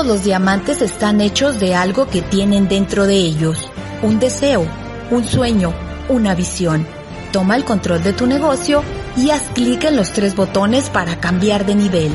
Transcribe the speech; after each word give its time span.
Todos 0.00 0.14
los 0.14 0.24
diamantes 0.24 0.80
están 0.80 1.20
hechos 1.20 1.60
de 1.60 1.74
algo 1.74 2.08
que 2.08 2.22
tienen 2.22 2.68
dentro 2.68 3.06
de 3.06 3.16
ellos. 3.16 3.70
Un 4.00 4.18
deseo, 4.18 4.66
un 5.10 5.24
sueño, 5.26 5.74
una 6.08 6.34
visión. 6.34 6.86
Toma 7.32 7.54
el 7.54 7.66
control 7.66 8.02
de 8.02 8.14
tu 8.14 8.26
negocio 8.26 8.82
y 9.14 9.28
haz 9.28 9.42
clic 9.52 9.84
en 9.84 9.96
los 9.96 10.10
tres 10.14 10.34
botones 10.34 10.88
para 10.88 11.20
cambiar 11.20 11.66
de 11.66 11.74
nivel. 11.74 12.12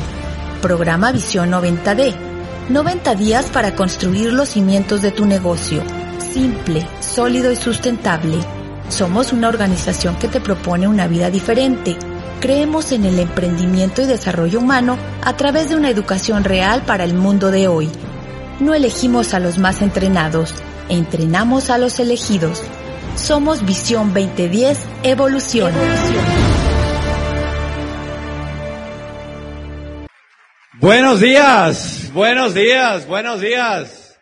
Programa 0.63 1.11
Visión 1.11 1.51
90D. 1.51 2.15
90 2.69 3.13
días 3.13 3.45
para 3.51 3.75
construir 3.75 4.33
los 4.33 4.49
cimientos 4.49 5.03
de 5.03 5.11
tu 5.11 5.27
negocio. 5.27 5.83
Simple, 6.17 6.87
sólido 7.01 7.51
y 7.51 7.55
sustentable. 7.55 8.39
Somos 8.89 9.31
una 9.31 9.47
organización 9.47 10.15
que 10.15 10.27
te 10.27 10.41
propone 10.41 10.87
una 10.87 11.05
vida 11.05 11.29
diferente. 11.29 11.95
Creemos 12.39 12.91
en 12.91 13.05
el 13.05 13.19
emprendimiento 13.19 14.01
y 14.01 14.05
desarrollo 14.05 14.59
humano 14.59 14.97
a 15.23 15.35
través 15.35 15.69
de 15.69 15.75
una 15.75 15.89
educación 15.89 16.43
real 16.43 16.83
para 16.83 17.03
el 17.03 17.13
mundo 17.13 17.51
de 17.51 17.67
hoy. 17.67 17.89
No 18.59 18.73
elegimos 18.73 19.33
a 19.33 19.39
los 19.39 19.57
más 19.57 19.81
entrenados, 19.81 20.53
entrenamos 20.89 21.69
a 21.69 21.77
los 21.77 21.99
elegidos. 21.99 22.61
Somos 23.15 23.65
Visión 23.65 24.13
2010 24.13 24.77
Evolución. 25.03 25.73
Buenos 30.79 31.19
días, 31.19 32.11
buenos 32.13 32.53
días, 32.53 33.07
buenos 33.07 33.41
días. 33.41 34.19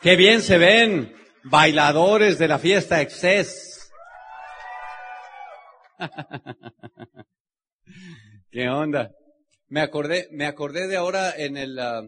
Qué 0.00 0.16
bien 0.16 0.42
se 0.42 0.58
ven, 0.58 1.14
bailadores 1.44 2.38
de 2.38 2.48
la 2.48 2.58
fiesta 2.58 3.00
Excess. 3.00 3.67
¿Qué 8.50 8.68
onda? 8.68 9.12
Me 9.68 9.80
acordé, 9.80 10.28
me 10.32 10.46
acordé 10.46 10.88
de 10.88 10.96
ahora 10.96 11.34
en 11.36 11.56
el, 11.56 11.78
ah, 11.78 12.02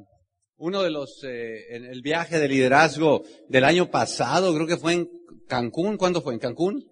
uno 0.56 0.82
de 0.82 0.90
los, 0.90 1.22
eh, 1.24 1.74
en 1.74 1.84
el 1.84 2.02
viaje 2.02 2.38
de 2.38 2.48
liderazgo 2.48 3.22
del 3.48 3.64
año 3.64 3.90
pasado, 3.90 4.54
creo 4.54 4.66
que 4.66 4.76
fue 4.76 4.94
en 4.94 5.08
Cancún, 5.48 5.96
¿cuándo 5.96 6.22
fue? 6.22 6.34
¿En 6.34 6.40
Cancún? 6.40 6.86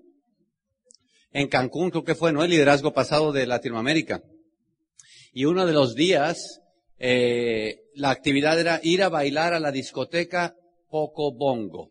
En 1.33 1.49
Cancún 1.49 1.91
creo 1.91 2.05
que 2.05 2.15
fue, 2.15 2.33
¿no? 2.33 2.43
El 2.43 2.51
liderazgo 2.51 2.93
pasado 2.93 3.33
de 3.33 3.47
Latinoamérica. 3.47 4.23
Y 5.33 5.45
uno 5.45 5.67
de 5.67 5.73
los 5.73 5.95
días, 5.95 6.61
eh, 6.99 7.83
la 7.95 8.11
actividad 8.11 8.59
era 8.59 8.81
ir 8.83 9.03
a 9.03 9.09
bailar 9.09 9.55
a 9.55 9.61
la 9.61 9.71
discoteca 9.71 10.55
Poco 10.89 11.33
Bongo. 11.33 11.91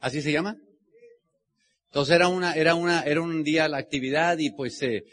¿Así 0.00 0.20
se 0.20 0.32
llama? 0.32 0.56
Entonces 1.92 2.14
era 2.14 2.28
una, 2.28 2.54
era 2.54 2.74
una, 2.74 3.02
era 3.02 3.20
un 3.20 3.44
día 3.44 3.68
la 3.68 3.76
actividad 3.76 4.38
y 4.38 4.50
pues, 4.50 4.80
eh, 4.80 5.04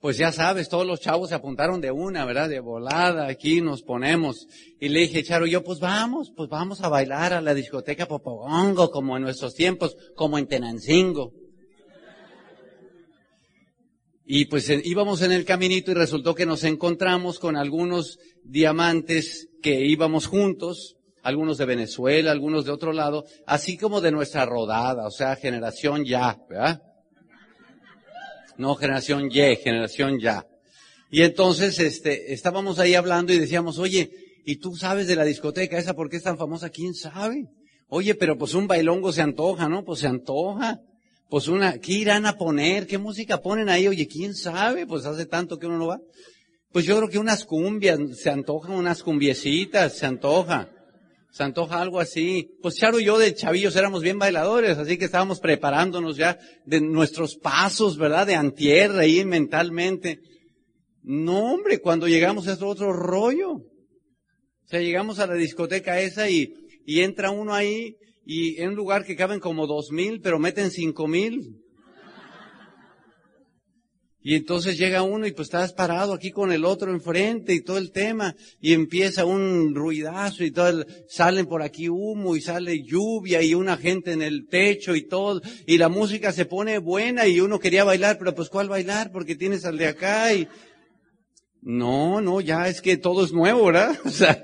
pues 0.00 0.18
ya 0.18 0.32
sabes, 0.32 0.68
todos 0.68 0.84
los 0.84 0.98
chavos 1.00 1.28
se 1.28 1.36
apuntaron 1.36 1.80
de 1.80 1.92
una, 1.92 2.24
¿verdad? 2.24 2.48
De 2.48 2.58
volada, 2.58 3.28
aquí 3.28 3.60
nos 3.60 3.84
ponemos. 3.84 4.48
Y 4.80 4.88
le 4.88 5.02
dije, 5.02 5.22
Charo, 5.22 5.46
yo 5.46 5.62
pues 5.62 5.78
vamos, 5.78 6.32
pues 6.36 6.50
vamos 6.50 6.80
a 6.82 6.88
bailar 6.88 7.32
a 7.32 7.40
la 7.40 7.54
discoteca 7.54 8.08
Popogongo, 8.08 8.90
como 8.90 9.16
en 9.16 9.22
nuestros 9.22 9.54
tiempos, 9.54 9.96
como 10.16 10.36
en 10.36 10.48
Tenancingo. 10.48 11.32
Y 14.24 14.46
pues 14.46 14.68
eh, 14.68 14.82
íbamos 14.84 15.22
en 15.22 15.30
el 15.30 15.44
caminito 15.44 15.92
y 15.92 15.94
resultó 15.94 16.34
que 16.34 16.44
nos 16.44 16.64
encontramos 16.64 17.38
con 17.38 17.56
algunos 17.56 18.18
diamantes 18.42 19.46
que 19.62 19.86
íbamos 19.86 20.26
juntos 20.26 20.95
algunos 21.26 21.58
de 21.58 21.64
Venezuela, 21.64 22.30
algunos 22.30 22.64
de 22.64 22.70
otro 22.70 22.92
lado, 22.92 23.24
así 23.46 23.76
como 23.76 24.00
de 24.00 24.12
nuestra 24.12 24.46
rodada, 24.46 25.08
o 25.08 25.10
sea, 25.10 25.34
generación 25.34 26.04
ya, 26.04 26.38
¿verdad? 26.48 26.80
No 28.56 28.76
generación 28.76 29.28
Y, 29.28 29.56
generación 29.56 30.20
ya. 30.20 30.46
Y 31.10 31.22
entonces, 31.22 31.80
este, 31.80 32.32
estábamos 32.32 32.78
ahí 32.78 32.94
hablando 32.94 33.32
y 33.32 33.40
decíamos, 33.40 33.80
oye, 33.80 34.08
¿y 34.44 34.60
tú 34.60 34.76
sabes 34.76 35.08
de 35.08 35.16
la 35.16 35.24
discoteca 35.24 35.76
esa 35.76 35.94
por 35.94 36.08
qué 36.08 36.18
es 36.18 36.22
tan 36.22 36.38
famosa? 36.38 36.70
¿Quién 36.70 36.94
sabe? 36.94 37.48
Oye, 37.88 38.14
pero 38.14 38.38
pues 38.38 38.54
un 38.54 38.68
bailongo 38.68 39.12
se 39.12 39.22
antoja, 39.22 39.68
¿no? 39.68 39.82
Pues 39.82 39.98
se 39.98 40.06
antoja. 40.06 40.78
Pues 41.28 41.48
una, 41.48 41.78
¿qué 41.78 41.92
irán 41.92 42.26
a 42.26 42.36
poner? 42.36 42.86
¿Qué 42.86 42.98
música 42.98 43.42
ponen 43.42 43.68
ahí? 43.68 43.88
Oye, 43.88 44.06
¿quién 44.06 44.32
sabe? 44.32 44.86
Pues 44.86 45.04
hace 45.06 45.26
tanto 45.26 45.58
que 45.58 45.66
uno 45.66 45.76
no 45.76 45.88
va. 45.88 46.00
Pues 46.70 46.84
yo 46.84 46.96
creo 46.96 47.08
que 47.08 47.18
unas 47.18 47.44
cumbias, 47.44 47.98
se 48.16 48.30
antojan 48.30 48.76
unas 48.76 49.02
cumbiecitas, 49.02 49.98
se 49.98 50.06
antoja. 50.06 50.70
Se 51.36 51.42
antoja 51.42 51.82
algo 51.82 52.00
así. 52.00 52.56
Pues 52.62 52.76
Charo 52.76 52.98
y 52.98 53.04
yo 53.04 53.18
de 53.18 53.34
chavillos 53.34 53.76
éramos 53.76 54.02
bien 54.02 54.18
bailadores, 54.18 54.78
así 54.78 54.96
que 54.96 55.04
estábamos 55.04 55.38
preparándonos 55.38 56.16
ya 56.16 56.38
de 56.64 56.80
nuestros 56.80 57.36
pasos, 57.36 57.98
¿verdad? 57.98 58.26
De 58.26 58.34
antier, 58.34 58.92
ahí 58.92 59.22
mentalmente. 59.22 60.20
No, 61.02 61.52
hombre, 61.52 61.78
cuando 61.80 62.08
llegamos 62.08 62.46
es 62.46 62.62
otro 62.62 62.90
rollo. 62.94 63.50
O 63.50 63.64
sea, 64.64 64.80
llegamos 64.80 65.18
a 65.18 65.26
la 65.26 65.34
discoteca 65.34 66.00
esa 66.00 66.30
y, 66.30 66.54
y 66.86 67.00
entra 67.00 67.30
uno 67.30 67.52
ahí 67.52 67.96
y 68.24 68.58
en 68.62 68.70
un 68.70 68.74
lugar 68.74 69.04
que 69.04 69.14
caben 69.14 69.38
como 69.38 69.66
dos 69.66 69.92
mil, 69.92 70.22
pero 70.22 70.38
meten 70.38 70.70
cinco 70.70 71.06
mil. 71.06 71.65
Y 74.28 74.34
entonces 74.34 74.76
llega 74.76 75.04
uno 75.04 75.24
y 75.28 75.30
pues 75.30 75.46
estás 75.46 75.72
parado 75.72 76.12
aquí 76.12 76.32
con 76.32 76.50
el 76.50 76.64
otro 76.64 76.90
enfrente 76.90 77.54
y 77.54 77.62
todo 77.62 77.78
el 77.78 77.92
tema 77.92 78.34
y 78.60 78.72
empieza 78.72 79.24
un 79.24 79.72
ruidazo 79.72 80.42
y 80.42 80.50
todo, 80.50 80.84
salen 81.06 81.46
por 81.46 81.62
aquí 81.62 81.88
humo 81.88 82.34
y 82.34 82.40
sale 82.40 82.82
lluvia 82.82 83.40
y 83.40 83.54
una 83.54 83.76
gente 83.76 84.10
en 84.10 84.22
el 84.22 84.48
techo 84.48 84.96
y 84.96 85.02
todo 85.02 85.42
y 85.64 85.78
la 85.78 85.88
música 85.88 86.32
se 86.32 86.44
pone 86.44 86.78
buena 86.78 87.28
y 87.28 87.38
uno 87.38 87.60
quería 87.60 87.84
bailar, 87.84 88.18
pero 88.18 88.34
pues 88.34 88.48
¿cuál 88.48 88.68
bailar? 88.68 89.12
Porque 89.12 89.36
tienes 89.36 89.64
al 89.64 89.78
de 89.78 89.86
acá 89.86 90.34
y 90.34 90.48
no, 91.62 92.20
no, 92.20 92.40
ya 92.40 92.66
es 92.66 92.80
que 92.80 92.96
todo 92.96 93.24
es 93.24 93.32
nuevo, 93.32 93.66
¿verdad? 93.66 93.96
O 94.04 94.10
sea, 94.10 94.42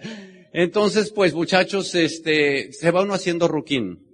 entonces 0.53 1.11
pues 1.11 1.35
muchachos, 1.35 1.93
este, 1.97 2.73
se 2.73 2.93
va 2.93 3.03
uno 3.03 3.15
haciendo 3.15 3.49
ruquín. 3.49 4.12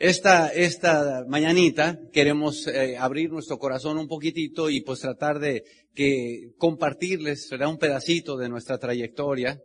Esta, 0.00 0.46
esta 0.52 1.24
mañanita 1.26 1.98
queremos 2.12 2.68
eh, 2.68 2.96
abrir 2.96 3.32
nuestro 3.32 3.58
corazón 3.58 3.98
un 3.98 4.06
poquitito 4.06 4.70
y 4.70 4.80
pues 4.82 5.00
tratar 5.00 5.40
de 5.40 5.64
que 5.92 6.52
compartirles 6.56 7.48
¿verdad? 7.50 7.70
un 7.70 7.78
pedacito 7.78 8.36
de 8.36 8.48
nuestra 8.48 8.78
trayectoria, 8.78 9.60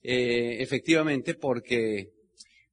eh, 0.00 0.58
efectivamente, 0.60 1.34
porque 1.34 2.10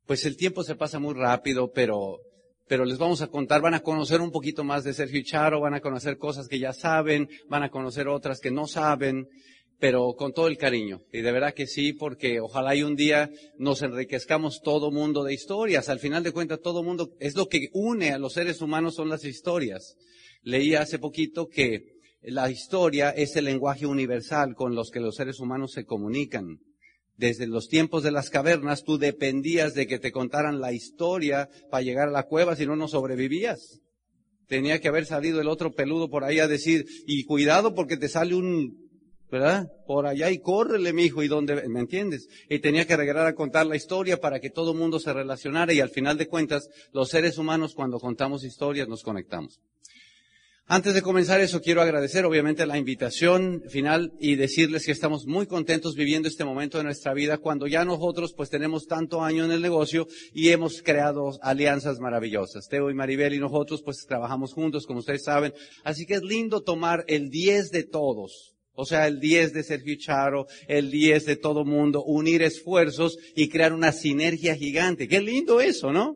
pues 0.05 0.23
el 0.27 0.37
tiempo 0.37 0.63
se 0.63 0.75
pasa 0.75 0.99
muy 0.99 1.15
rápido, 1.15 1.71
pero 1.71 2.19
pero 2.67 2.85
les 2.85 2.99
vamos 2.99 3.23
a 3.23 3.27
contar, 3.27 3.61
van 3.61 3.73
a 3.73 3.79
conocer 3.79 4.21
un 4.21 4.29
poquito 4.29 4.63
más 4.63 4.83
de 4.83 4.93
Sergio 4.93 5.23
Charo, 5.23 5.59
van 5.59 5.73
a 5.73 5.81
conocer 5.81 6.19
cosas 6.19 6.47
que 6.47 6.59
ya 6.59 6.71
saben, 6.71 7.27
van 7.47 7.63
a 7.63 7.71
conocer 7.71 8.07
otras 8.07 8.39
que 8.39 8.51
no 8.51 8.67
saben, 8.67 9.27
pero 9.79 10.13
con 10.15 10.33
todo 10.33 10.47
el 10.47 10.57
cariño. 10.57 11.01
Y 11.11 11.21
de 11.21 11.31
verdad 11.31 11.53
que 11.53 11.65
sí, 11.65 11.93
porque 11.93 12.41
ojalá 12.41 12.75
y 12.75 12.83
un 12.83 12.95
día 12.95 13.29
nos 13.57 13.81
enriquezcamos 13.81 14.61
todo 14.61 14.91
mundo 14.91 15.23
de 15.23 15.33
historias. 15.33 15.87
Al 15.89 15.99
final 15.99 16.21
de 16.23 16.33
cuentas, 16.33 16.59
todo 16.61 16.83
mundo, 16.83 17.15
es 17.19 17.35
lo 17.35 17.47
que 17.47 17.69
une 17.73 18.11
a 18.11 18.19
los 18.19 18.33
seres 18.33 18.61
humanos 18.61 18.95
son 18.95 19.09
las 19.09 19.23
historias. 19.23 19.95
Leí 20.43 20.75
hace 20.75 20.99
poquito 20.99 21.47
que 21.47 21.99
la 22.21 22.51
historia 22.51 23.09
es 23.11 23.35
el 23.37 23.45
lenguaje 23.45 23.85
universal 23.85 24.53
con 24.53 24.75
los 24.75 24.91
que 24.91 24.99
los 24.99 25.15
seres 25.15 25.39
humanos 25.39 25.71
se 25.71 25.85
comunican. 25.85 26.59
Desde 27.15 27.47
los 27.47 27.67
tiempos 27.67 28.03
de 28.03 28.11
las 28.11 28.29
cavernas 28.29 28.83
tú 28.83 28.97
dependías 28.97 29.73
de 29.73 29.87
que 29.87 29.99
te 29.99 30.11
contaran 30.11 30.59
la 30.59 30.73
historia 30.73 31.49
para 31.69 31.83
llegar 31.83 32.09
a 32.09 32.11
la 32.11 32.23
cueva, 32.23 32.55
si 32.55 32.65
no, 32.65 32.75
no 32.75 32.87
sobrevivías. 32.89 33.79
Tenía 34.47 34.79
que 34.79 34.87
haber 34.87 35.05
salido 35.05 35.39
el 35.39 35.47
otro 35.47 35.71
peludo 35.71 36.09
por 36.09 36.23
ahí 36.23 36.39
a 36.39 36.47
decir, 36.47 36.85
y 37.05 37.23
cuidado 37.23 37.75
porque 37.75 37.97
te 37.97 38.09
sale 38.09 38.35
un 38.35 38.88
¿verdad? 39.31 39.71
Por 39.85 40.07
allá 40.07 40.31
y 40.31 40.39
córrele, 40.39 40.93
mi 40.93 41.03
hijo, 41.03 41.23
y 41.23 41.27
dónde, 41.27 41.67
¿me 41.67 41.79
entiendes? 41.79 42.27
Y 42.49 42.59
tenía 42.59 42.85
que 42.85 42.97
regresar 42.97 43.27
a 43.27 43.35
contar 43.35 43.65
la 43.67 43.75
historia 43.75 44.19
para 44.19 44.39
que 44.39 44.49
todo 44.49 44.71
el 44.71 44.77
mundo 44.77 44.99
se 44.99 45.13
relacionara 45.13 45.73
y 45.73 45.79
al 45.79 45.89
final 45.89 46.17
de 46.17 46.27
cuentas, 46.27 46.69
los 46.91 47.09
seres 47.09 47.37
humanos 47.37 47.73
cuando 47.75 47.99
contamos 47.99 48.43
historias 48.43 48.87
nos 48.87 49.03
conectamos. 49.03 49.59
Antes 50.71 50.93
de 50.93 51.01
comenzar 51.01 51.41
eso, 51.41 51.61
quiero 51.61 51.81
agradecer 51.81 52.25
obviamente 52.25 52.63
la 52.67 52.77
invitación 52.77 53.63
final 53.69 54.13
y 54.19 54.35
decirles 54.35 54.85
que 54.85 54.91
estamos 54.91 55.25
muy 55.25 55.47
contentos 55.47 55.95
viviendo 55.95 56.27
este 56.27 56.45
momento 56.45 56.77
de 56.77 56.83
nuestra 56.83 57.15
vida 57.15 57.39
cuando 57.39 57.65
ya 57.65 57.83
nosotros 57.85 58.35
pues 58.37 58.51
tenemos 58.51 58.85
tanto 58.85 59.23
año 59.23 59.45
en 59.45 59.51
el 59.51 59.63
negocio 59.63 60.07
y 60.31 60.49
hemos 60.49 60.83
creado 60.83 61.31
alianzas 61.41 61.97
maravillosas. 61.97 62.67
Teo 62.67 62.91
y 62.91 62.93
Maribel 62.93 63.33
y 63.33 63.39
nosotros 63.39 63.81
pues 63.81 64.05
trabajamos 64.07 64.53
juntos, 64.53 64.85
como 64.85 64.99
ustedes 64.99 65.23
saben. 65.23 65.55
Así 65.83 66.05
que 66.05 66.13
es 66.13 66.21
lindo 66.21 66.61
tomar 66.61 67.03
el 67.07 67.31
10 67.31 67.71
de 67.71 67.83
todos 67.85 68.58
o 68.79 68.85
sea, 68.85 69.07
el 69.07 69.19
10 69.19 69.51
de 69.51 69.63
Sergio 69.63 69.97
Charo, 69.97 70.47
el 70.69 70.89
10 70.89 71.25
de 71.25 71.35
todo 71.35 71.65
mundo, 71.65 72.01
unir 72.05 72.41
esfuerzos 72.41 73.17
y 73.35 73.49
crear 73.49 73.73
una 73.73 73.91
sinergia 73.91 74.55
gigante. 74.55 75.09
Qué 75.09 75.19
lindo 75.19 75.59
eso, 75.59 75.91
¿no? 75.91 76.15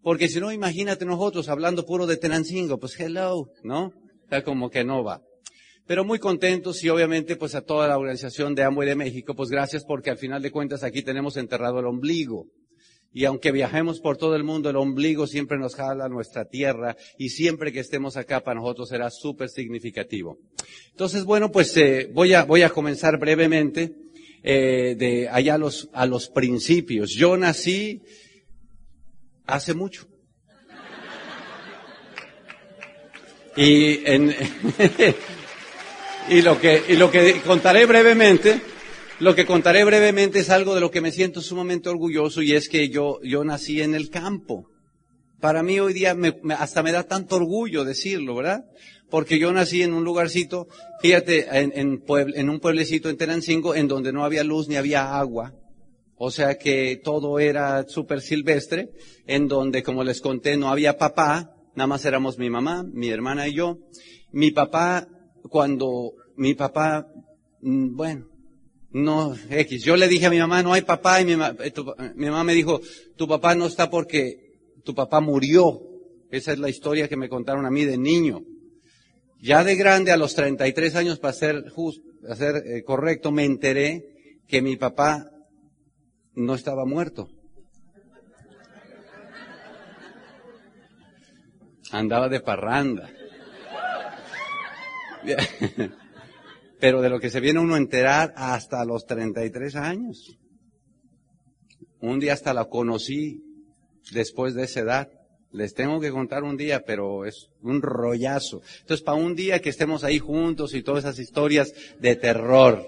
Porque 0.00 0.28
si 0.28 0.40
no, 0.40 0.50
imagínate 0.50 1.04
nosotros 1.04 1.50
hablando 1.50 1.84
puro 1.84 2.06
de 2.06 2.16
Tenancingo, 2.16 2.78
pues 2.78 2.98
hello, 2.98 3.50
¿no? 3.62 3.92
Está 4.22 4.42
como 4.42 4.70
que 4.70 4.84
no 4.84 5.04
va. 5.04 5.20
Pero 5.86 6.02
muy 6.02 6.18
contentos 6.18 6.82
y 6.82 6.88
obviamente 6.88 7.36
pues 7.36 7.54
a 7.54 7.60
toda 7.60 7.86
la 7.86 7.98
organización 7.98 8.54
de 8.54 8.62
Amway 8.62 8.88
de 8.88 8.96
México, 8.96 9.34
pues 9.34 9.50
gracias 9.50 9.84
porque 9.84 10.08
al 10.08 10.16
final 10.16 10.40
de 10.40 10.50
cuentas 10.50 10.84
aquí 10.84 11.02
tenemos 11.02 11.36
enterrado 11.36 11.80
el 11.80 11.86
ombligo. 11.86 12.46
Y 13.12 13.24
aunque 13.24 13.52
viajemos 13.52 14.00
por 14.00 14.16
todo 14.16 14.36
el 14.36 14.44
mundo, 14.44 14.68
el 14.68 14.76
ombligo 14.76 15.26
siempre 15.26 15.58
nos 15.58 15.74
jala 15.74 16.04
a 16.04 16.08
nuestra 16.08 16.44
tierra 16.44 16.96
y 17.16 17.30
siempre 17.30 17.72
que 17.72 17.80
estemos 17.80 18.16
acá 18.16 18.40
para 18.44 18.60
nosotros 18.60 18.90
será 18.90 19.10
súper 19.10 19.48
significativo. 19.48 20.38
Entonces, 20.90 21.24
bueno, 21.24 21.50
pues 21.50 21.76
eh, 21.76 22.10
voy, 22.12 22.34
a, 22.34 22.44
voy 22.44 22.62
a 22.62 22.70
comenzar 22.70 23.18
brevemente 23.18 23.94
eh, 24.42 24.94
de 24.96 25.28
allá 25.28 25.54
a 25.54 25.58
los, 25.58 25.88
a 25.92 26.06
los 26.06 26.28
principios. 26.28 27.10
Yo 27.14 27.36
nací 27.36 28.02
hace 29.46 29.74
mucho. 29.74 30.06
Y, 33.56 34.06
en, 34.06 34.32
y, 36.28 36.42
lo 36.42 36.60
que, 36.60 36.84
y 36.88 36.96
lo 36.96 37.10
que 37.10 37.40
contaré 37.40 37.86
brevemente, 37.86 38.60
lo 39.20 39.34
que 39.34 39.46
contaré 39.46 39.84
brevemente 39.84 40.40
es 40.40 40.50
algo 40.50 40.74
de 40.74 40.80
lo 40.80 40.90
que 40.90 41.00
me 41.00 41.12
siento 41.12 41.40
sumamente 41.40 41.88
orgulloso 41.88 42.42
y 42.42 42.52
es 42.52 42.68
que 42.68 42.88
yo, 42.88 43.20
yo 43.22 43.44
nací 43.44 43.82
en 43.82 43.94
el 43.94 44.10
campo. 44.10 44.66
Para 45.40 45.62
mí 45.62 45.80
hoy 45.80 45.92
día 45.92 46.14
me, 46.14 46.34
hasta 46.56 46.82
me 46.82 46.92
da 46.92 47.04
tanto 47.04 47.36
orgullo 47.36 47.84
decirlo, 47.84 48.36
¿verdad? 48.36 48.64
Porque 49.10 49.38
yo 49.38 49.52
nací 49.52 49.82
en 49.82 49.94
un 49.94 50.04
lugarcito, 50.04 50.68
fíjate, 51.00 51.46
en, 51.50 51.72
en, 51.74 52.02
en 52.08 52.50
un 52.50 52.60
pueblecito 52.60 53.08
en 53.08 53.16
Tenancingo 53.16 53.74
en 53.74 53.88
donde 53.88 54.12
no 54.12 54.24
había 54.24 54.44
luz 54.44 54.68
ni 54.68 54.76
había 54.76 55.18
agua. 55.18 55.52
O 56.16 56.30
sea 56.30 56.56
que 56.56 57.00
todo 57.02 57.38
era 57.38 57.86
súper 57.88 58.20
silvestre, 58.20 58.90
en 59.26 59.46
donde, 59.46 59.84
como 59.84 60.02
les 60.02 60.20
conté, 60.20 60.56
no 60.56 60.68
había 60.68 60.98
papá, 60.98 61.54
nada 61.76 61.86
más 61.86 62.04
éramos 62.04 62.38
mi 62.38 62.50
mamá, 62.50 62.84
mi 62.92 63.08
hermana 63.08 63.46
y 63.46 63.54
yo. 63.54 63.78
Mi 64.32 64.50
papá, 64.50 65.06
cuando 65.48 66.12
mi 66.36 66.54
papá, 66.54 67.06
mm, 67.62 67.94
bueno, 67.94 68.27
no, 68.90 69.34
X, 69.50 69.84
yo 69.84 69.96
le 69.96 70.08
dije 70.08 70.26
a 70.26 70.30
mi 70.30 70.38
mamá, 70.38 70.62
no 70.62 70.72
hay 70.72 70.82
papá, 70.82 71.20
y 71.20 71.24
mi, 71.26 71.36
mamá, 71.36 71.56
eh, 71.62 71.72
mi 72.14 72.26
mamá 72.26 72.44
me 72.44 72.54
dijo, 72.54 72.80
tu 73.16 73.28
papá 73.28 73.54
no 73.54 73.66
está 73.66 73.90
porque 73.90 74.48
tu 74.84 74.94
papá 74.94 75.20
murió. 75.20 75.80
Esa 76.30 76.52
es 76.52 76.58
la 76.58 76.68
historia 76.68 77.08
que 77.08 77.16
me 77.16 77.28
contaron 77.28 77.66
a 77.66 77.70
mí 77.70 77.84
de 77.84 77.98
niño. 77.98 78.40
Ya 79.40 79.62
de 79.62 79.76
grande, 79.76 80.10
a 80.10 80.16
los 80.16 80.34
33 80.34 80.94
años, 80.96 81.18
para 81.18 81.32
ser 81.32 81.64
para 82.22 82.36
ser 82.36 82.56
eh, 82.66 82.82
correcto, 82.82 83.30
me 83.30 83.44
enteré 83.44 84.02
que 84.46 84.62
mi 84.62 84.76
papá 84.76 85.30
no 86.34 86.54
estaba 86.54 86.84
muerto. 86.84 87.28
Andaba 91.90 92.28
de 92.28 92.40
parranda. 92.40 93.10
Pero 96.80 97.02
de 97.02 97.08
lo 97.08 97.20
que 97.20 97.30
se 97.30 97.40
viene 97.40 97.60
uno 97.60 97.74
a 97.74 97.78
enterar 97.78 98.32
hasta 98.36 98.84
los 98.84 99.04
33 99.06 99.76
años. 99.76 100.38
Un 102.00 102.20
día 102.20 102.34
hasta 102.34 102.54
la 102.54 102.66
conocí 102.66 103.42
después 104.12 104.54
de 104.54 104.64
esa 104.64 104.80
edad. 104.80 105.08
Les 105.50 105.74
tengo 105.74 105.98
que 105.98 106.10
contar 106.10 106.44
un 106.44 106.56
día, 106.56 106.84
pero 106.84 107.24
es 107.24 107.48
un 107.62 107.82
rollazo. 107.82 108.62
Entonces, 108.80 109.02
para 109.02 109.18
un 109.18 109.34
día 109.34 109.60
que 109.60 109.70
estemos 109.70 110.04
ahí 110.04 110.18
juntos 110.18 110.74
y 110.74 110.82
todas 110.82 111.04
esas 111.04 111.18
historias 111.18 111.72
de 111.98 112.16
terror. 112.16 112.86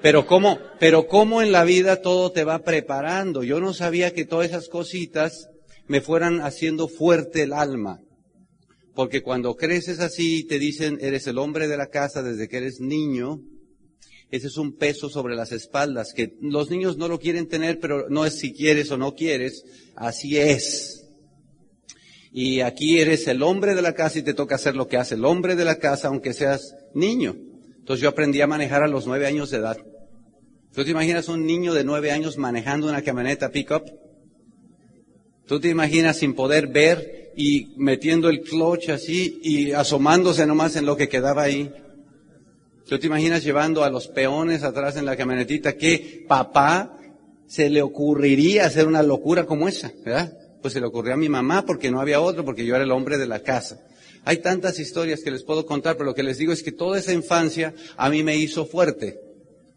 Pero 0.00 0.26
cómo, 0.26 0.58
pero 0.80 1.06
cómo 1.06 1.42
en 1.42 1.52
la 1.52 1.64
vida 1.64 2.00
todo 2.00 2.32
te 2.32 2.44
va 2.44 2.60
preparando. 2.60 3.42
Yo 3.42 3.60
no 3.60 3.74
sabía 3.74 4.12
que 4.12 4.24
todas 4.24 4.48
esas 4.48 4.68
cositas 4.68 5.48
me 5.86 6.00
fueran 6.00 6.40
haciendo 6.40 6.88
fuerte 6.88 7.42
el 7.42 7.52
alma. 7.52 8.00
Porque 8.94 9.22
cuando 9.22 9.54
creces 9.54 10.00
así 10.00 10.44
te 10.44 10.58
dicen, 10.58 10.98
eres 11.00 11.26
el 11.26 11.38
hombre 11.38 11.68
de 11.68 11.76
la 11.76 11.86
casa 11.86 12.22
desde 12.22 12.48
que 12.48 12.58
eres 12.58 12.80
niño, 12.80 13.40
ese 14.30 14.46
es 14.46 14.56
un 14.56 14.76
peso 14.76 15.08
sobre 15.08 15.34
las 15.34 15.52
espaldas, 15.52 16.12
que 16.14 16.36
los 16.40 16.70
niños 16.70 16.96
no 16.96 17.06
lo 17.06 17.18
quieren 17.18 17.48
tener, 17.48 17.78
pero 17.78 18.08
no 18.08 18.24
es 18.24 18.38
si 18.38 18.52
quieres 18.52 18.90
o 18.90 18.96
no 18.96 19.14
quieres, 19.14 19.64
así 19.94 20.38
es. 20.38 21.06
Y 22.32 22.60
aquí 22.60 22.98
eres 22.98 23.28
el 23.28 23.42
hombre 23.42 23.74
de 23.74 23.82
la 23.82 23.92
casa 23.92 24.18
y 24.18 24.22
te 24.22 24.32
toca 24.32 24.54
hacer 24.54 24.74
lo 24.74 24.88
que 24.88 24.96
hace 24.96 25.16
el 25.16 25.24
hombre 25.26 25.54
de 25.54 25.66
la 25.66 25.76
casa, 25.76 26.08
aunque 26.08 26.32
seas 26.32 26.74
niño. 26.94 27.36
Entonces 27.78 28.02
yo 28.02 28.08
aprendí 28.08 28.40
a 28.40 28.46
manejar 28.46 28.82
a 28.82 28.88
los 28.88 29.06
nueve 29.06 29.26
años 29.26 29.50
de 29.50 29.58
edad. 29.58 29.76
¿Tú 30.72 30.82
te 30.82 30.90
imaginas 30.90 31.28
un 31.28 31.44
niño 31.44 31.74
de 31.74 31.84
nueve 31.84 32.10
años 32.10 32.38
manejando 32.38 32.88
una 32.88 33.02
camioneta 33.02 33.50
pickup? 33.50 33.82
¿Tú 35.46 35.60
te 35.60 35.68
imaginas 35.68 36.16
sin 36.16 36.32
poder 36.32 36.68
ver 36.68 37.21
y 37.36 37.74
metiendo 37.76 38.28
el 38.28 38.40
clutch 38.40 38.90
así 38.90 39.40
y 39.42 39.72
asomándose 39.72 40.46
nomás 40.46 40.76
en 40.76 40.86
lo 40.86 40.96
que 40.96 41.08
quedaba 41.08 41.42
ahí? 41.42 41.70
¿Tú 42.86 42.98
te 42.98 43.06
imaginas 43.06 43.44
llevando 43.44 43.84
a 43.84 43.90
los 43.90 44.08
peones 44.08 44.62
atrás 44.62 44.96
en 44.96 45.06
la 45.06 45.16
camionetita? 45.16 45.76
¿Qué 45.76 46.24
papá 46.28 46.98
se 47.46 47.70
le 47.70 47.82
ocurriría 47.82 48.66
hacer 48.66 48.86
una 48.86 49.02
locura 49.02 49.46
como 49.46 49.68
esa? 49.68 49.92
¿Verdad? 50.04 50.36
Pues 50.60 50.74
se 50.74 50.80
le 50.80 50.86
ocurrió 50.86 51.14
a 51.14 51.16
mi 51.16 51.28
mamá 51.28 51.64
porque 51.64 51.90
no 51.90 52.00
había 52.00 52.20
otro, 52.20 52.44
porque 52.44 52.64
yo 52.66 52.74
era 52.74 52.84
el 52.84 52.92
hombre 52.92 53.18
de 53.18 53.26
la 53.26 53.40
casa. 53.40 53.80
Hay 54.24 54.38
tantas 54.38 54.78
historias 54.78 55.20
que 55.20 55.30
les 55.30 55.42
puedo 55.42 55.66
contar, 55.66 55.96
pero 55.96 56.06
lo 56.06 56.14
que 56.14 56.22
les 56.22 56.38
digo 56.38 56.52
es 56.52 56.62
que 56.62 56.72
toda 56.72 56.98
esa 56.98 57.12
infancia 57.12 57.74
a 57.96 58.10
mí 58.10 58.22
me 58.22 58.36
hizo 58.36 58.66
fuerte 58.66 59.18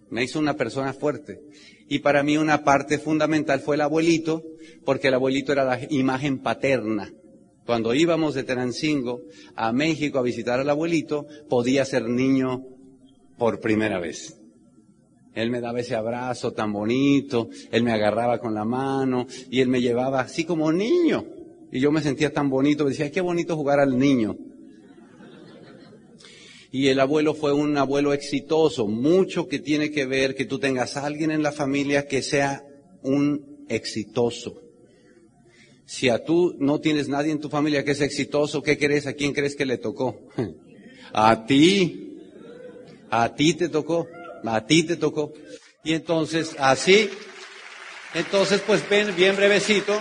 me 0.09 0.23
hizo 0.23 0.39
una 0.39 0.55
persona 0.55 0.93
fuerte. 0.93 1.41
Y 1.87 1.99
para 1.99 2.23
mí 2.23 2.37
una 2.37 2.63
parte 2.63 2.97
fundamental 2.97 3.59
fue 3.59 3.75
el 3.75 3.81
abuelito, 3.81 4.43
porque 4.83 5.09
el 5.09 5.15
abuelito 5.15 5.51
era 5.51 5.63
la 5.63 5.79
imagen 5.89 6.39
paterna. 6.39 7.11
Cuando 7.65 7.93
íbamos 7.93 8.35
de 8.35 8.43
Tenancingo 8.43 9.21
a 9.55 9.71
México 9.71 10.19
a 10.19 10.23
visitar 10.23 10.59
al 10.59 10.69
abuelito, 10.69 11.25
podía 11.49 11.83
ser 11.85 12.07
niño 12.07 12.63
por 13.37 13.59
primera 13.59 13.99
vez. 13.99 14.39
Él 15.33 15.49
me 15.49 15.59
daba 15.59 15.79
ese 15.79 15.95
abrazo 15.95 16.53
tan 16.53 16.71
bonito, 16.71 17.49
él 17.71 17.83
me 17.83 17.91
agarraba 17.91 18.39
con 18.39 18.53
la 18.53 18.63
mano 18.63 19.27
y 19.49 19.59
él 19.59 19.67
me 19.67 19.81
llevaba 19.81 20.21
así 20.21 20.45
como 20.45 20.71
niño. 20.71 21.25
Y 21.71 21.79
yo 21.79 21.91
me 21.91 22.01
sentía 22.01 22.31
tan 22.31 22.49
bonito, 22.49 22.85
decía, 22.85 23.11
qué 23.11 23.19
bonito 23.19 23.55
jugar 23.57 23.79
al 23.79 23.97
niño 23.97 24.37
y 26.75 26.89
el 26.89 26.99
abuelo 26.99 27.33
fue 27.33 27.53
un 27.53 27.77
abuelo 27.77 28.11
exitoso, 28.11 28.85
mucho 28.85 29.47
que 29.47 29.59
tiene 29.59 29.91
que 29.91 30.05
ver 30.05 30.35
que 30.35 30.43
tú 30.43 30.59
tengas 30.59 30.97
a 30.97 31.05
alguien 31.05 31.31
en 31.31 31.41
la 31.41 31.53
familia 31.53 32.05
que 32.05 32.21
sea 32.21 32.65
un 33.01 33.65
exitoso. 33.69 34.64
Si 35.85 36.09
a 36.09 36.23
tú 36.23 36.55
no 36.59 36.79
tienes 36.79 37.07
nadie 37.07 37.31
en 37.31 37.39
tu 37.39 37.49
familia 37.49 37.83
que 37.83 37.91
es 37.91 38.01
exitoso, 38.01 38.63
¿qué 38.63 38.77
crees? 38.77 39.05
¿A 39.07 39.13
quién 39.13 39.33
crees 39.33 39.55
que 39.55 39.65
le 39.65 39.77
tocó? 39.77 40.19
A 41.13 41.45
ti. 41.45 42.17
A 43.09 43.35
ti 43.35 43.53
te 43.53 43.69
tocó. 43.69 44.07
A 44.43 44.65
ti 44.65 44.83
te 44.83 44.97
tocó. 44.97 45.31
Y 45.83 45.93
entonces, 45.93 46.55
así, 46.57 47.09
entonces 48.15 48.61
pues 48.65 48.87
ven 48.89 49.15
bien 49.15 49.35
brevecito, 49.35 49.93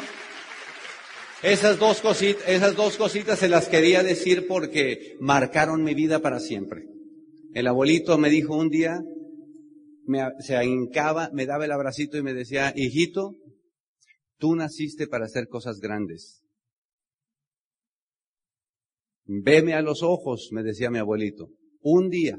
esas 1.42 1.78
dos 1.78 2.00
cositas, 2.00 2.42
esas 2.48 2.74
dos 2.74 2.96
cositas 2.96 3.38
se 3.38 3.48
las 3.48 3.68
quería 3.68 4.02
decir 4.02 4.46
porque 4.48 5.16
marcaron 5.20 5.84
mi 5.84 5.92
vida 5.92 6.20
para 6.20 6.40
siempre. 6.40 6.84
El 7.52 7.66
abuelito 7.66 8.16
me 8.16 8.30
dijo 8.30 8.56
un 8.56 8.70
día, 8.70 9.02
me, 10.06 10.26
se 10.40 10.64
hincaba, 10.64 11.28
me 11.34 11.44
daba 11.44 11.66
el 11.66 11.72
abracito 11.72 12.16
y 12.16 12.22
me 12.22 12.32
decía, 12.32 12.72
hijito, 12.74 13.34
tú 14.44 14.54
naciste 14.54 15.06
para 15.06 15.24
hacer 15.24 15.48
cosas 15.48 15.80
grandes. 15.80 16.42
Veme 19.24 19.72
a 19.72 19.80
los 19.80 20.02
ojos, 20.02 20.50
me 20.52 20.62
decía 20.62 20.90
mi 20.90 20.98
abuelito. 20.98 21.48
Un 21.80 22.10
día 22.10 22.36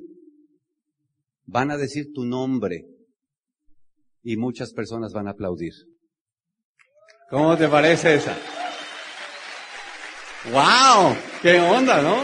van 1.45 1.71
a 1.71 1.77
decir 1.77 2.13
tu 2.13 2.23
nombre 2.23 2.85
y 4.21 4.37
muchas 4.37 4.71
personas 4.71 5.13
van 5.13 5.27
a 5.27 5.31
aplaudir. 5.31 5.73
¿Cómo 7.31 7.57
te 7.57 7.67
parece 7.67 8.13
esa? 8.13 8.37
¡Wow! 10.51 11.15
¡Qué 11.41 11.59
onda, 11.59 12.03
no? 12.03 12.23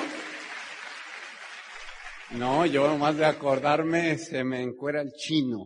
No, 2.38 2.68
yo 2.68 2.88
nomás 2.88 3.18
de 3.18 3.26
acordarme 3.26 4.20
se 4.20 4.44
me 4.44 4.62
encuera 4.62 5.02
el 5.02 5.12
chino. 5.14 5.66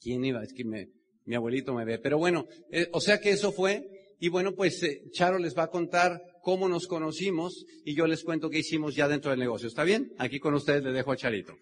¿Quién 0.00 0.24
iba? 0.24 0.42
Es 0.42 0.54
que 0.54 0.64
me, 0.64 0.88
mi 1.24 1.34
abuelito 1.34 1.74
me 1.74 1.84
ve. 1.84 1.98
Pero 1.98 2.18
bueno, 2.18 2.46
eh, 2.70 2.88
o 2.92 3.00
sea 3.00 3.20
que 3.20 3.30
eso 3.30 3.52
fue. 3.52 3.82
Y 4.20 4.28
bueno, 4.28 4.52
pues 4.54 4.82
eh, 4.82 5.02
Charo 5.12 5.38
les 5.38 5.56
va 5.56 5.64
a 5.64 5.70
contar 5.70 6.20
cómo 6.42 6.68
nos 6.68 6.86
conocimos 6.86 7.64
y 7.84 7.94
yo 7.94 8.06
les 8.06 8.22
cuento 8.22 8.50
qué 8.50 8.58
hicimos 8.58 8.94
ya 8.94 9.08
dentro 9.08 9.30
del 9.30 9.40
negocio. 9.40 9.68
¿Está 9.68 9.84
bien? 9.84 10.12
Aquí 10.18 10.38
con 10.38 10.54
ustedes 10.54 10.82
le 10.82 10.92
dejo 10.92 11.12
a 11.12 11.16
Charito. 11.16 11.54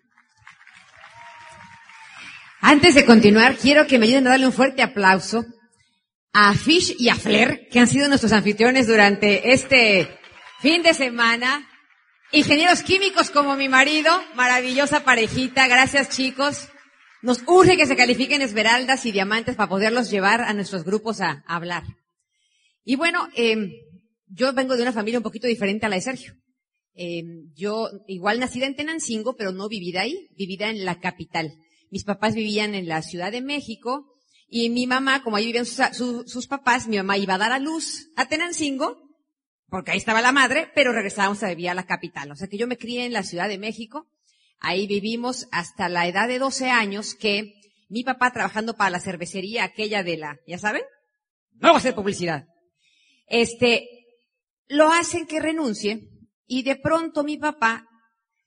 Antes 2.61 2.95
de 2.95 3.04
continuar, 3.04 3.57
quiero 3.57 3.87
que 3.87 3.99
me 3.99 4.07
ayuden 4.07 4.26
a 4.28 4.31
darle 4.31 4.47
un 4.47 4.52
fuerte 4.52 4.83
aplauso 4.83 5.45
a 6.33 6.54
Fish 6.54 6.95
y 6.99 7.09
a 7.09 7.16
Flair, 7.16 7.69
que 7.71 7.78
han 7.78 7.88
sido 7.88 8.09
nuestros 8.09 8.33
anfitriones 8.33 8.87
durante 8.87 9.52
este 9.52 10.09
fin 10.61 10.83
de 10.83 10.95
semana. 10.95 11.69
Ingenieros 12.31 12.83
químicos 12.83 13.31
como 13.31 13.57
mi 13.57 13.69
marido, 13.69 14.11
maravillosa 14.35 15.04
parejita, 15.04 15.66
gracias 15.69 16.09
chicos. 16.11 16.69
Nos 17.23 17.43
urge 17.47 17.76
que 17.76 17.87
se 17.87 17.97
califiquen 17.97 18.43
esmeraldas 18.43 19.07
y 19.07 19.12
diamantes 19.12 19.55
para 19.55 19.69
poderlos 19.69 20.11
llevar 20.11 20.41
a 20.41 20.52
nuestros 20.55 20.85
grupos 20.85 21.21
a, 21.21 21.45
hablar. 21.47 21.85
Y 22.85 22.97
bueno, 22.97 23.29
eh, 23.37 23.57
yo 24.26 24.52
vengo 24.52 24.76
de 24.76 24.83
una 24.83 24.93
familia 24.93 25.21
un 25.21 25.23
poquito 25.23 25.47
diferente 25.47 25.87
a 25.87 25.88
la 25.88 25.97
de 25.97 26.02
Sergio. 26.02 26.35
Eh, 26.95 27.23
yo 27.55 27.88
igual 28.09 28.41
nacida 28.41 28.67
en 28.67 28.75
Tenancingo, 28.75 29.37
pero 29.37 29.52
no 29.52 29.69
vivida 29.69 30.02
ahí, 30.02 30.29
vivida 30.37 30.69
en 30.69 30.85
la 30.85 30.99
capital. 31.00 31.55
Mis 31.91 32.05
papás 32.05 32.35
vivían 32.35 32.75
en 32.75 32.88
la 32.88 33.02
Ciudad 33.02 33.31
de 33.31 33.41
México 33.41 34.12
y 34.49 34.69
mi 34.69 34.87
mamá, 34.87 35.23
como 35.23 35.37
ahí 35.37 35.47
vivían 35.47 35.64
sus, 35.64 36.47
papás, 36.49 36.88
mi 36.88 36.97
mamá 36.97 37.17
iba 37.19 37.35
a 37.35 37.38
dar 37.38 37.52
a 37.52 37.59
luz 37.59 38.11
a 38.17 38.29
Tenancingo, 38.29 38.99
porque 39.69 39.93
ahí 39.93 39.99
estaba 39.99 40.21
la 40.21 40.33
madre, 40.33 40.71
pero 40.75 40.93
regresábamos 40.93 41.43
a 41.43 41.49
vivir 41.49 41.71
a 41.71 41.75
la 41.75 41.87
capital. 41.87 42.31
O 42.33 42.37
sea 42.37 42.49
que 42.49 42.59
yo 42.59 42.67
me 42.67 42.76
crié 42.76 43.07
en 43.07 43.12
la 43.12 43.23
Ciudad 43.23 43.49
de 43.49 43.59
México, 43.59 44.09
ahí 44.62 44.87
vivimos 44.87 45.49
hasta 45.50 45.88
la 45.88 46.07
edad 46.07 46.28
de 46.28 46.38
12 46.38 46.71
años 46.71 47.14
que 47.14 47.54
mi 47.88 48.04
papá 48.04 48.33
trabajando 48.33 48.75
para 48.75 48.90
la 48.90 49.00
cervecería 49.00 49.64
aquella 49.64 50.02
de 50.02 50.16
la, 50.16 50.38
¿ya 50.47 50.59
saben? 50.59 50.83
No 51.54 51.69
voy 51.69 51.75
a 51.75 51.78
hacer 51.78 51.95
publicidad. 51.95 52.47
Este, 53.26 53.87
lo 54.69 54.88
hacen 54.88 55.26
que 55.26 55.40
renuncie 55.40 56.09
y 56.47 56.62
de 56.62 56.76
pronto 56.76 57.25
mi 57.25 57.37
papá 57.37 57.87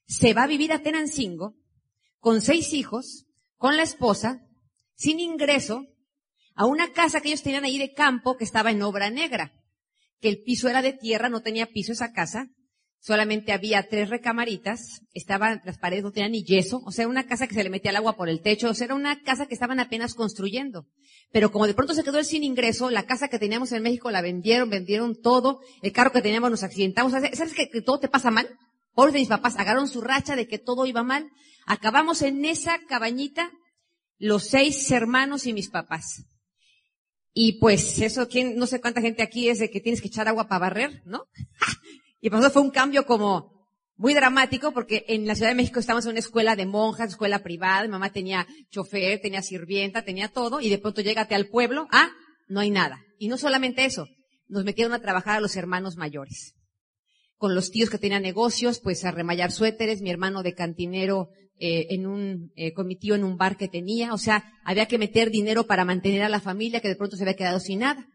se 0.08 0.34
va 0.34 0.44
a 0.44 0.48
vivir 0.48 0.72
a 0.72 0.82
Tenancingo 0.82 1.56
con 2.20 2.42
seis 2.42 2.74
hijos, 2.74 3.28
con 3.58 3.78
la 3.78 3.84
esposa, 3.84 4.42
sin 4.96 5.20
ingreso, 5.20 5.86
a 6.56 6.66
una 6.66 6.94
casa 6.94 7.20
que 7.20 7.28
ellos 7.28 7.44
tenían 7.44 7.66
ahí 7.66 7.78
de 7.78 7.94
campo 7.94 8.38
que 8.38 8.46
estaba 8.46 8.72
en 8.72 8.82
obra 8.82 9.10
negra, 9.10 9.54
que 10.22 10.30
el 10.30 10.42
piso 10.42 10.70
era 10.70 10.82
de 10.82 10.94
tierra, 10.94 11.30
no 11.30 11.42
tenía 11.42 11.68
piso 11.68 11.92
esa 11.92 12.14
casa, 12.14 12.48
solamente 13.06 13.54
había 13.54 13.88
tres 13.88 14.10
recamaritas, 14.10 15.04
estaban, 15.14 15.62
las 15.64 15.78
paredes 15.78 16.04
no 16.04 16.12
tenían 16.12 16.32
ni 16.32 16.44
yeso, 16.44 16.82
o 16.84 16.92
sea, 16.92 17.08
una 17.08 17.28
casa 17.28 17.46
que 17.46 17.54
se 17.54 17.64
le 17.64 17.70
metía 17.70 17.92
el 17.92 17.98
agua 17.98 18.16
por 18.16 18.30
el 18.30 18.42
techo, 18.42 18.72
o 18.72 18.74
sea, 18.74 18.86
era 18.86 18.96
una 18.96 19.22
casa 19.22 19.46
que 19.46 19.54
estaban 19.54 19.80
apenas 19.80 20.16
construyendo. 20.16 20.88
Pero 21.32 21.52
como 21.52 21.68
de 21.68 21.76
pronto 21.76 21.94
se 21.94 22.04
quedó 22.04 22.24
sin 22.24 22.44
ingreso, 22.44 22.90
la 22.90 23.06
casa 23.06 23.28
que 23.28 23.38
teníamos 23.38 23.72
en 23.74 23.84
México 23.84 24.10
la 24.10 24.24
vendieron, 24.24 24.72
vendieron 24.72 25.22
todo, 25.22 25.60
el 25.84 25.92
carro 25.92 26.12
que 26.12 26.24
teníamos 26.24 26.50
nos 26.50 26.64
accidentamos, 26.64 27.12
¿sabes 27.12 27.54
que, 27.54 27.70
que 27.70 27.82
todo 27.82 28.00
te 28.00 28.08
pasa 28.08 28.32
mal? 28.32 28.50
Pobres 28.96 29.14
de 29.14 29.20
mis 29.20 29.30
papás, 29.30 29.56
agarraron 29.58 29.88
su 29.88 30.02
racha 30.02 30.36
de 30.36 30.48
que 30.48 30.58
todo 30.58 30.88
iba 30.88 31.04
mal. 31.04 31.30
Acabamos 31.68 32.24
en 32.24 32.44
esa 32.44 32.80
cabañita, 32.88 33.52
los 34.18 34.46
seis 34.46 34.90
hermanos 34.90 35.46
y 35.46 35.54
mis 35.54 35.70
papás. 35.70 36.26
Y 37.36 37.60
pues 37.60 38.00
eso, 38.00 38.28
¿quién, 38.30 38.56
no 38.56 38.66
sé 38.66 38.82
cuánta 38.82 39.02
gente 39.02 39.22
aquí 39.22 39.50
es 39.50 39.60
de 39.60 39.70
que 39.70 39.82
tienes 39.82 40.02
que 40.02 40.08
echar 40.08 40.28
agua 40.28 40.48
para 40.48 40.60
barrer, 40.60 41.04
¿no? 41.06 41.28
Y 42.22 42.30
para 42.30 42.40
nosotros 42.40 42.54
fue 42.54 42.62
un 42.64 42.72
cambio 42.72 43.06
como 43.06 43.56
muy 43.98 44.14
dramático 44.14 44.74
porque 44.74 45.06
en 45.08 45.26
la 45.26 45.36
Ciudad 45.36 45.52
de 45.52 45.56
México 45.56 45.80
estábamos 45.80 46.06
en 46.06 46.12
una 46.12 46.20
escuela 46.20 46.56
de 46.56 46.66
monjas, 46.66 47.10
escuela 47.10 47.40
privada, 47.40 47.84
mi 47.84 47.90
mamá 47.90 48.12
tenía 48.12 48.46
chofer, 48.70 49.22
tenía 49.22 49.42
sirvienta, 49.42 50.04
tenía 50.04 50.30
todo, 50.30 50.60
y 50.60 50.70
de 50.70 50.78
pronto 50.78 51.02
llégate 51.02 51.36
al 51.36 51.48
pueblo, 51.48 51.88
ah, 51.92 52.10
no 52.48 52.60
hay 52.60 52.72
nada. 52.72 53.02
Y 53.18 53.28
no 53.28 53.38
solamente 53.38 53.86
eso, 53.86 54.08
nos 54.48 54.66
metieron 54.66 54.94
a 54.94 55.02
trabajar 55.02 55.38
a 55.38 55.42
los 55.42 55.56
hermanos 55.56 55.96
mayores. 55.96 56.56
Con 57.38 57.56
los 57.56 57.72
tíos 57.72 57.90
que 57.90 57.98
tenían 57.98 58.24
negocios, 58.24 58.80
pues 58.80 59.04
a 59.06 59.12
remallar 59.12 59.52
suéteres, 59.52 60.02
mi 60.02 60.10
hermano 60.10 60.44
de 60.44 60.54
cantinero 60.54 61.30
eh, 61.58 61.88
en 61.90 62.06
un, 62.06 62.52
eh, 62.56 62.74
con 62.74 62.88
mi 62.88 62.98
tío 62.98 63.16
en 63.16 63.24
un 63.24 63.38
bar 63.38 63.56
que 63.58 63.68
tenía, 63.68 64.14
o 64.14 64.18
sea, 64.18 64.44
había 64.64 64.88
que 64.88 64.98
meter 64.98 65.32
dinero 65.32 65.66
para 65.68 65.86
mantener 65.86 66.24
a 66.24 66.30
la 66.30 66.42
familia 66.42 66.82
que 66.82 66.90
de 66.90 66.96
pronto 66.96 67.16
se 67.16 67.24
había 67.24 67.36
quedado 67.36 67.60
sin 67.60 67.80
nada. 67.80 68.08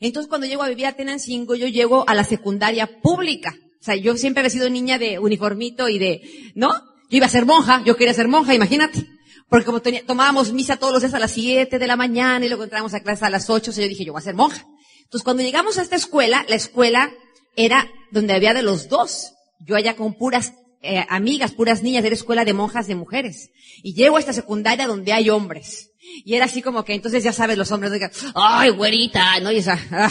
Entonces 0.00 0.28
cuando 0.28 0.46
llego 0.46 0.62
a 0.62 0.68
vivir 0.68 0.86
a 0.86 0.92
Tenancingo, 0.92 1.54
yo 1.54 1.68
llego 1.68 2.08
a 2.08 2.14
la 2.14 2.24
secundaria 2.24 3.00
pública. 3.00 3.54
O 3.80 3.84
sea, 3.84 3.96
yo 3.96 4.16
siempre 4.16 4.40
había 4.40 4.50
sido 4.50 4.70
niña 4.70 4.98
de 4.98 5.18
uniformito 5.18 5.88
y 5.88 5.98
de, 5.98 6.52
¿no? 6.54 6.70
Yo 7.10 7.16
iba 7.16 7.26
a 7.26 7.30
ser 7.30 7.44
monja, 7.46 7.82
yo 7.84 7.96
quería 7.96 8.14
ser 8.14 8.28
monja, 8.28 8.54
imagínate. 8.54 9.06
Porque 9.48 9.66
como 9.66 9.80
tomábamos 9.80 10.52
misa 10.52 10.76
todos 10.76 10.92
los 10.92 11.02
días 11.02 11.14
a 11.14 11.18
las 11.18 11.32
7 11.32 11.78
de 11.78 11.86
la 11.86 11.96
mañana 11.96 12.44
y 12.44 12.48
luego 12.48 12.64
entrábamos 12.64 12.94
a 12.94 13.00
clase 13.00 13.24
a 13.26 13.30
las 13.30 13.50
8, 13.50 13.70
o 13.70 13.74
sea, 13.74 13.84
yo 13.84 13.88
dije, 13.88 14.04
yo 14.04 14.12
voy 14.12 14.20
a 14.20 14.24
ser 14.24 14.34
monja. 14.34 14.64
Entonces 15.02 15.24
cuando 15.24 15.42
llegamos 15.42 15.76
a 15.76 15.82
esta 15.82 15.96
escuela, 15.96 16.44
la 16.48 16.54
escuela 16.54 17.10
era 17.56 17.90
donde 18.10 18.32
había 18.32 18.54
de 18.54 18.62
los 18.62 18.88
dos. 18.88 19.32
Yo 19.58 19.76
allá 19.76 19.96
con 19.96 20.14
puras 20.14 20.54
eh, 20.82 21.04
amigas, 21.08 21.52
puras 21.52 21.82
niñas, 21.82 22.04
era 22.04 22.14
escuela 22.14 22.44
de 22.44 22.54
monjas 22.54 22.86
de 22.86 22.94
mujeres. 22.94 23.50
Y 23.82 23.94
llego 23.94 24.16
a 24.16 24.20
esta 24.20 24.32
secundaria 24.32 24.86
donde 24.86 25.12
hay 25.12 25.28
hombres. 25.28 25.90
Y 26.24 26.34
era 26.34 26.46
así 26.46 26.62
como 26.62 26.84
que 26.84 26.94
entonces 26.94 27.22
ya 27.22 27.32
sabes 27.32 27.58
los 27.58 27.70
hombres, 27.70 27.92
digan, 27.92 28.10
ay, 28.34 28.70
güerita, 28.70 29.38
¿no? 29.40 29.52
Y 29.52 29.58
esa, 29.58 29.78
ah. 29.90 30.10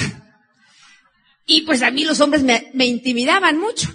Y 1.45 1.61
pues 1.61 1.81
a 1.81 1.89
mí 1.89 2.05
los 2.05 2.21
hombres 2.21 2.43
me, 2.43 2.69
me 2.73 2.85
intimidaban 2.85 3.57
mucho. 3.57 3.89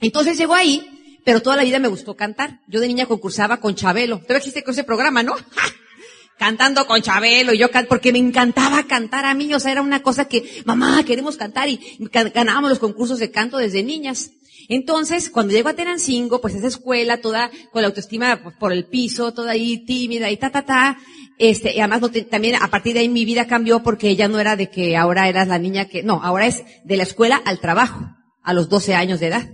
Entonces 0.00 0.38
llegó 0.38 0.54
ahí, 0.54 1.20
pero 1.24 1.42
toda 1.42 1.56
la 1.56 1.64
vida 1.64 1.78
me 1.78 1.88
gustó 1.88 2.16
cantar. 2.16 2.60
Yo 2.66 2.80
de 2.80 2.88
niña 2.88 3.04
concursaba 3.04 3.58
con 3.58 3.74
Chabelo. 3.74 4.16
Todavía 4.20 4.38
existe 4.38 4.64
ese 4.66 4.84
programa, 4.84 5.22
¿no? 5.22 5.36
Cantando 6.38 6.86
con 6.86 7.02
Chabelo, 7.02 7.52
y 7.52 7.58
yo 7.58 7.68
porque 7.86 8.12
me 8.12 8.18
encantaba 8.18 8.84
cantar 8.84 9.26
a 9.26 9.34
mí, 9.34 9.52
o 9.52 9.60
sea, 9.60 9.72
era 9.72 9.82
una 9.82 10.02
cosa 10.02 10.24
que, 10.26 10.62
mamá, 10.64 11.04
queremos 11.04 11.36
cantar, 11.36 11.68
y 11.68 11.98
ganábamos 12.00 12.70
los 12.70 12.78
concursos 12.78 13.18
de 13.18 13.30
canto 13.30 13.58
desde 13.58 13.82
niñas. 13.82 14.30
Entonces, 14.70 15.30
cuando 15.30 15.52
llego 15.52 15.68
a 15.68 15.74
Tenancingo, 15.74 16.40
pues 16.40 16.54
esa 16.54 16.68
escuela 16.68 17.20
toda 17.20 17.50
con 17.72 17.82
la 17.82 17.88
autoestima 17.88 18.54
por 18.56 18.72
el 18.72 18.86
piso, 18.86 19.34
toda 19.34 19.50
ahí 19.50 19.84
tímida 19.84 20.30
y 20.30 20.36
ta, 20.36 20.50
ta, 20.50 20.62
ta, 20.62 20.96
este, 21.38 21.74
y 21.74 21.80
además 21.80 22.08
también 22.30 22.54
a 22.54 22.68
partir 22.68 22.94
de 22.94 23.00
ahí 23.00 23.08
mi 23.08 23.24
vida 23.24 23.48
cambió 23.48 23.82
porque 23.82 24.08
ella 24.08 24.28
no 24.28 24.38
era 24.38 24.54
de 24.54 24.70
que 24.70 24.96
ahora 24.96 25.28
eras 25.28 25.48
la 25.48 25.58
niña 25.58 25.86
que, 25.86 26.04
no, 26.04 26.22
ahora 26.22 26.46
es 26.46 26.62
de 26.84 26.96
la 26.96 27.02
escuela 27.02 27.42
al 27.44 27.58
trabajo, 27.58 28.14
a 28.44 28.54
los 28.54 28.68
12 28.68 28.94
años 28.94 29.18
de 29.18 29.26
edad. 29.26 29.50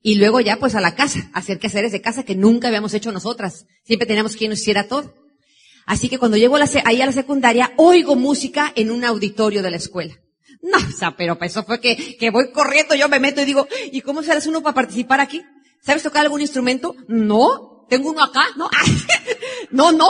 Y 0.00 0.14
luego 0.14 0.38
ya 0.38 0.56
pues 0.56 0.76
a 0.76 0.80
la 0.80 0.94
casa, 0.94 1.28
hacer 1.32 1.58
que 1.58 1.66
hacer 1.66 1.90
de 1.90 2.00
casa 2.00 2.22
que 2.22 2.36
nunca 2.36 2.68
habíamos 2.68 2.94
hecho 2.94 3.10
nosotras. 3.10 3.66
Siempre 3.82 4.06
teníamos 4.06 4.36
quien 4.36 4.50
nos 4.50 4.60
hiciera 4.60 4.86
todo. 4.86 5.12
Así 5.84 6.08
que 6.08 6.18
cuando 6.18 6.36
llego 6.36 6.56
ahí 6.84 7.02
a 7.02 7.06
la 7.06 7.12
secundaria, 7.12 7.72
oigo 7.76 8.14
música 8.14 8.72
en 8.76 8.92
un 8.92 9.04
auditorio 9.04 9.64
de 9.64 9.70
la 9.72 9.78
escuela. 9.78 10.14
No, 10.64 10.78
o 10.78 10.92
sea, 10.92 11.14
pero 11.14 11.36
eso 11.42 11.62
fue 11.62 11.78
que, 11.78 12.16
que 12.16 12.30
voy 12.30 12.50
corriendo, 12.50 12.94
yo 12.94 13.06
me 13.06 13.20
meto 13.20 13.42
y 13.42 13.44
digo, 13.44 13.68
¿y 13.92 14.00
cómo 14.00 14.22
se 14.22 14.32
hace 14.32 14.48
uno 14.48 14.62
para 14.62 14.74
participar 14.74 15.20
aquí? 15.20 15.42
¿Sabes 15.82 16.02
tocar 16.02 16.22
algún 16.22 16.40
instrumento? 16.40 16.96
No. 17.06 17.84
¿Tengo 17.90 18.10
uno 18.10 18.22
acá? 18.22 18.46
No. 18.56 18.70
no, 19.70 19.92
no. 19.92 20.08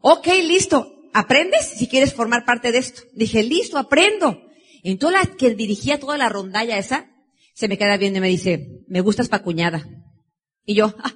Ok, 0.00 0.28
listo. 0.44 0.94
¿Aprendes 1.12 1.74
si 1.76 1.88
quieres 1.88 2.14
formar 2.14 2.46
parte 2.46 2.72
de 2.72 2.78
esto? 2.78 3.02
Dije, 3.12 3.42
listo, 3.42 3.76
aprendo. 3.76 4.40
Entonces 4.82 5.20
la 5.20 5.36
que 5.36 5.54
dirigía 5.54 6.00
toda 6.00 6.16
la 6.16 6.30
rondalla 6.30 6.78
esa, 6.78 7.10
se 7.54 7.68
me 7.68 7.76
queda 7.76 7.98
bien 7.98 8.16
y 8.16 8.20
me 8.20 8.28
dice, 8.28 8.82
me 8.88 9.02
gustas 9.02 9.28
pa' 9.28 9.42
cuñada. 9.42 9.86
Y 10.64 10.74
yo, 10.74 10.94
ah, 11.04 11.12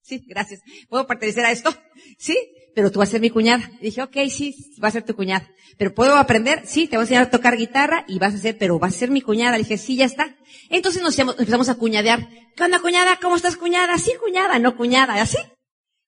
sí, 0.00 0.24
gracias. 0.28 0.60
¿Puedo 0.88 1.08
pertenecer 1.08 1.44
a 1.44 1.50
esto? 1.50 1.74
Sí 2.18 2.36
pero 2.76 2.92
tú 2.92 2.98
vas 2.98 3.08
a 3.08 3.12
ser 3.12 3.22
mi 3.22 3.30
cuñada. 3.30 3.70
Y 3.80 3.86
dije, 3.86 4.02
ok, 4.02 4.16
sí, 4.28 4.54
vas 4.76 4.90
a 4.90 5.00
ser 5.00 5.04
tu 5.04 5.16
cuñada. 5.16 5.48
Pero 5.78 5.94
¿puedo 5.94 6.14
aprender? 6.16 6.66
Sí, 6.66 6.86
te 6.86 6.98
voy 6.98 7.04
a 7.04 7.04
enseñar 7.04 7.22
a 7.22 7.30
tocar 7.30 7.56
guitarra 7.56 8.04
y 8.06 8.18
vas 8.18 8.34
a 8.34 8.38
ser, 8.38 8.58
pero 8.58 8.78
vas 8.78 8.94
a 8.94 8.98
ser 8.98 9.10
mi 9.10 9.22
cuñada. 9.22 9.52
Le 9.52 9.62
dije, 9.62 9.78
sí, 9.78 9.96
ya 9.96 10.04
está. 10.04 10.36
Entonces 10.68 11.00
nos 11.00 11.18
empezamos 11.18 11.70
a 11.70 11.76
cuñadear. 11.76 12.28
¿Qué 12.54 12.64
onda, 12.64 12.78
cuñada? 12.80 13.18
¿Cómo 13.18 13.36
estás, 13.36 13.56
cuñada? 13.56 13.96
Sí, 13.96 14.12
cuñada, 14.22 14.58
no 14.58 14.76
cuñada, 14.76 15.14
así. 15.22 15.38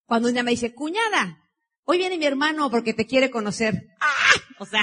Cuando 0.05 0.29
un 0.29 0.35
día 0.35 0.43
me 0.43 0.51
dice, 0.51 0.75
cuñada, 0.75 1.39
hoy 1.85 1.97
viene 1.97 2.19
mi 2.19 2.27
hermano 2.27 2.71
porque 2.71 2.93
te 2.93 3.07
quiere 3.07 3.31
conocer. 3.31 3.87
¡Ah! 3.99 4.35
O 4.59 4.67
sea, 4.67 4.83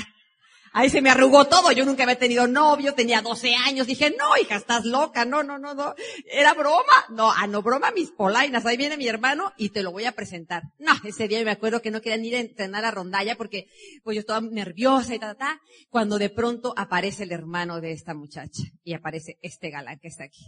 Ahí 0.78 0.90
se 0.90 1.02
me 1.02 1.10
arrugó 1.10 1.46
todo. 1.46 1.72
Yo 1.72 1.86
nunca 1.86 2.04
había 2.04 2.20
tenido 2.20 2.48
novio, 2.48 2.94
tenía 2.94 3.22
12 3.22 3.56
años. 3.56 3.88
Dije, 3.88 4.14
no, 4.20 4.36
hija, 4.36 4.58
estás 4.58 4.84
loca. 4.84 5.24
No, 5.24 5.42
no, 5.42 5.58
no, 5.58 5.74
no. 5.74 5.96
¿Era 6.30 6.54
broma? 6.54 7.06
No, 7.08 7.32
ah, 7.32 7.48
no, 7.48 7.62
broma 7.62 7.92
mis 7.92 8.12
polainas. 8.12 8.66
Ahí 8.66 8.76
viene 8.76 8.98
mi 8.98 9.08
hermano 9.08 9.54
y 9.56 9.70
te 9.70 9.82
lo 9.84 9.94
voy 9.94 10.04
a 10.04 10.12
presentar. 10.12 10.64
No, 10.78 10.92
ese 11.06 11.30
día 11.30 11.42
me 11.46 11.52
acuerdo 11.52 11.82
que 11.82 11.92
no 11.92 12.02
quería 12.02 12.18
ni 12.18 12.28
ir 12.28 12.36
a 12.36 12.40
entrenar 12.40 12.84
a 12.84 12.92
rondalla 12.92 13.38
porque, 13.38 13.70
pues 14.04 14.16
yo 14.16 14.20
estaba 14.20 14.42
nerviosa 14.42 15.16
y 15.16 15.20
ta, 15.20 15.34
ta, 15.34 15.36
ta. 15.36 15.62
Cuando 15.90 16.20
de 16.20 16.30
pronto 16.30 16.74
aparece 16.76 17.24
el 17.24 17.32
hermano 17.32 17.80
de 17.80 17.94
esta 17.94 18.14
muchacha 18.14 18.64
y 18.84 18.94
aparece 18.94 19.40
este 19.42 19.70
galán 19.70 19.98
que 20.00 20.10
está 20.10 20.26
aquí. 20.26 20.44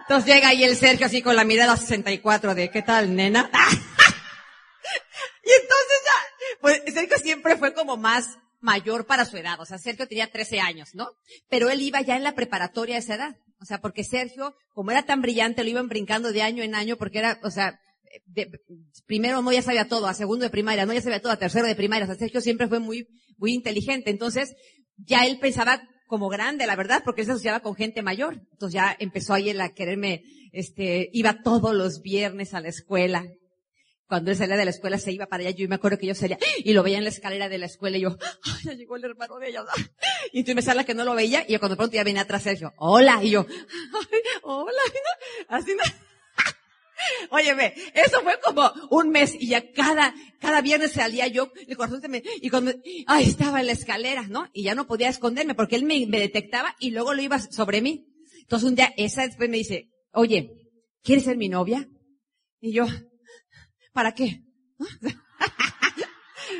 Entonces 0.00 0.34
llega 0.34 0.48
ahí 0.48 0.64
el 0.64 0.76
Sergio 0.76 1.04
así 1.04 1.20
con 1.20 1.36
la 1.36 1.44
mirada 1.44 1.76
64 1.76 2.54
de, 2.54 2.70
¿qué 2.70 2.80
tal, 2.80 3.14
nena? 3.14 3.50
y 5.44 5.50
entonces 5.52 6.00
ya, 6.06 6.58
pues 6.62 6.82
Sergio 6.86 7.18
siempre 7.18 7.58
fue 7.58 7.74
como 7.74 7.98
más 7.98 8.38
mayor 8.62 9.06
para 9.06 9.26
su 9.26 9.36
edad. 9.36 9.60
O 9.60 9.66
sea, 9.66 9.76
Sergio 9.76 10.08
tenía 10.08 10.30
13 10.30 10.60
años, 10.60 10.94
¿no? 10.94 11.10
Pero 11.50 11.68
él 11.68 11.82
iba 11.82 12.00
ya 12.00 12.16
en 12.16 12.22
la 12.22 12.34
preparatoria 12.34 12.96
a 12.96 13.00
esa 13.00 13.16
edad. 13.16 13.36
O 13.60 13.64
sea, 13.64 13.80
porque 13.80 14.04
Sergio, 14.04 14.54
como 14.72 14.90
era 14.90 15.02
tan 15.02 15.20
brillante, 15.20 15.62
lo 15.62 15.70
iban 15.70 15.88
brincando 15.88 16.32
de 16.32 16.42
año 16.42 16.62
en 16.62 16.74
año 16.74 16.96
porque 16.96 17.18
era, 17.18 17.38
o 17.42 17.50
sea, 17.50 17.78
de, 18.26 18.50
primero 19.06 19.42
no 19.42 19.52
ya 19.52 19.62
sabía 19.62 19.88
todo, 19.88 20.06
a 20.06 20.14
segundo 20.14 20.44
de 20.44 20.50
primaria, 20.50 20.86
no 20.86 20.92
ya 20.92 21.02
sabía 21.02 21.20
todo, 21.20 21.32
a 21.32 21.38
tercero 21.38 21.66
de 21.66 21.74
primaria. 21.74 22.04
O 22.04 22.06
sea, 22.06 22.16
Sergio 22.16 22.40
siempre 22.40 22.68
fue 22.68 22.78
muy, 22.78 23.06
muy 23.36 23.52
inteligente. 23.52 24.10
Entonces, 24.10 24.54
ya 24.96 25.26
él 25.26 25.38
pensaba 25.38 25.82
como 26.06 26.28
grande, 26.28 26.66
la 26.66 26.76
verdad, 26.76 27.02
porque 27.04 27.22
él 27.22 27.26
se 27.26 27.32
asociaba 27.32 27.60
con 27.60 27.74
gente 27.74 28.02
mayor. 28.02 28.40
Entonces 28.52 28.74
ya 28.74 28.96
empezó 28.98 29.34
ahí 29.34 29.50
él 29.50 29.60
a 29.60 29.72
quererme, 29.72 30.22
este, 30.52 31.10
iba 31.12 31.42
todos 31.42 31.74
los 31.74 32.00
viernes 32.00 32.54
a 32.54 32.60
la 32.60 32.68
escuela 32.68 33.24
cuando 34.12 34.30
él 34.30 34.36
salía 34.36 34.58
de 34.58 34.66
la 34.66 34.72
escuela 34.72 34.98
se 34.98 35.10
iba 35.10 35.24
para 35.24 35.40
allá, 35.42 35.56
yo 35.56 35.66
me 35.70 35.76
acuerdo 35.76 35.96
que 35.96 36.06
yo 36.06 36.14
salía 36.14 36.38
y 36.58 36.74
lo 36.74 36.82
veía 36.82 36.98
en 36.98 37.04
la 37.04 37.08
escalera 37.08 37.48
de 37.48 37.56
la 37.56 37.64
escuela 37.64 37.96
y 37.96 38.02
yo, 38.02 38.18
Ay, 38.42 38.64
ya 38.64 38.72
llegó 38.74 38.96
el 38.96 39.04
hermano 39.04 39.38
de 39.38 39.48
ella. 39.48 39.64
Y 40.34 40.40
entonces 40.40 40.54
me 40.54 40.60
sale 40.60 40.84
que 40.84 40.92
no 40.92 41.06
lo 41.06 41.14
veía 41.14 41.46
y 41.48 41.52
yo 41.54 41.58
cuando 41.58 41.78
pronto 41.78 41.96
ya 41.96 42.04
venía 42.04 42.20
atrás 42.20 42.42
Sergio, 42.42 42.74
hola, 42.76 43.20
y 43.22 43.30
yo, 43.30 43.46
hola, 44.42 44.82
así 45.48 45.74
no. 45.74 45.82
Óyeme, 47.30 47.72
eso 47.94 48.20
fue 48.20 48.38
como 48.44 48.70
un 48.90 49.08
mes 49.08 49.34
y 49.34 49.46
ya 49.46 49.72
cada, 49.72 50.14
cada 50.38 50.60
viernes 50.60 50.92
salía 50.92 51.26
yo, 51.28 51.50
el 51.66 51.74
corazón 51.78 52.02
se 52.02 52.08
me, 52.08 52.22
y 52.42 52.50
cuando, 52.50 52.74
ay, 53.06 53.24
estaba 53.24 53.60
en 53.60 53.66
la 53.66 53.72
escalera, 53.72 54.26
¿no? 54.28 54.46
Y 54.52 54.64
ya 54.64 54.74
no 54.74 54.86
podía 54.86 55.08
esconderme 55.08 55.54
porque 55.54 55.76
él 55.76 55.84
me, 55.84 56.06
me 56.06 56.20
detectaba 56.20 56.76
y 56.78 56.90
luego 56.90 57.14
lo 57.14 57.22
iba 57.22 57.38
sobre 57.38 57.80
mí. 57.80 58.12
Entonces 58.42 58.68
un 58.68 58.74
día, 58.74 58.92
esa 58.98 59.22
después 59.22 59.48
me 59.48 59.56
dice, 59.56 59.88
oye, 60.12 60.52
¿quieres 61.02 61.24
ser 61.24 61.38
mi 61.38 61.48
novia? 61.48 61.88
Y 62.60 62.72
yo, 62.72 62.84
¿Para 63.92 64.12
qué? 64.14 64.42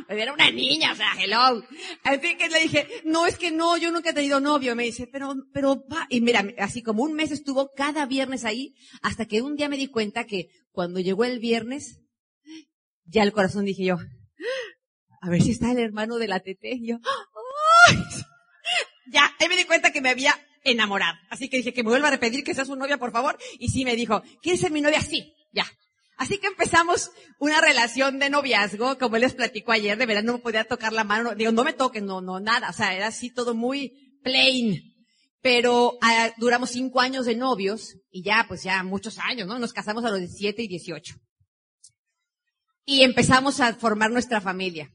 Era 0.08 0.32
una 0.32 0.50
niña, 0.50 0.92
o 0.92 0.96
sea, 0.96 1.12
hello. 1.18 1.62
Así 2.04 2.36
que 2.36 2.48
le 2.48 2.60
dije, 2.60 2.88
no, 3.04 3.26
es 3.26 3.36
que 3.38 3.50
no, 3.50 3.76
yo 3.76 3.90
nunca 3.90 4.10
he 4.10 4.14
tenido 4.14 4.40
novio. 4.40 4.76
Me 4.76 4.84
dice, 4.84 5.08
pero, 5.10 5.34
pero 5.52 5.84
va. 5.88 6.06
Y 6.08 6.20
mira, 6.20 6.44
así 6.58 6.82
como 6.82 7.02
un 7.02 7.14
mes 7.14 7.30
estuvo 7.30 7.72
cada 7.74 8.06
viernes 8.06 8.44
ahí, 8.44 8.74
hasta 9.02 9.26
que 9.26 9.42
un 9.42 9.56
día 9.56 9.68
me 9.68 9.76
di 9.76 9.88
cuenta 9.88 10.24
que 10.24 10.48
cuando 10.70 11.00
llegó 11.00 11.24
el 11.24 11.38
viernes, 11.38 12.00
ya 13.04 13.22
el 13.22 13.32
corazón 13.32 13.64
dije 13.64 13.84
yo, 13.84 13.96
a 15.20 15.30
ver 15.30 15.42
si 15.42 15.50
está 15.52 15.70
el 15.72 15.78
hermano 15.78 16.16
de 16.16 16.28
la 16.28 16.40
tete. 16.40 16.74
Y 16.74 16.88
yo, 16.88 16.98
¡ay! 17.88 17.96
Ya, 19.10 19.30
ahí 19.38 19.48
me 19.48 19.56
di 19.56 19.64
cuenta 19.64 19.92
que 19.92 20.00
me 20.00 20.08
había 20.08 20.34
enamorado. 20.64 21.18
Así 21.28 21.50
que 21.50 21.58
dije 21.58 21.74
que 21.74 21.82
me 21.82 21.90
vuelva 21.90 22.08
a 22.08 22.12
repetir 22.12 22.44
que 22.44 22.54
sea 22.54 22.64
su 22.64 22.76
novia, 22.76 22.96
por 22.96 23.12
favor. 23.12 23.36
Y 23.58 23.68
sí 23.68 23.84
me 23.84 23.94
dijo, 23.94 24.22
¿quieres 24.40 24.60
ser 24.60 24.70
mi 24.70 24.80
novia? 24.80 25.02
Sí. 25.02 25.34
Así 26.22 26.38
que 26.38 26.46
empezamos 26.46 27.10
una 27.40 27.60
relación 27.60 28.20
de 28.20 28.30
noviazgo, 28.30 28.96
como 28.96 29.18
les 29.18 29.34
platicó 29.34 29.72
ayer, 29.72 29.98
de 29.98 30.06
verdad 30.06 30.22
no 30.22 30.34
me 30.34 30.38
podía 30.38 30.62
tocar 30.62 30.92
la 30.92 31.02
mano, 31.02 31.34
digo, 31.34 31.50
no 31.50 31.64
me 31.64 31.72
toques, 31.72 32.00
no, 32.00 32.20
no, 32.20 32.38
nada, 32.38 32.70
o 32.70 32.72
sea, 32.72 32.94
era 32.94 33.08
así 33.08 33.34
todo 33.34 33.56
muy 33.56 34.20
plain. 34.22 34.80
Pero 35.40 35.98
ah, 36.00 36.30
duramos 36.36 36.70
cinco 36.70 37.00
años 37.00 37.26
de 37.26 37.34
novios, 37.34 37.96
y 38.12 38.22
ya, 38.22 38.44
pues 38.46 38.62
ya 38.62 38.84
muchos 38.84 39.18
años, 39.18 39.48
¿no? 39.48 39.58
Nos 39.58 39.72
casamos 39.72 40.04
a 40.04 40.10
los 40.10 40.20
17 40.20 40.62
y 40.62 40.68
18. 40.68 41.16
Y 42.84 43.02
empezamos 43.02 43.58
a 43.58 43.74
formar 43.74 44.12
nuestra 44.12 44.40
familia. 44.40 44.92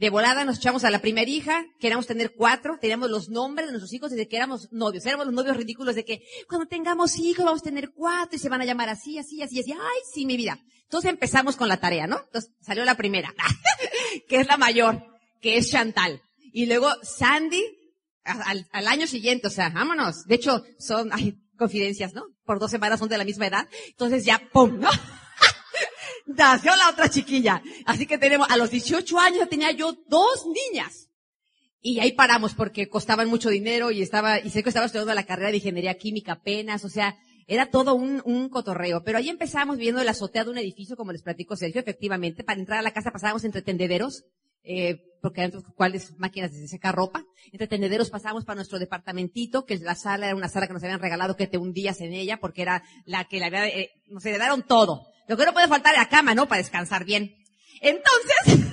De 0.00 0.08
volada 0.08 0.46
nos 0.46 0.56
echamos 0.56 0.84
a 0.84 0.90
la 0.90 1.02
primera 1.02 1.30
hija, 1.30 1.66
queríamos 1.78 2.06
tener 2.06 2.32
cuatro, 2.34 2.78
teníamos 2.80 3.10
los 3.10 3.28
nombres 3.28 3.66
de 3.66 3.72
nuestros 3.72 3.92
hijos 3.92 4.10
desde 4.10 4.28
que 4.28 4.36
éramos 4.36 4.72
novios. 4.72 5.04
Éramos 5.04 5.26
los 5.26 5.34
novios 5.34 5.58
ridículos 5.58 5.94
de 5.94 6.06
que 6.06 6.22
cuando 6.48 6.66
tengamos 6.66 7.18
hijos 7.18 7.44
vamos 7.44 7.60
a 7.60 7.64
tener 7.64 7.90
cuatro 7.90 8.34
y 8.34 8.38
se 8.38 8.48
van 8.48 8.62
a 8.62 8.64
llamar 8.64 8.88
así, 8.88 9.18
así, 9.18 9.42
así, 9.42 9.60
así. 9.60 9.72
Ay, 9.72 10.00
sí, 10.10 10.24
mi 10.24 10.38
vida. 10.38 10.58
Entonces 10.84 11.10
empezamos 11.10 11.54
con 11.54 11.68
la 11.68 11.76
tarea, 11.76 12.06
¿no? 12.06 12.18
Entonces 12.18 12.50
salió 12.62 12.86
la 12.86 12.96
primera, 12.96 13.34
que 14.26 14.40
es 14.40 14.46
la 14.46 14.56
mayor, 14.56 15.04
que 15.42 15.58
es 15.58 15.70
Chantal. 15.70 16.22
Y 16.54 16.64
luego 16.64 16.88
Sandy, 17.02 17.62
al, 18.24 18.66
al 18.72 18.88
año 18.88 19.06
siguiente, 19.06 19.48
o 19.48 19.50
sea, 19.50 19.68
vámonos. 19.68 20.24
De 20.24 20.36
hecho, 20.36 20.64
son, 20.78 21.10
ay, 21.12 21.36
confidencias, 21.58 22.14
¿no? 22.14 22.24
Por 22.46 22.58
dos 22.58 22.70
semanas 22.70 23.00
son 23.00 23.10
de 23.10 23.18
la 23.18 23.24
misma 23.24 23.48
edad. 23.48 23.68
Entonces 23.88 24.24
ya, 24.24 24.40
¡pum! 24.50 24.80
¿no? 24.80 24.88
Nació 26.26 26.74
la 26.76 26.90
otra 26.90 27.08
chiquilla. 27.08 27.62
Así 27.86 28.06
que 28.06 28.18
tenemos, 28.18 28.50
a 28.50 28.56
los 28.56 28.70
18 28.70 29.18
años 29.18 29.48
tenía 29.48 29.70
yo 29.72 29.96
dos 30.08 30.46
niñas. 30.46 31.08
Y 31.82 32.00
ahí 32.00 32.12
paramos 32.12 32.54
porque 32.54 32.88
costaban 32.88 33.28
mucho 33.28 33.48
dinero 33.48 33.90
y 33.90 34.02
estaba, 34.02 34.38
y 34.38 34.50
sé 34.50 34.62
que 34.62 34.68
estaba 34.68 34.86
estudiando 34.86 35.14
la 35.14 35.24
carrera 35.24 35.50
de 35.50 35.56
ingeniería 35.56 35.96
química 35.96 36.32
apenas, 36.32 36.84
o 36.84 36.90
sea, 36.90 37.16
era 37.46 37.66
todo 37.70 37.94
un, 37.94 38.22
un 38.24 38.48
cotorreo. 38.48 39.02
Pero 39.02 39.18
ahí 39.18 39.28
empezamos 39.28 39.78
viendo 39.78 40.04
la 40.04 40.10
azotea 40.10 40.44
de 40.44 40.50
un 40.50 40.58
edificio, 40.58 40.96
como 40.96 41.12
les 41.12 41.22
platico 41.22 41.56
Sergio, 41.56 41.80
efectivamente. 41.80 42.44
Para 42.44 42.60
entrar 42.60 42.78
a 42.78 42.82
la 42.82 42.92
casa 42.92 43.10
pasábamos 43.10 43.44
entre 43.44 43.62
tendederos, 43.62 44.24
eh, 44.62 45.02
porque 45.22 45.40
adentro 45.40 45.62
cuáles 45.74 46.18
máquinas 46.18 46.52
de 46.52 46.68
secar 46.68 46.94
ropa. 46.94 47.24
Entre 47.50 47.66
tendederos 47.66 48.10
pasábamos 48.10 48.44
para 48.44 48.56
nuestro 48.56 48.78
departamentito, 48.78 49.64
que 49.64 49.78
la 49.78 49.94
sala 49.94 50.26
era 50.26 50.36
una 50.36 50.48
sala 50.48 50.66
que 50.66 50.74
nos 50.74 50.82
habían 50.82 51.00
regalado 51.00 51.36
que 51.36 51.46
te 51.46 51.58
hundías 51.58 52.00
en 52.00 52.12
ella, 52.12 52.38
porque 52.38 52.62
era 52.62 52.84
la 53.04 53.24
que 53.24 53.38
le 53.38 53.46
había, 53.46 53.66
eh, 53.66 53.90
nos 54.06 54.24
heredaron 54.24 54.62
todo. 54.62 55.06
Lo 55.30 55.36
que 55.36 55.46
no 55.46 55.52
puede 55.52 55.68
faltar 55.68 55.94
es 55.94 56.00
la 56.00 56.08
cama, 56.08 56.34
¿no? 56.34 56.48
Para 56.48 56.60
descansar 56.60 57.04
bien. 57.04 57.36
Entonces, 57.80 58.66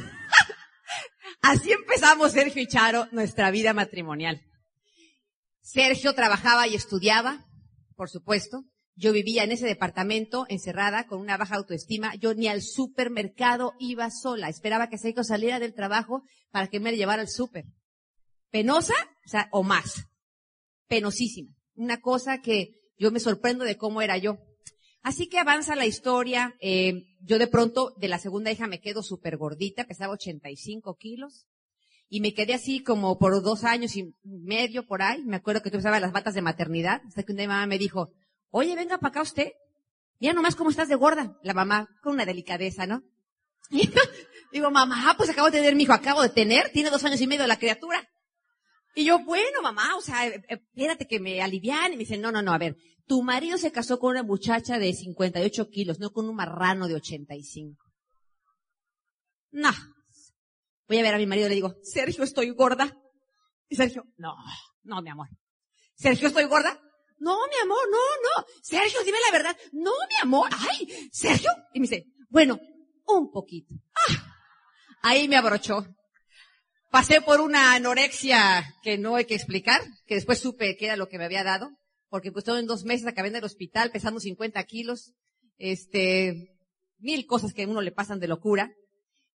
así 1.44 1.72
empezamos 1.72 2.32
Sergio 2.32 2.64
y 2.64 2.68
Charo 2.68 3.08
nuestra 3.12 3.52
vida 3.52 3.74
matrimonial. 3.74 4.42
Sergio 5.62 6.16
trabajaba 6.16 6.68
y 6.68 6.74
estudiaba, 6.74 7.46
por 7.96 8.10
supuesto. 8.10 8.64
Yo 8.96 9.14
vivía 9.14 9.44
en 9.44 9.52
ese 9.52 9.68
departamento 9.68 10.48
encerrada 10.50 11.06
con 11.06 11.20
una 11.22 11.38
baja 11.38 11.58
autoestima. 11.58 12.16
Yo 12.16 12.34
ni 12.34 12.48
al 12.48 12.64
supermercado 12.64 13.74
iba 13.78 14.10
sola. 14.10 14.50
Esperaba 14.50 14.90
que 14.90 14.98
Sergio 14.98 15.24
saliera 15.24 15.60
del 15.60 15.76
trabajo 15.76 16.24
para 16.50 16.70
que 16.70 16.80
me 16.80 16.98
llevara 16.98 17.22
al 17.22 17.30
súper. 17.30 17.66
Penosa, 18.50 18.96
o 19.28 19.30
sea, 19.30 19.48
o 19.52 19.62
más. 19.62 20.08
Penosísima. 20.88 21.54
Una 21.76 22.02
cosa 22.02 22.42
que 22.42 22.72
yo 22.98 23.12
me 23.12 23.20
sorprendo 23.20 23.64
de 23.64 23.78
cómo 23.78 24.02
era 24.02 24.18
yo. 24.18 24.40
Así 25.08 25.30
que 25.30 25.40
avanza 25.40 25.78
la 25.78 25.86
historia. 25.86 26.54
Eh, 26.60 27.06
yo 27.22 27.40
de 27.40 27.48
pronto 27.48 27.94
de 27.96 28.10
la 28.10 28.20
segunda 28.20 28.52
hija 28.52 28.68
me 28.68 28.82
quedo 28.82 29.02
súper 29.02 29.38
gordita, 29.38 29.86
pesaba 29.86 30.12
85 30.12 30.98
kilos. 30.98 31.48
Y 32.10 32.20
me 32.20 32.34
quedé 32.34 32.54
así 32.54 32.84
como 32.84 33.18
por 33.18 33.42
dos 33.42 33.64
años 33.64 33.96
y 33.96 34.14
medio 34.26 34.86
por 34.86 35.02
ahí. 35.02 35.24
Me 35.24 35.38
acuerdo 35.38 35.62
que 35.62 35.72
tú 35.72 35.78
usabas 35.78 36.02
las 36.02 36.12
batas 36.12 36.34
de 36.34 36.42
maternidad. 36.42 37.02
Hasta 37.08 37.24
que 37.24 37.32
un 37.32 37.38
mamá 37.38 37.66
me 37.68 37.78
dijo, 37.78 38.12
oye, 38.50 38.76
venga 38.76 38.98
para 38.98 39.12
acá 39.12 39.22
usted. 39.22 39.54
Mira 40.20 40.34
nomás 40.34 40.58
cómo 40.58 40.72
estás 40.72 40.90
de 40.90 40.96
gorda. 40.96 41.38
La 41.42 41.54
mamá 41.54 41.88
con 42.04 42.16
una 42.16 42.26
delicadeza, 42.26 42.86
¿no? 42.86 43.02
Y 43.72 43.90
digo, 44.52 44.72
mamá, 44.72 45.16
pues 45.18 45.30
acabo 45.30 45.50
de 45.50 45.58
tener 45.58 45.74
mi 45.76 45.84
hijo, 45.84 45.94
acabo 45.94 46.22
de 46.22 46.30
tener, 46.30 46.70
tiene 46.72 46.90
dos 46.90 47.04
años 47.06 47.22
y 47.22 47.28
medio 47.28 47.48
la 47.48 47.60
criatura. 47.60 48.06
Y 48.98 49.06
yo, 49.06 49.20
bueno, 49.20 49.62
mamá, 49.62 49.96
o 49.96 50.02
sea, 50.02 50.28
eh, 50.28 50.44
eh, 50.50 50.60
espérate 50.74 51.06
que 51.08 51.20
me 51.20 51.42
alivian. 51.42 51.94
Y 51.94 51.96
me 51.96 52.00
dicen, 52.00 52.20
no, 52.20 52.32
no, 52.32 52.42
no, 52.42 52.52
a 52.52 52.58
ver, 52.58 52.76
tu 53.08 53.24
marido 53.24 53.58
se 53.58 53.72
casó 53.72 54.00
con 54.00 54.12
una 54.12 54.24
muchacha 54.24 54.78
de 54.78 54.94
58 54.94 55.70
kilos, 55.70 56.00
no 56.00 56.12
con 56.12 56.28
un 56.30 56.36
marrano 56.36 56.88
de 56.88 56.96
85. 56.96 57.84
No. 59.52 59.72
Voy 60.88 61.00
a 61.00 61.02
ver 61.02 61.16
a 61.16 61.18
mi 61.18 61.26
marido 61.26 61.48
y 61.48 61.50
le 61.50 61.56
digo, 61.56 61.76
Sergio, 61.84 62.24
estoy 62.24 62.50
gorda. 62.52 62.96
Y 63.70 63.76
Sergio, 63.76 64.06
no, 64.18 64.36
no, 64.84 65.02
mi 65.02 65.10
amor. 65.10 65.30
Sergio, 65.96 66.28
estoy 66.28 66.44
gorda. 66.46 66.80
No, 67.20 67.36
mi 67.48 67.56
amor, 67.64 67.80
no, 67.90 67.98
no. 67.98 68.46
Sergio, 68.62 69.04
dime 69.04 69.18
la 69.26 69.38
verdad. 69.38 69.58
No, 69.72 69.92
mi 70.10 70.16
amor. 70.22 70.50
Ay, 70.52 71.10
Sergio. 71.12 71.50
Y 71.74 71.80
me 71.80 71.88
dice, 71.88 72.06
bueno, 72.30 72.60
un 73.08 73.32
poquito. 73.32 73.74
Ah, 74.10 74.36
ahí 75.02 75.28
me 75.28 75.38
abrochó. 75.38 75.86
Pasé 76.92 77.22
por 77.22 77.42
una 77.42 77.74
anorexia 77.74 78.76
que 78.82 78.98
no 78.98 79.16
hay 79.16 79.26
que 79.26 79.36
explicar, 79.36 79.82
que 80.06 80.16
después 80.16 80.40
supe 80.40 80.78
que 80.78 80.86
era 80.86 80.96
lo 80.96 81.10
que 81.10 81.18
me 81.18 81.26
había 81.26 81.44
dado, 81.44 81.72
porque 82.10 82.32
pues 82.32 82.46
todo 82.46 82.58
en 82.60 82.68
dos 82.68 82.84
meses 82.84 83.08
acabé 83.08 83.30
en 83.30 83.38
el 83.38 83.44
hospital 83.44 83.92
pesando 83.92 84.20
50 84.20 84.64
kilos, 84.64 85.14
este, 85.58 86.56
mil 87.00 87.26
cosas 87.26 87.54
que 87.54 87.64
a 87.64 87.68
uno 87.68 87.82
le 87.82 87.92
pasan 87.92 88.20
de 88.20 88.28
locura. 88.28 88.74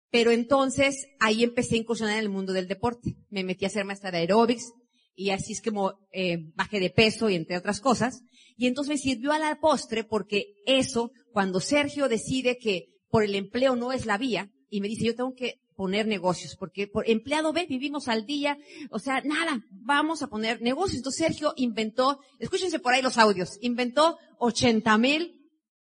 Pero 0.09 0.31
entonces 0.31 1.07
ahí 1.19 1.43
empecé 1.43 1.75
a 1.75 1.79
incursionar 1.79 2.15
en 2.15 2.23
el 2.23 2.29
mundo 2.29 2.51
del 2.53 2.67
deporte. 2.67 3.15
Me 3.29 3.43
metí 3.43 3.65
a 3.65 3.69
ser 3.69 3.85
maestra 3.85 4.11
de 4.11 4.17
aeróbics 4.17 4.73
y 5.15 5.29
así 5.29 5.53
es 5.53 5.61
como 5.61 5.93
eh, 6.11 6.51
bajé 6.55 6.79
de 6.79 6.89
peso 6.89 7.29
y 7.29 7.35
entre 7.35 7.57
otras 7.57 7.79
cosas. 7.79 8.21
Y 8.57 8.67
entonces 8.67 8.89
me 8.89 8.97
sirvió 8.97 9.31
a 9.31 9.39
la 9.39 9.59
postre 9.59 10.03
porque 10.03 10.55
eso, 10.65 11.11
cuando 11.31 11.61
Sergio 11.61 12.09
decide 12.09 12.57
que 12.57 12.87
por 13.09 13.23
el 13.23 13.35
empleo 13.35 13.75
no 13.75 13.91
es 13.93 14.05
la 14.05 14.17
vía 14.17 14.51
y 14.69 14.81
me 14.81 14.87
dice 14.87 15.05
yo 15.05 15.15
tengo 15.15 15.33
que 15.33 15.61
poner 15.75 16.07
negocios, 16.07 16.55
porque 16.55 16.87
por 16.87 17.09
empleado 17.09 17.53
B 17.53 17.65
vivimos 17.67 18.07
al 18.07 18.25
día, 18.25 18.57
o 18.89 18.99
sea, 18.99 19.21
nada, 19.21 19.63
vamos 19.71 20.21
a 20.21 20.27
poner 20.27 20.61
negocios. 20.61 20.97
Entonces 20.97 21.25
Sergio 21.25 21.53
inventó, 21.55 22.19
escúchense 22.39 22.79
por 22.79 22.93
ahí 22.93 23.01
los 23.01 23.17
audios, 23.17 23.57
inventó 23.61 24.17
80 24.39 24.97
mil 24.97 25.49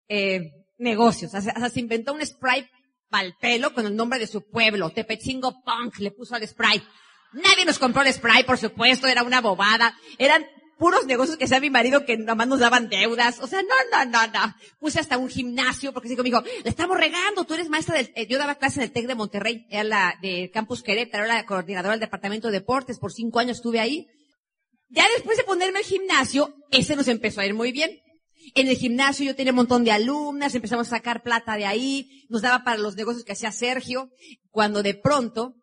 eh, 0.07 0.51
negocios, 0.77 1.33
o 1.33 1.41
sea, 1.41 1.69
se 1.69 1.79
inventó 1.79 2.13
un 2.13 2.21
para 3.09 3.25
el 3.25 3.35
pelo 3.35 3.73
con 3.73 3.85
el 3.85 3.95
nombre 3.95 4.17
de 4.17 4.27
su 4.27 4.49
pueblo, 4.49 4.89
Tepechingo 4.89 5.61
Punk 5.63 5.99
le 5.99 6.11
puso 6.11 6.35
al 6.35 6.47
spray. 6.47 6.81
Nadie 7.33 7.65
nos 7.65 7.79
compró 7.79 8.03
el 8.03 8.13
spray, 8.13 8.43
por 8.43 8.57
supuesto, 8.57 9.07
era 9.07 9.23
una 9.23 9.41
bobada. 9.41 9.95
Eran 10.19 10.45
puros 10.77 11.05
negocios 11.05 11.37
que 11.37 11.47
sea 11.47 11.59
mi 11.59 11.69
marido 11.69 12.05
que 12.05 12.17
nada 12.17 12.35
más 12.35 12.47
nos 12.47 12.59
daban 12.59 12.89
deudas. 12.89 13.39
O 13.39 13.47
sea, 13.47 13.61
no, 13.61 13.75
no, 13.91 14.05
no, 14.05 14.27
no. 14.27 14.55
Puse 14.79 14.99
hasta 14.99 15.17
un 15.17 15.29
gimnasio 15.29 15.93
porque 15.93 16.07
así 16.07 16.15
conmigo, 16.15 16.41
le 16.41 16.69
estamos 16.69 16.97
regando, 16.97 17.43
tú 17.43 17.53
eres 17.53 17.69
maestra 17.69 17.95
del, 17.95 18.11
eh, 18.15 18.27
yo 18.27 18.37
daba 18.37 18.55
clase 18.55 18.79
en 18.79 18.83
el 18.83 18.91
TEC 18.91 19.07
de 19.07 19.15
Monterrey, 19.15 19.65
era 19.69 19.83
la 19.83 20.19
de 20.21 20.51
Campus 20.53 20.83
Querétaro, 20.83 21.25
era 21.25 21.35
la 21.35 21.45
coordinadora 21.45 21.93
del 21.93 22.01
departamento 22.01 22.47
de 22.47 22.59
deportes, 22.59 22.99
por 22.99 23.11
cinco 23.11 23.39
años 23.39 23.57
estuve 23.57 23.79
ahí. 23.79 24.07
Ya 24.89 25.05
después 25.15 25.37
de 25.37 25.43
ponerme 25.43 25.79
el 25.79 25.85
gimnasio, 25.85 26.53
ese 26.71 26.95
nos 26.95 27.07
empezó 27.07 27.41
a 27.41 27.45
ir 27.45 27.53
muy 27.53 27.71
bien. 27.71 27.99
En 28.55 28.67
el 28.67 28.75
gimnasio 28.75 29.25
yo 29.25 29.35
tenía 29.35 29.53
un 29.53 29.57
montón 29.57 29.83
de 29.83 29.91
alumnas, 29.91 30.53
empezamos 30.53 30.87
a 30.87 30.97
sacar 30.97 31.23
plata 31.23 31.55
de 31.55 31.65
ahí, 31.65 32.25
nos 32.29 32.41
daba 32.41 32.63
para 32.63 32.77
los 32.77 32.95
negocios 32.95 33.23
que 33.23 33.31
hacía 33.31 33.51
Sergio, 33.51 34.09
cuando 34.51 34.83
de 34.83 34.93
pronto, 34.93 35.55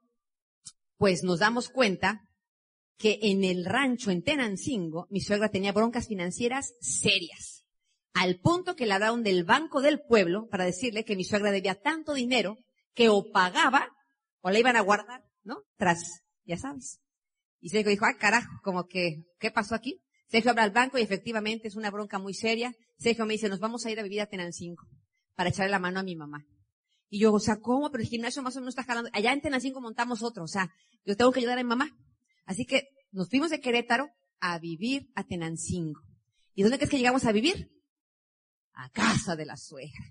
pues 0.96 1.23
nos 1.23 1.40
damos 1.40 1.68
cuenta 1.68 2.23
que 3.00 3.18
en 3.22 3.44
el 3.44 3.64
rancho 3.64 4.10
en 4.10 4.22
Tenancingo 4.22 5.06
mi 5.08 5.22
suegra 5.22 5.48
tenía 5.48 5.72
broncas 5.72 6.06
financieras 6.06 6.74
serias. 6.82 7.64
Al 8.12 8.38
punto 8.40 8.76
que 8.76 8.84
la 8.84 8.98
daban 8.98 9.22
del 9.22 9.44
banco 9.44 9.80
del 9.80 10.02
pueblo 10.02 10.48
para 10.50 10.66
decirle 10.66 11.06
que 11.06 11.16
mi 11.16 11.24
suegra 11.24 11.50
debía 11.50 11.76
tanto 11.76 12.12
dinero 12.12 12.58
que 12.92 13.08
o 13.08 13.32
pagaba 13.32 13.88
o 14.42 14.50
la 14.50 14.58
iban 14.58 14.76
a 14.76 14.82
guardar, 14.82 15.24
¿no? 15.44 15.62
Tras, 15.78 16.24
ya 16.44 16.58
sabes. 16.58 17.00
Y 17.60 17.70
Sergio 17.70 17.90
dijo, 17.90 18.04
ah, 18.04 18.18
carajo, 18.18 18.50
como 18.62 18.86
que, 18.86 19.24
¿qué 19.38 19.50
pasó 19.50 19.74
aquí? 19.74 20.02
Sergio 20.28 20.50
habla 20.50 20.64
al 20.64 20.70
banco 20.70 20.98
y 20.98 21.02
efectivamente 21.02 21.68
es 21.68 21.76
una 21.76 21.90
bronca 21.90 22.18
muy 22.18 22.34
seria. 22.34 22.74
Sergio 22.98 23.24
me 23.24 23.32
dice, 23.32 23.48
nos 23.48 23.60
vamos 23.60 23.86
a 23.86 23.90
ir 23.90 23.98
a 23.98 24.02
vivir 24.02 24.20
a 24.20 24.26
Tenancingo 24.26 24.82
para 25.36 25.48
echarle 25.48 25.70
la 25.70 25.78
mano 25.78 26.00
a 26.00 26.02
mi 26.02 26.16
mamá. 26.16 26.44
Y 27.08 27.20
yo, 27.20 27.32
o 27.32 27.40
sea, 27.40 27.56
¿cómo? 27.60 27.90
Pero 27.90 28.02
el 28.02 28.10
gimnasio 28.10 28.42
más 28.42 28.56
o 28.56 28.60
menos 28.60 28.72
está 28.72 28.84
jalando. 28.84 29.08
Allá 29.14 29.32
en 29.32 29.40
Tenancingo 29.40 29.80
montamos 29.80 30.22
otro, 30.22 30.44
o 30.44 30.48
sea, 30.48 30.70
yo 31.06 31.16
tengo 31.16 31.32
que 31.32 31.40
ayudar 31.40 31.58
a 31.58 31.62
mi 31.62 31.68
mamá. 31.68 31.96
Así 32.50 32.64
que 32.64 32.88
nos 33.12 33.28
fuimos 33.28 33.50
de 33.50 33.60
Querétaro 33.60 34.08
a 34.40 34.58
vivir 34.58 35.08
a 35.14 35.24
Tenancingo. 35.24 36.00
¿Y 36.54 36.62
dónde 36.62 36.78
crees 36.78 36.90
que 36.90 36.98
llegamos 36.98 37.24
a 37.24 37.32
vivir? 37.32 37.70
A 38.72 38.90
casa 38.90 39.36
de 39.36 39.46
la 39.46 39.56
suegra. 39.56 40.04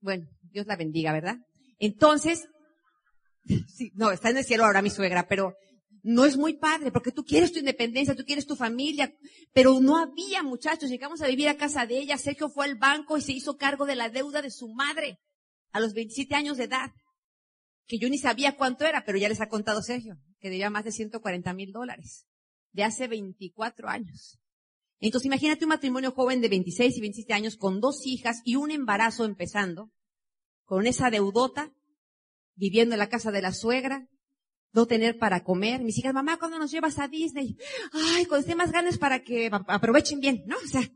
Bueno, 0.00 0.26
Dios 0.42 0.66
la 0.66 0.76
bendiga, 0.76 1.12
¿verdad? 1.12 1.36
Entonces, 1.78 2.48
Sí, 3.68 3.92
no, 3.94 4.10
está 4.10 4.30
en 4.30 4.38
el 4.38 4.44
cielo 4.44 4.64
ahora 4.64 4.82
mi 4.82 4.90
suegra, 4.90 5.26
pero 5.28 5.54
no 6.02 6.24
es 6.24 6.36
muy 6.36 6.54
padre, 6.54 6.90
porque 6.92 7.12
tú 7.12 7.24
quieres 7.24 7.52
tu 7.52 7.58
independencia, 7.58 8.14
tú 8.14 8.24
quieres 8.24 8.46
tu 8.46 8.56
familia, 8.56 9.14
pero 9.52 9.80
no 9.80 9.96
había 9.98 10.42
muchachos, 10.42 10.90
llegamos 10.90 11.22
a 11.22 11.26
vivir 11.26 11.48
a 11.48 11.56
casa 11.56 11.86
de 11.86 11.98
ella, 11.98 12.18
Sergio 12.18 12.50
fue 12.50 12.66
al 12.66 12.76
banco 12.76 13.16
y 13.16 13.22
se 13.22 13.32
hizo 13.32 13.56
cargo 13.56 13.86
de 13.86 13.96
la 13.96 14.10
deuda 14.10 14.42
de 14.42 14.50
su 14.50 14.68
madre 14.68 15.18
a 15.72 15.80
los 15.80 15.94
27 15.94 16.34
años 16.34 16.58
de 16.58 16.64
edad, 16.64 16.90
que 17.86 17.98
yo 17.98 18.08
ni 18.08 18.18
sabía 18.18 18.56
cuánto 18.56 18.84
era, 18.84 19.04
pero 19.04 19.18
ya 19.18 19.28
les 19.28 19.40
ha 19.40 19.48
contado 19.48 19.82
Sergio, 19.82 20.18
que 20.40 20.50
debía 20.50 20.70
más 20.70 20.84
de 20.84 20.92
140 20.92 21.52
mil 21.54 21.72
dólares, 21.72 22.26
de 22.72 22.84
hace 22.84 23.08
24 23.08 23.88
años. 23.88 24.38
Entonces 25.00 25.26
imagínate 25.26 25.64
un 25.64 25.70
matrimonio 25.70 26.12
joven 26.12 26.40
de 26.40 26.48
26 26.48 26.96
y 26.96 27.00
27 27.00 27.32
años 27.34 27.56
con 27.56 27.80
dos 27.80 28.06
hijas 28.06 28.40
y 28.44 28.56
un 28.56 28.70
embarazo 28.70 29.24
empezando, 29.24 29.90
con 30.64 30.86
esa 30.86 31.10
deudota, 31.10 31.72
viviendo 32.54 32.94
en 32.94 33.00
la 33.00 33.08
casa 33.08 33.30
de 33.30 33.42
la 33.42 33.52
suegra, 33.52 34.08
no 34.72 34.86
tener 34.86 35.18
para 35.18 35.44
comer. 35.44 35.82
Mis 35.82 35.98
hijas, 35.98 36.14
mamá, 36.14 36.38
¿cuándo 36.38 36.58
nos 36.58 36.70
llevas 36.70 36.98
a 36.98 37.08
Disney? 37.08 37.56
Ay, 37.92 38.26
esté 38.38 38.54
más 38.54 38.72
ganas 38.72 38.98
para 38.98 39.22
que 39.22 39.50
aprovechen 39.68 40.20
bien, 40.20 40.42
¿no? 40.46 40.56
O 40.56 40.68
sea, 40.68 40.90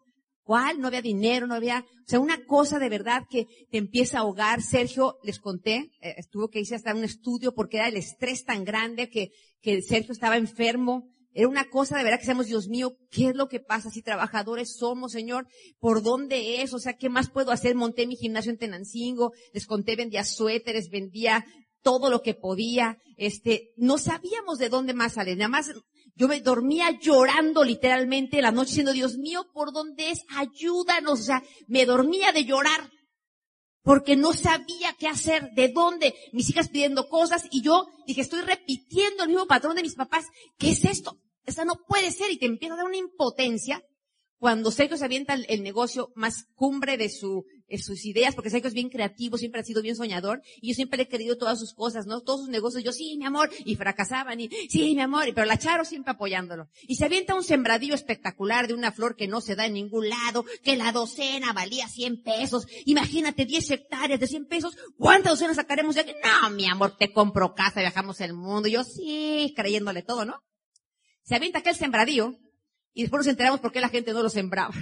¿cuál? 0.48 0.80
No 0.80 0.86
había 0.86 1.02
dinero, 1.02 1.46
no 1.46 1.54
había, 1.54 1.80
o 1.80 2.08
sea, 2.08 2.20
una 2.20 2.42
cosa 2.46 2.78
de 2.78 2.88
verdad 2.88 3.24
que 3.28 3.46
te 3.70 3.76
empieza 3.76 4.16
a 4.16 4.20
ahogar. 4.22 4.62
Sergio, 4.62 5.18
les 5.22 5.40
conté, 5.40 5.90
eh, 6.00 6.14
estuvo 6.16 6.48
que 6.48 6.60
hice 6.60 6.74
hasta 6.74 6.94
un 6.94 7.04
estudio 7.04 7.52
porque 7.52 7.76
era 7.76 7.88
el 7.88 7.98
estrés 7.98 8.46
tan 8.46 8.64
grande 8.64 9.10
que, 9.10 9.28
que 9.60 9.82
Sergio 9.82 10.12
estaba 10.12 10.38
enfermo. 10.38 11.06
Era 11.34 11.48
una 11.48 11.68
cosa 11.68 11.98
de 11.98 12.04
verdad 12.04 12.16
que 12.16 12.22
decíamos, 12.22 12.46
Dios 12.46 12.68
mío, 12.68 12.96
¿qué 13.10 13.28
es 13.28 13.36
lo 13.36 13.48
que 13.48 13.60
pasa? 13.60 13.90
Si 13.90 14.00
trabajadores 14.00 14.74
somos, 14.74 15.12
Señor, 15.12 15.46
¿por 15.80 16.02
dónde 16.02 16.62
es? 16.62 16.72
O 16.72 16.78
sea, 16.78 16.94
¿qué 16.94 17.10
más 17.10 17.28
puedo 17.28 17.52
hacer? 17.52 17.74
Monté 17.74 18.06
mi 18.06 18.16
gimnasio 18.16 18.50
en 18.50 18.56
Tenancingo, 18.56 19.32
les 19.52 19.66
conté, 19.66 19.96
vendía 19.96 20.24
suéteres, 20.24 20.88
vendía 20.88 21.44
todo 21.82 22.10
lo 22.10 22.22
que 22.22 22.34
podía, 22.34 22.98
este, 23.16 23.70
no 23.76 23.98
sabíamos 23.98 24.58
de 24.58 24.68
dónde 24.68 24.94
más 24.94 25.12
salir, 25.12 25.36
nada 25.36 25.48
más 25.48 25.70
yo 26.18 26.26
me 26.26 26.40
dormía 26.40 26.90
llorando 27.00 27.62
literalmente 27.62 28.42
la 28.42 28.50
noche 28.50 28.70
diciendo, 28.70 28.92
Dios 28.92 29.16
mío, 29.18 29.46
¿por 29.54 29.72
dónde 29.72 30.10
es? 30.10 30.24
Ayúdanos, 30.36 31.20
o 31.20 31.22
sea, 31.22 31.42
me 31.68 31.86
dormía 31.86 32.32
de 32.32 32.44
llorar 32.44 32.90
porque 33.82 34.16
no 34.16 34.32
sabía 34.32 34.94
qué 34.98 35.06
hacer, 35.06 35.52
de 35.54 35.68
dónde, 35.68 36.14
mis 36.32 36.50
hijas 36.50 36.70
pidiendo 36.70 37.08
cosas 37.08 37.44
y 37.52 37.62
yo 37.62 37.86
dije, 38.06 38.20
estoy 38.20 38.40
repitiendo 38.40 39.22
el 39.22 39.28
mismo 39.28 39.46
patrón 39.46 39.76
de 39.76 39.82
mis 39.82 39.94
papás, 39.94 40.26
¿qué 40.58 40.70
es 40.70 40.84
esto? 40.84 41.16
Esa 41.44 41.64
no 41.64 41.76
puede 41.86 42.10
ser 42.10 42.32
y 42.32 42.38
te 42.38 42.46
empieza 42.46 42.74
a 42.74 42.78
dar 42.78 42.86
una 42.86 42.96
impotencia 42.96 43.80
cuando 44.38 44.70
Sergio 44.70 44.96
se 44.96 45.04
avienta 45.04 45.34
el, 45.34 45.62
negocio 45.62 46.12
más 46.14 46.46
cumbre 46.54 46.96
de 46.96 47.08
su, 47.08 47.44
sus 47.82 48.04
ideas, 48.04 48.34
porque 48.34 48.50
Sergio 48.50 48.68
es 48.68 48.74
bien 48.74 48.88
creativo, 48.88 49.36
siempre 49.36 49.60
ha 49.60 49.64
sido 49.64 49.82
bien 49.82 49.96
soñador, 49.96 50.42
y 50.60 50.68
yo 50.68 50.74
siempre 50.74 50.96
le 50.96 51.02
he 51.04 51.08
querido 51.08 51.36
todas 51.36 51.58
sus 51.58 51.74
cosas, 51.74 52.06
¿no? 52.06 52.20
Todos 52.20 52.40
sus 52.40 52.48
negocios, 52.48 52.84
yo, 52.84 52.92
sí, 52.92 53.16
mi 53.18 53.26
amor, 53.26 53.50
y 53.64 53.74
fracasaban, 53.76 54.40
y, 54.40 54.48
sí, 54.68 54.94
mi 54.94 55.00
amor, 55.00 55.24
pero 55.34 55.46
la 55.46 55.58
Charo 55.58 55.84
siempre 55.84 56.12
apoyándolo. 56.12 56.68
Y 56.86 56.96
se 56.96 57.04
avienta 57.04 57.34
un 57.34 57.42
sembradío 57.42 57.94
espectacular 57.94 58.68
de 58.68 58.74
una 58.74 58.92
flor 58.92 59.16
que 59.16 59.26
no 59.26 59.40
se 59.40 59.56
da 59.56 59.66
en 59.66 59.74
ningún 59.74 60.08
lado, 60.08 60.44
que 60.62 60.76
la 60.76 60.92
docena 60.92 61.52
valía 61.52 61.88
100 61.88 62.22
pesos. 62.22 62.66
Imagínate 62.86 63.44
10 63.44 63.70
hectáreas 63.72 64.20
de 64.20 64.26
100 64.26 64.46
pesos, 64.46 64.76
¿cuántas 64.96 65.32
docenas 65.32 65.56
sacaremos 65.56 65.96
de 65.96 66.02
aquí? 66.02 66.12
No, 66.22 66.50
mi 66.50 66.66
amor, 66.66 66.96
te 66.96 67.12
compro 67.12 67.54
casa, 67.54 67.80
viajamos 67.80 68.20
el 68.20 68.34
mundo. 68.34 68.68
Y 68.68 68.72
yo, 68.72 68.84
sí, 68.84 69.52
creyéndole 69.56 70.02
todo, 70.02 70.24
¿no? 70.24 70.42
Se 71.24 71.34
avienta 71.34 71.58
aquel 71.58 71.74
sembradío, 71.74 72.38
y 72.98 73.02
después 73.02 73.20
nos 73.20 73.28
enteramos 73.28 73.60
por 73.60 73.70
qué 73.70 73.80
la 73.80 73.90
gente 73.90 74.12
no 74.12 74.24
lo 74.24 74.28
sembraba. 74.28 74.74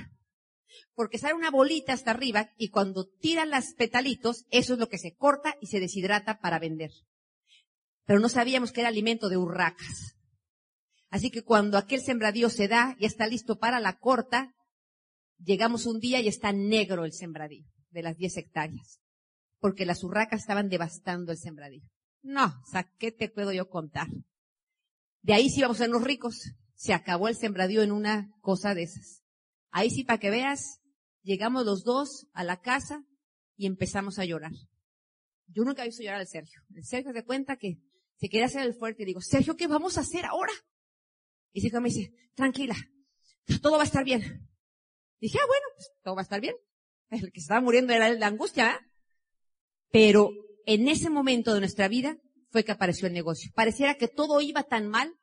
Porque 0.94 1.18
sale 1.18 1.34
una 1.34 1.50
bolita 1.50 1.92
hasta 1.92 2.12
arriba 2.12 2.50
y 2.56 2.70
cuando 2.70 3.06
tiran 3.06 3.50
las 3.50 3.74
petalitos, 3.74 4.46
eso 4.48 4.72
es 4.72 4.78
lo 4.78 4.88
que 4.88 4.96
se 4.96 5.14
corta 5.14 5.54
y 5.60 5.66
se 5.66 5.80
deshidrata 5.80 6.40
para 6.40 6.58
vender. 6.58 6.92
Pero 8.06 8.18
no 8.18 8.30
sabíamos 8.30 8.72
que 8.72 8.80
era 8.80 8.88
alimento 8.88 9.28
de 9.28 9.36
urracas. 9.36 10.16
Así 11.10 11.30
que 11.30 11.42
cuando 11.42 11.76
aquel 11.76 12.00
sembradío 12.00 12.48
se 12.48 12.68
da 12.68 12.96
y 12.98 13.04
está 13.04 13.26
listo 13.26 13.58
para 13.58 13.80
la 13.80 13.98
corta, 13.98 14.54
llegamos 15.36 15.84
un 15.84 16.00
día 16.00 16.18
y 16.20 16.28
está 16.28 16.52
negro 16.52 17.04
el 17.04 17.12
sembradío 17.12 17.66
de 17.90 18.02
las 18.02 18.16
10 18.16 18.34
hectáreas. 18.38 18.98
Porque 19.58 19.84
las 19.84 20.02
urracas 20.02 20.40
estaban 20.40 20.70
devastando 20.70 21.32
el 21.32 21.38
sembradío. 21.38 21.82
No, 22.22 22.46
o 22.46 22.70
sea, 22.70 22.90
¿qué 22.96 23.12
te 23.12 23.28
puedo 23.28 23.52
yo 23.52 23.68
contar? 23.68 24.08
De 25.20 25.34
ahí 25.34 25.50
sí 25.50 25.60
vamos 25.60 25.76
a 25.76 25.84
ser 25.84 25.90
los 25.90 26.02
ricos 26.02 26.56
se 26.76 26.92
acabó 26.92 27.28
el 27.28 27.36
sembradío 27.36 27.82
en 27.82 27.90
una 27.90 28.30
cosa 28.40 28.74
de 28.74 28.84
esas. 28.84 29.22
Ahí 29.70 29.90
sí, 29.90 30.04
para 30.04 30.18
que 30.18 30.30
veas, 30.30 30.80
llegamos 31.22 31.64
los 31.64 31.82
dos 31.82 32.28
a 32.32 32.44
la 32.44 32.60
casa 32.60 33.04
y 33.56 33.66
empezamos 33.66 34.18
a 34.18 34.24
llorar. 34.24 34.52
Yo 35.48 35.64
nunca 35.64 35.82
he 35.82 35.86
visto 35.86 36.02
llorar 36.02 36.20
al 36.20 36.28
Sergio. 36.28 36.60
El 36.74 36.84
Sergio 36.84 37.12
se 37.12 37.24
cuenta 37.24 37.56
que 37.56 37.78
se 38.16 38.28
quería 38.28 38.46
hacer 38.46 38.62
el 38.62 38.74
fuerte 38.74 39.02
y 39.02 39.06
digo, 39.06 39.20
Sergio, 39.20 39.56
¿qué 39.56 39.66
vamos 39.66 39.98
a 39.98 40.02
hacer 40.02 40.24
ahora? 40.26 40.52
Y 41.52 41.62
Sergio 41.62 41.80
me 41.80 41.88
dice, 41.88 42.12
tranquila, 42.34 42.76
todo 43.62 43.76
va 43.76 43.82
a 43.82 43.86
estar 43.86 44.04
bien. 44.04 44.46
Dije, 45.20 45.38
ah, 45.40 45.46
bueno, 45.46 45.66
pues 45.74 45.90
todo 46.02 46.14
va 46.14 46.20
a 46.20 46.24
estar 46.24 46.40
bien. 46.40 46.56
El 47.08 47.32
que 47.32 47.40
estaba 47.40 47.60
muriendo 47.60 47.92
era 47.92 48.08
el 48.08 48.18
de 48.18 48.24
angustia, 48.24 48.70
¿eh? 48.72 48.86
Pero 49.90 50.30
en 50.66 50.88
ese 50.88 51.08
momento 51.08 51.54
de 51.54 51.60
nuestra 51.60 51.88
vida 51.88 52.18
fue 52.50 52.64
que 52.64 52.72
apareció 52.72 53.06
el 53.06 53.14
negocio. 53.14 53.50
Pareciera 53.54 53.94
que 53.94 54.08
todo 54.08 54.40
iba 54.40 54.64
tan 54.64 54.88
mal 54.88 55.14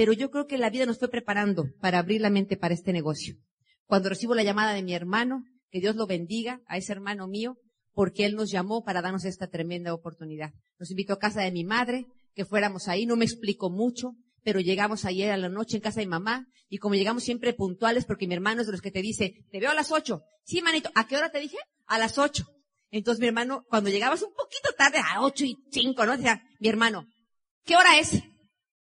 pero 0.00 0.14
yo 0.14 0.30
creo 0.30 0.46
que 0.46 0.56
la 0.56 0.70
vida 0.70 0.86
nos 0.86 0.98
fue 0.98 1.10
preparando 1.10 1.66
para 1.78 1.98
abrir 1.98 2.22
la 2.22 2.30
mente 2.30 2.56
para 2.56 2.72
este 2.72 2.90
negocio. 2.90 3.36
Cuando 3.84 4.08
recibo 4.08 4.34
la 4.34 4.42
llamada 4.42 4.72
de 4.72 4.82
mi 4.82 4.94
hermano, 4.94 5.44
que 5.68 5.78
Dios 5.78 5.94
lo 5.94 6.06
bendiga 6.06 6.62
a 6.68 6.78
ese 6.78 6.92
hermano 6.92 7.28
mío, 7.28 7.58
porque 7.92 8.24
él 8.24 8.34
nos 8.34 8.50
llamó 8.50 8.82
para 8.82 9.02
darnos 9.02 9.26
esta 9.26 9.48
tremenda 9.48 9.92
oportunidad. 9.92 10.52
Nos 10.78 10.90
invitó 10.90 11.12
a 11.12 11.18
casa 11.18 11.42
de 11.42 11.52
mi 11.52 11.64
madre, 11.64 12.06
que 12.34 12.46
fuéramos 12.46 12.88
ahí, 12.88 13.04
no 13.04 13.14
me 13.16 13.26
explicó 13.26 13.68
mucho, 13.68 14.12
pero 14.42 14.58
llegamos 14.58 15.04
ayer 15.04 15.32
a 15.32 15.36
la 15.36 15.50
noche 15.50 15.76
en 15.76 15.82
casa 15.82 16.00
de 16.00 16.06
mamá, 16.06 16.46
y 16.70 16.78
como 16.78 16.94
llegamos 16.94 17.22
siempre 17.22 17.52
puntuales, 17.52 18.06
porque 18.06 18.26
mi 18.26 18.32
hermano 18.32 18.62
es 18.62 18.68
de 18.68 18.72
los 18.72 18.80
que 18.80 18.90
te 18.90 19.02
dice, 19.02 19.34
te 19.50 19.60
veo 19.60 19.70
a 19.70 19.74
las 19.74 19.92
ocho. 19.92 20.22
Sí, 20.44 20.62
manito, 20.62 20.90
¿a 20.94 21.06
qué 21.08 21.18
hora 21.18 21.30
te 21.30 21.40
dije? 21.40 21.58
A 21.84 21.98
las 21.98 22.16
ocho. 22.16 22.46
Entonces 22.90 23.20
mi 23.20 23.26
hermano, 23.26 23.66
cuando 23.68 23.90
llegabas 23.90 24.22
un 24.22 24.32
poquito 24.32 24.70
tarde, 24.78 24.96
a 24.96 25.20
ocho 25.20 25.44
y 25.44 25.58
cinco, 25.70 26.06
¿no? 26.06 26.16
Decía, 26.16 26.42
mi 26.58 26.70
hermano, 26.70 27.04
¿qué 27.66 27.76
hora 27.76 27.98
es? 27.98 28.22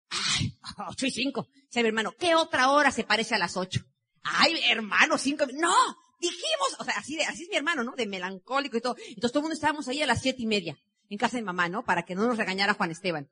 Ay, 0.10 0.58
ocho 0.89 1.06
y 1.06 1.12
cinco. 1.12 1.48
Dice 1.67 1.82
mi 1.82 1.89
hermano, 1.89 2.13
¿qué 2.17 2.36
otra 2.36 2.69
hora 2.72 2.91
se 2.91 3.04
parece 3.04 3.36
a 3.36 3.39
las 3.39 3.58
ocho? 3.58 3.82
Ay, 4.24 4.60
hermano, 4.69 5.17
cinco. 5.17 5.45
No, 5.54 5.74
dijimos, 6.19 6.76
o 6.80 6.84
sea, 6.84 6.95
así, 6.98 7.15
de, 7.15 7.26
así 7.26 7.43
es 7.43 7.50
mi 7.50 7.56
hermano, 7.56 7.84
¿no? 7.84 7.93
De 7.93 8.08
melancólico 8.08 8.78
y 8.78 8.82
todo. 8.82 8.95
Entonces 9.00 9.32
todo 9.32 9.39
el 9.39 9.43
mundo 9.43 9.56
estábamos 9.56 9.88
ahí 9.88 10.02
a 10.02 10.08
las 10.08 10.22
siete 10.22 10.41
y 10.41 10.48
media, 10.48 10.78
en 11.10 11.17
casa 11.17 11.38
de 11.38 11.43
mamá, 11.43 11.69
¿no? 11.69 11.84
Para 11.84 12.04
que 12.04 12.15
no 12.15 12.28
nos 12.28 12.38
regañara 12.38 12.74
Juan 12.74 12.91
Esteban. 12.91 13.30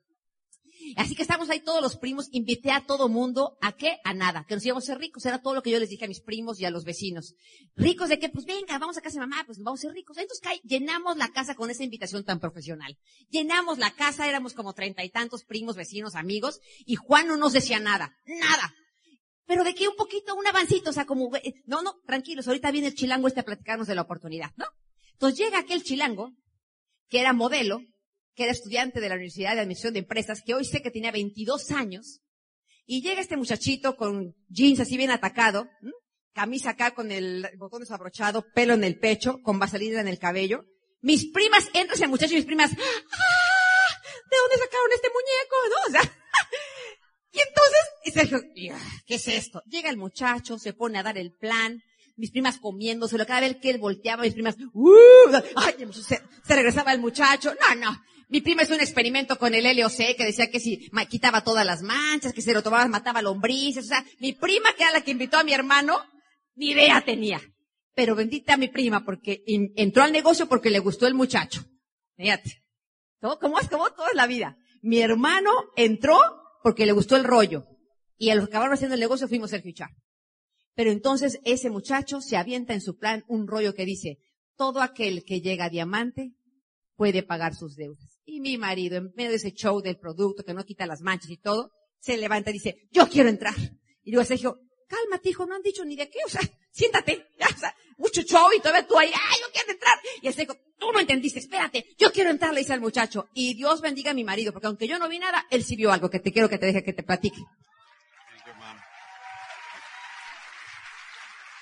Así 0.96 1.14
que 1.14 1.22
estamos 1.22 1.50
ahí 1.50 1.60
todos 1.60 1.82
los 1.82 1.96
primos, 1.96 2.28
invité 2.32 2.70
a 2.70 2.84
todo 2.84 3.08
mundo, 3.08 3.56
¿a 3.60 3.72
qué? 3.72 3.98
A 4.04 4.14
nada, 4.14 4.44
que 4.48 4.54
nos 4.54 4.64
íbamos 4.64 4.84
a 4.84 4.86
ser 4.86 4.98
ricos, 4.98 5.24
era 5.26 5.40
todo 5.40 5.54
lo 5.54 5.62
que 5.62 5.70
yo 5.70 5.78
les 5.78 5.90
dije 5.90 6.04
a 6.04 6.08
mis 6.08 6.20
primos 6.20 6.60
y 6.60 6.64
a 6.64 6.70
los 6.70 6.84
vecinos. 6.84 7.34
¿Ricos 7.76 8.08
de 8.08 8.18
qué? 8.18 8.28
Pues 8.28 8.44
venga, 8.46 8.78
vamos 8.78 8.96
a 8.96 9.00
casa 9.00 9.20
de 9.20 9.26
mamá, 9.26 9.42
pues 9.44 9.58
vamos 9.58 9.80
a 9.80 9.82
ser 9.82 9.92
ricos. 9.92 10.16
Entonces 10.18 10.60
llenamos 10.64 11.16
la 11.16 11.28
casa 11.28 11.54
con 11.54 11.70
esa 11.70 11.84
invitación 11.84 12.24
tan 12.24 12.40
profesional. 12.40 12.98
Llenamos 13.30 13.78
la 13.78 13.90
casa, 13.92 14.28
éramos 14.28 14.54
como 14.54 14.72
treinta 14.72 15.04
y 15.04 15.10
tantos 15.10 15.44
primos, 15.44 15.76
vecinos, 15.76 16.14
amigos, 16.14 16.60
y 16.86 16.96
Juan 16.96 17.28
no 17.28 17.36
nos 17.36 17.52
decía 17.52 17.80
nada, 17.80 18.16
nada. 18.26 18.74
Pero 19.46 19.64
de 19.64 19.74
qué 19.74 19.88
un 19.88 19.96
poquito, 19.96 20.34
un 20.34 20.46
avancito, 20.46 20.90
o 20.90 20.92
sea, 20.92 21.06
como, 21.06 21.30
no, 21.64 21.82
no, 21.82 21.94
tranquilos, 22.06 22.46
ahorita 22.46 22.70
viene 22.70 22.88
el 22.88 22.94
chilango 22.94 23.28
este 23.28 23.40
a 23.40 23.44
platicarnos 23.44 23.86
de 23.86 23.94
la 23.94 24.02
oportunidad, 24.02 24.50
¿no? 24.56 24.66
Entonces 25.12 25.38
llega 25.38 25.58
aquel 25.58 25.82
chilango, 25.82 26.32
que 27.08 27.20
era 27.20 27.32
modelo, 27.32 27.80
que 28.38 28.44
era 28.44 28.52
estudiante 28.52 29.00
de 29.00 29.08
la 29.08 29.16
Universidad 29.16 29.56
de 29.56 29.62
Admisión 29.62 29.92
de 29.92 29.98
Empresas, 29.98 30.42
que 30.46 30.54
hoy 30.54 30.64
sé 30.64 30.80
que 30.80 30.92
tenía 30.92 31.10
22 31.10 31.72
años, 31.72 32.20
y 32.86 33.02
llega 33.02 33.20
este 33.20 33.36
muchachito 33.36 33.96
con 33.96 34.32
jeans 34.48 34.78
así 34.78 34.96
bien 34.96 35.10
atacado, 35.10 35.68
camisa 36.34 36.70
acá 36.70 36.92
con 36.92 37.10
el 37.10 37.48
botón 37.58 37.80
desabrochado, 37.80 38.46
pelo 38.54 38.74
en 38.74 38.84
el 38.84 38.96
pecho, 39.00 39.42
con 39.42 39.58
vaselina 39.58 40.00
en 40.00 40.06
el 40.06 40.20
cabello. 40.20 40.64
Mis 41.00 41.32
primas, 41.32 41.66
entra 41.74 41.96
ese 41.96 42.06
muchacho 42.06 42.34
y 42.34 42.36
mis 42.36 42.44
primas, 42.44 42.70
¡ah! 42.70 42.76
¿De 44.30 44.36
dónde 44.36 44.56
sacaron 44.56 44.92
este 44.94 45.08
muñeco? 45.08 45.56
¿No? 45.70 45.88
O 45.88 45.90
sea, 45.90 46.02
y 47.32 47.40
entonces, 47.40 47.80
y 48.04 48.10
Sergio, 48.12 48.40
¿qué 49.04 49.14
es 49.16 49.26
esto? 49.26 49.64
Llega 49.66 49.90
el 49.90 49.96
muchacho, 49.96 50.60
se 50.60 50.74
pone 50.74 51.00
a 51.00 51.02
dar 51.02 51.18
el 51.18 51.32
plan, 51.32 51.82
mis 52.16 52.30
primas 52.30 52.58
comiéndoselo, 52.58 53.26
cada 53.26 53.40
vez 53.40 53.56
que 53.56 53.70
él 53.70 53.78
volteaba, 53.78 54.22
mis 54.22 54.34
primas, 54.34 54.56
¡uh! 54.72 55.32
Ay, 55.56 55.74
se 55.92 56.54
regresaba 56.54 56.92
el 56.92 57.00
muchacho, 57.00 57.52
no, 57.52 57.74
no, 57.74 58.00
mi 58.28 58.42
prima 58.42 58.62
hizo 58.62 58.74
un 58.74 58.80
experimento 58.80 59.38
con 59.38 59.54
el 59.54 59.64
LOC 59.76 60.16
que 60.16 60.24
decía 60.24 60.50
que 60.50 60.60
si 60.60 60.90
quitaba 61.08 61.42
todas 61.42 61.64
las 61.64 61.82
manchas, 61.82 62.34
que 62.34 62.42
si 62.42 62.52
lo 62.52 62.62
tomaba 62.62 62.86
mataba 62.86 63.22
lombrices. 63.22 63.86
O 63.86 63.88
sea, 63.88 64.04
mi 64.20 64.32
prima, 64.32 64.74
que 64.74 64.82
era 64.82 64.92
la 64.92 65.00
que 65.00 65.12
invitó 65.12 65.38
a 65.38 65.44
mi 65.44 65.54
hermano, 65.54 65.98
ni 66.54 66.70
idea 66.70 67.02
tenía. 67.04 67.40
Pero 67.94 68.14
bendita 68.14 68.56
mi 68.56 68.68
prima 68.68 69.04
porque 69.04 69.42
entró 69.46 70.02
al 70.02 70.12
negocio 70.12 70.46
porque 70.46 70.70
le 70.70 70.78
gustó 70.78 71.06
el 71.06 71.14
muchacho. 71.14 71.64
Fíjate. 72.16 72.62
¿Cómo 73.20 73.58
es? 73.58 73.68
como 73.68 73.90
toda 73.90 74.12
la 74.14 74.26
vida? 74.26 74.56
Mi 74.82 75.00
hermano 75.00 75.50
entró 75.74 76.18
porque 76.62 76.86
le 76.86 76.92
gustó 76.92 77.16
el 77.16 77.24
rollo. 77.24 77.66
Y 78.16 78.30
a 78.30 78.34
los 78.34 78.48
que 78.48 78.56
haciendo 78.56 78.94
el 78.94 79.00
negocio 79.00 79.26
fuimos 79.26 79.52
el 79.52 79.62
fichar. 79.62 79.90
Pero 80.74 80.90
entonces 80.90 81.40
ese 81.44 81.70
muchacho 81.70 82.20
se 82.20 82.36
avienta 82.36 82.74
en 82.74 82.80
su 82.80 82.96
plan 82.96 83.24
un 83.26 83.48
rollo 83.48 83.74
que 83.74 83.84
dice, 83.84 84.18
todo 84.56 84.80
aquel 84.80 85.24
que 85.24 85.40
llega 85.40 85.64
a 85.64 85.70
diamante 85.70 86.32
puede 86.94 87.22
pagar 87.22 87.54
sus 87.54 87.74
deudas. 87.74 88.17
Y 88.30 88.40
mi 88.40 88.58
marido, 88.58 88.98
en 88.98 89.10
medio 89.16 89.30
de 89.30 89.36
ese 89.36 89.52
show 89.52 89.80
del 89.80 89.96
producto 89.96 90.44
que 90.44 90.52
no 90.52 90.62
quita 90.62 90.84
las 90.84 91.00
manchas 91.00 91.30
y 91.30 91.38
todo, 91.38 91.72
se 91.98 92.18
levanta 92.18 92.50
y 92.50 92.52
dice, 92.52 92.86
yo 92.90 93.08
quiero 93.08 93.30
entrar. 93.30 93.54
Y 94.02 94.10
digo 94.10 94.20
a 94.20 94.26
Sergio, 94.26 94.60
cálmate 94.86 95.30
hijo, 95.30 95.46
no 95.46 95.54
han 95.54 95.62
dicho 95.62 95.82
ni 95.82 95.96
de 95.96 96.10
qué, 96.10 96.18
o 96.26 96.28
sea, 96.28 96.42
siéntate, 96.70 97.26
ya, 97.40 97.46
o 97.46 97.58
sea, 97.58 97.74
mucho 97.96 98.20
show 98.20 98.50
y 98.54 98.60
todavía 98.60 98.86
tú 98.86 98.98
ahí, 98.98 99.10
ay, 99.14 99.36
yo 99.40 99.50
quiero 99.50 99.72
entrar. 99.72 99.98
Y 100.20 100.26
el 100.26 100.34
Sergio, 100.34 100.58
tú 100.78 100.92
no 100.92 101.00
entendiste, 101.00 101.38
espérate, 101.38 101.86
yo 101.96 102.12
quiero 102.12 102.28
entrar, 102.28 102.52
le 102.52 102.60
dice 102.60 102.74
al 102.74 102.82
muchacho. 102.82 103.30
Y 103.32 103.54
Dios 103.54 103.80
bendiga 103.80 104.10
a 104.10 104.14
mi 104.14 104.24
marido, 104.24 104.52
porque 104.52 104.66
aunque 104.66 104.86
yo 104.86 104.98
no 104.98 105.08
vi 105.08 105.18
nada, 105.18 105.46
él 105.50 105.64
sí 105.64 105.74
vio 105.74 105.90
algo 105.90 106.10
que 106.10 106.20
te 106.20 106.30
quiero 106.30 106.50
que 106.50 106.58
te 106.58 106.66
deje 106.66 106.84
que 106.84 106.92
te 106.92 107.02
platique. 107.02 107.42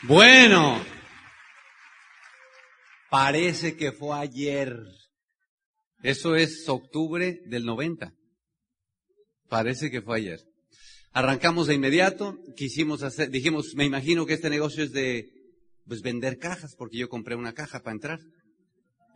Bueno, 0.02 0.84
parece 3.08 3.76
que 3.76 3.92
fue 3.92 4.18
ayer. 4.18 4.76
Eso 6.06 6.36
es 6.36 6.68
octubre 6.68 7.42
del 7.46 7.64
90. 7.64 8.14
Parece 9.48 9.90
que 9.90 10.02
fue 10.02 10.18
ayer. 10.18 10.38
Arrancamos 11.10 11.66
de 11.66 11.74
inmediato, 11.74 12.38
quisimos 12.56 13.02
hacer, 13.02 13.28
dijimos, 13.28 13.74
me 13.74 13.84
imagino 13.84 14.24
que 14.24 14.34
este 14.34 14.48
negocio 14.48 14.84
es 14.84 14.92
de, 14.92 15.32
pues 15.84 16.02
vender 16.02 16.38
cajas, 16.38 16.76
porque 16.78 16.98
yo 16.98 17.08
compré 17.08 17.34
una 17.34 17.54
caja 17.54 17.80
para 17.82 17.94
entrar. 17.94 18.20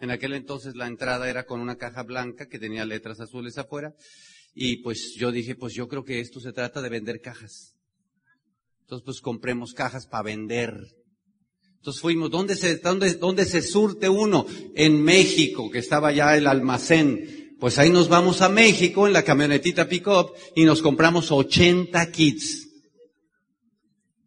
En 0.00 0.10
aquel 0.10 0.32
entonces 0.32 0.74
la 0.74 0.88
entrada 0.88 1.30
era 1.30 1.44
con 1.44 1.60
una 1.60 1.76
caja 1.76 2.02
blanca 2.02 2.48
que 2.48 2.58
tenía 2.58 2.84
letras 2.84 3.20
azules 3.20 3.56
afuera. 3.56 3.94
Y 4.52 4.78
pues 4.78 5.14
yo 5.16 5.30
dije, 5.30 5.54
pues 5.54 5.74
yo 5.74 5.86
creo 5.86 6.02
que 6.02 6.18
esto 6.18 6.40
se 6.40 6.52
trata 6.52 6.82
de 6.82 6.88
vender 6.88 7.20
cajas. 7.20 7.76
Entonces 8.80 9.04
pues 9.04 9.20
compremos 9.20 9.74
cajas 9.74 10.08
para 10.08 10.24
vender. 10.24 10.74
Entonces 11.80 12.02
fuimos, 12.02 12.30
¿dónde 12.30 12.56
se, 12.56 12.76
dónde, 12.76 13.14
dónde 13.14 13.46
se 13.46 13.62
surte 13.62 14.06
uno? 14.10 14.46
En 14.74 15.02
México, 15.02 15.70
que 15.70 15.78
estaba 15.78 16.12
ya 16.12 16.36
el 16.36 16.46
almacén. 16.46 17.56
Pues 17.58 17.78
ahí 17.78 17.88
nos 17.88 18.10
vamos 18.10 18.42
a 18.42 18.50
México 18.50 19.06
en 19.06 19.14
la 19.14 19.22
camionetita 19.22 19.88
pick-up 19.88 20.32
y 20.54 20.64
nos 20.64 20.82
compramos 20.82 21.32
80 21.32 22.10
kits 22.12 22.68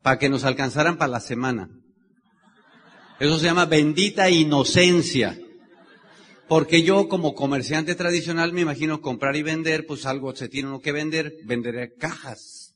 para 0.02 0.18
que 0.18 0.30
nos 0.30 0.46
alcanzaran 0.46 0.98
para 0.98 1.12
la 1.12 1.20
semana. 1.20 1.70
Eso 3.20 3.38
se 3.38 3.46
llama 3.46 3.68
bendita 3.68 4.32
inocencia. 4.32 5.40
Porque 6.48 6.82
yo 6.82 7.08
como 7.08 7.36
comerciante 7.36 7.94
tradicional 7.94 8.52
me 8.52 8.62
imagino 8.62 9.00
comprar 9.00 9.36
y 9.36 9.44
vender, 9.44 9.86
pues 9.86 10.08
algo 10.08 10.36
se 10.36 10.50
tiene 10.50 10.70
uno 10.70 10.82
que 10.82 10.92
vender, 10.92 11.36
venderé 11.46 11.94
cajas. 11.94 12.76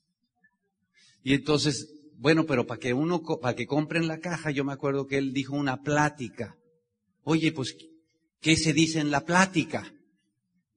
Y 1.24 1.34
entonces, 1.34 1.97
bueno, 2.18 2.46
pero 2.46 2.66
para 2.66 2.80
que 2.80 2.92
uno, 2.92 3.22
para 3.22 3.54
que 3.54 3.66
compren 3.66 4.08
la 4.08 4.18
caja, 4.18 4.50
yo 4.50 4.64
me 4.64 4.72
acuerdo 4.72 5.06
que 5.06 5.18
él 5.18 5.32
dijo 5.32 5.54
una 5.54 5.82
plática. 5.82 6.56
Oye, 7.22 7.52
pues, 7.52 7.76
¿qué 8.40 8.56
se 8.56 8.72
dice 8.72 8.98
en 8.98 9.12
la 9.12 9.24
plática? 9.24 9.94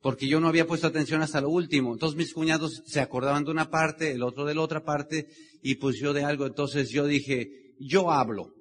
Porque 0.02 0.28
yo 0.28 0.40
no 0.40 0.48
había 0.48 0.68
puesto 0.68 0.86
atención 0.86 1.24
hasta 1.24 1.42
lo 1.42 1.50
último. 1.50 1.94
Entonces 1.94 2.16
mis 2.16 2.34
cuñados 2.34 2.84
se 2.86 3.00
acordaban 3.00 3.44
de 3.44 3.50
una 3.50 3.72
parte, 3.72 4.12
el 4.12 4.22
otro 4.22 4.46
de 4.46 4.54
la 4.54 4.62
otra 4.62 4.84
parte, 4.84 5.30
y 5.64 5.76
pues 5.76 5.98
yo 6.00 6.14
de 6.14 6.24
algo. 6.24 6.46
Entonces 6.46 6.92
yo 6.92 7.08
dije, 7.08 7.74
yo 7.80 8.12
hablo. 8.12 8.54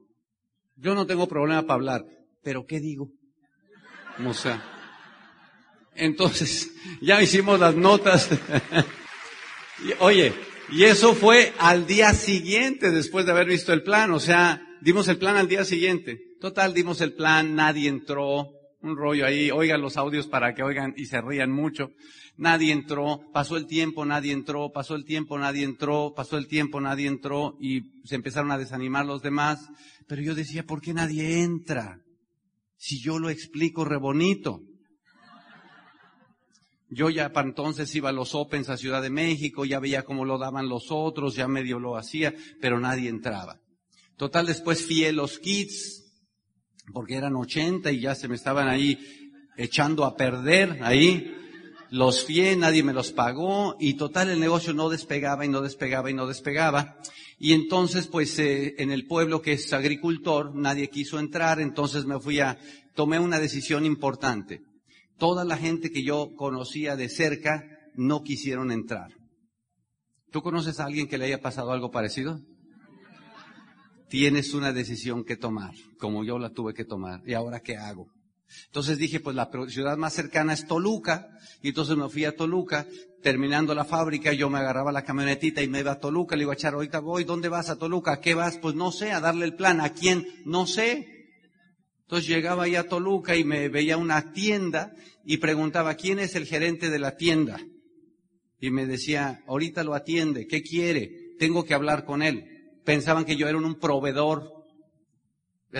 Yo 0.76 0.94
no 0.94 1.06
tengo 1.06 1.28
problema 1.28 1.62
para 1.62 1.74
hablar. 1.74 2.06
Pero 2.42 2.64
¿qué 2.64 2.80
digo? 2.80 3.10
O 4.26 4.32
sea, 4.32 4.62
entonces 5.94 6.72
ya 7.02 7.20
hicimos 7.20 7.60
las 7.60 7.74
notas. 7.76 8.30
Oye, 10.00 10.32
y 10.72 10.84
eso 10.84 11.14
fue 11.14 11.52
al 11.58 11.86
día 11.86 12.14
siguiente 12.14 12.90
después 12.90 13.26
de 13.26 13.32
haber 13.32 13.48
visto 13.48 13.72
el 13.72 13.82
plan. 13.82 14.12
O 14.12 14.20
sea, 14.20 14.62
dimos 14.80 15.08
el 15.08 15.18
plan 15.18 15.36
al 15.36 15.48
día 15.48 15.64
siguiente. 15.64 16.20
Total, 16.40 16.72
dimos 16.72 17.00
el 17.00 17.14
plan, 17.14 17.54
nadie 17.54 17.88
entró, 17.88 18.48
un 18.82 18.96
rollo 18.96 19.26
ahí, 19.26 19.50
oigan 19.50 19.82
los 19.82 19.96
audios 19.96 20.26
para 20.26 20.54
que 20.54 20.62
oigan 20.62 20.94
y 20.96 21.06
se 21.06 21.20
rían 21.20 21.50
mucho. 21.50 21.90
Nadie 22.36 22.72
entró, 22.72 23.20
pasó 23.32 23.56
el 23.56 23.66
tiempo, 23.66 24.06
nadie 24.06 24.32
entró, 24.32 24.70
pasó 24.72 24.94
el 24.94 25.04
tiempo, 25.04 25.38
nadie 25.38 25.64
entró, 25.64 26.14
pasó 26.14 26.38
el 26.38 26.46
tiempo, 26.46 26.80
nadie 26.80 27.06
entró 27.06 27.56
y 27.60 27.82
se 28.04 28.14
empezaron 28.14 28.50
a 28.50 28.58
desanimar 28.58 29.04
los 29.04 29.22
demás. 29.22 29.68
Pero 30.06 30.22
yo 30.22 30.34
decía, 30.34 30.64
¿por 30.64 30.80
qué 30.80 30.94
nadie 30.94 31.42
entra? 31.42 32.00
Si 32.76 33.00
yo 33.02 33.18
lo 33.18 33.28
explico 33.28 33.84
re 33.84 33.98
bonito. 33.98 34.62
Yo 36.90 37.08
ya 37.08 37.32
para 37.32 37.46
entonces 37.46 37.94
iba 37.94 38.08
a 38.08 38.12
los 38.12 38.34
Opens 38.34 38.68
a 38.68 38.76
Ciudad 38.76 39.00
de 39.00 39.10
México, 39.10 39.64
ya 39.64 39.78
veía 39.78 40.02
cómo 40.02 40.24
lo 40.24 40.38
daban 40.38 40.68
los 40.68 40.90
otros, 40.90 41.36
ya 41.36 41.46
medio 41.46 41.78
lo 41.78 41.96
hacía, 41.96 42.34
pero 42.60 42.80
nadie 42.80 43.08
entraba. 43.08 43.60
Total, 44.16 44.44
después 44.44 44.84
fui 44.84 45.04
a 45.04 45.12
los 45.12 45.38
kits, 45.38 46.04
porque 46.92 47.14
eran 47.14 47.36
80 47.36 47.92
y 47.92 48.00
ya 48.00 48.16
se 48.16 48.26
me 48.26 48.34
estaban 48.34 48.68
ahí 48.68 48.98
echando 49.56 50.04
a 50.04 50.16
perder 50.16 50.80
ahí. 50.82 51.36
Los 51.90 52.24
fié, 52.24 52.56
nadie 52.56 52.82
me 52.82 52.92
los 52.92 53.12
pagó 53.12 53.76
y 53.80 53.94
total 53.94 54.30
el 54.30 54.40
negocio 54.40 54.72
no 54.72 54.88
despegaba 54.88 55.44
y 55.44 55.48
no 55.48 55.60
despegaba 55.60 56.10
y 56.10 56.14
no 56.14 56.26
despegaba. 56.26 56.98
Y 57.38 57.52
entonces 57.52 58.06
pues 58.08 58.38
eh, 58.38 58.74
en 58.78 58.90
el 58.90 59.06
pueblo 59.06 59.42
que 59.42 59.52
es 59.52 59.72
agricultor 59.72 60.54
nadie 60.54 60.90
quiso 60.90 61.18
entrar, 61.18 61.60
entonces 61.60 62.04
me 62.04 62.20
fui 62.20 62.40
a, 62.40 62.58
tomé 62.94 63.18
una 63.18 63.40
decisión 63.40 63.86
importante. 63.86 64.62
Toda 65.20 65.44
la 65.44 65.56
gente 65.56 65.92
que 65.92 66.02
yo 66.02 66.34
conocía 66.34 66.96
de 66.96 67.08
cerca 67.08 67.62
no 67.94 68.22
quisieron 68.24 68.72
entrar. 68.72 69.12
¿Tú 70.32 70.42
conoces 70.42 70.80
a 70.80 70.86
alguien 70.86 71.06
que 71.06 71.18
le 71.18 71.26
haya 71.26 71.40
pasado 71.40 71.70
algo 71.70 71.92
parecido? 71.92 72.40
tienes 74.10 74.54
una 74.54 74.72
decisión 74.72 75.24
que 75.24 75.36
tomar, 75.36 75.72
como 75.98 76.24
yo 76.24 76.38
la 76.38 76.50
tuve 76.50 76.74
que 76.74 76.84
tomar. 76.84 77.22
¿Y 77.24 77.32
ahora 77.32 77.60
qué 77.60 77.76
hago? 77.76 78.08
Entonces 78.66 78.98
dije, 78.98 79.20
pues 79.20 79.36
la 79.36 79.48
ciudad 79.68 79.96
más 79.96 80.12
cercana 80.12 80.52
es 80.52 80.66
Toluca, 80.66 81.28
y 81.62 81.68
entonces 81.68 81.96
me 81.96 82.08
fui 82.08 82.24
a 82.24 82.34
Toluca, 82.34 82.88
terminando 83.22 83.72
la 83.72 83.84
fábrica, 83.84 84.32
yo 84.32 84.50
me 84.50 84.58
agarraba 84.58 84.90
la 84.90 85.04
camionetita 85.04 85.62
y 85.62 85.68
me 85.68 85.78
iba 85.78 85.92
a 85.92 86.00
Toluca, 86.00 86.34
le 86.34 86.42
iba 86.42 86.52
a 86.52 86.56
echar, 86.56 86.74
ahorita 86.74 86.98
voy, 86.98 87.22
¿dónde 87.22 87.48
vas 87.48 87.70
a 87.70 87.76
Toluca? 87.76 88.14
¿A 88.14 88.20
qué 88.20 88.34
vas? 88.34 88.58
Pues 88.58 88.74
no 88.74 88.90
sé, 88.90 89.12
a 89.12 89.20
darle 89.20 89.44
el 89.44 89.54
plan, 89.54 89.80
¿a 89.80 89.90
quién? 89.90 90.26
No 90.44 90.66
sé. 90.66 91.19
Entonces 92.10 92.28
llegaba 92.28 92.64
ahí 92.64 92.74
a 92.74 92.88
Toluca 92.88 93.36
y 93.36 93.44
me 93.44 93.68
veía 93.68 93.96
una 93.96 94.32
tienda 94.32 94.92
y 95.24 95.36
preguntaba, 95.36 95.94
¿quién 95.94 96.18
es 96.18 96.34
el 96.34 96.46
gerente 96.46 96.90
de 96.90 96.98
la 96.98 97.16
tienda? 97.16 97.60
Y 98.58 98.70
me 98.70 98.86
decía, 98.86 99.42
ahorita 99.46 99.84
lo 99.84 99.94
atiende, 99.94 100.46
¿qué 100.46 100.62
quiere? 100.62 101.36
Tengo 101.38 101.64
que 101.64 101.74
hablar 101.74 102.04
con 102.04 102.22
él 102.22 102.60
pensaban 102.84 103.24
que 103.24 103.36
yo 103.36 103.48
era 103.48 103.58
un 103.58 103.78
proveedor. 103.78 104.52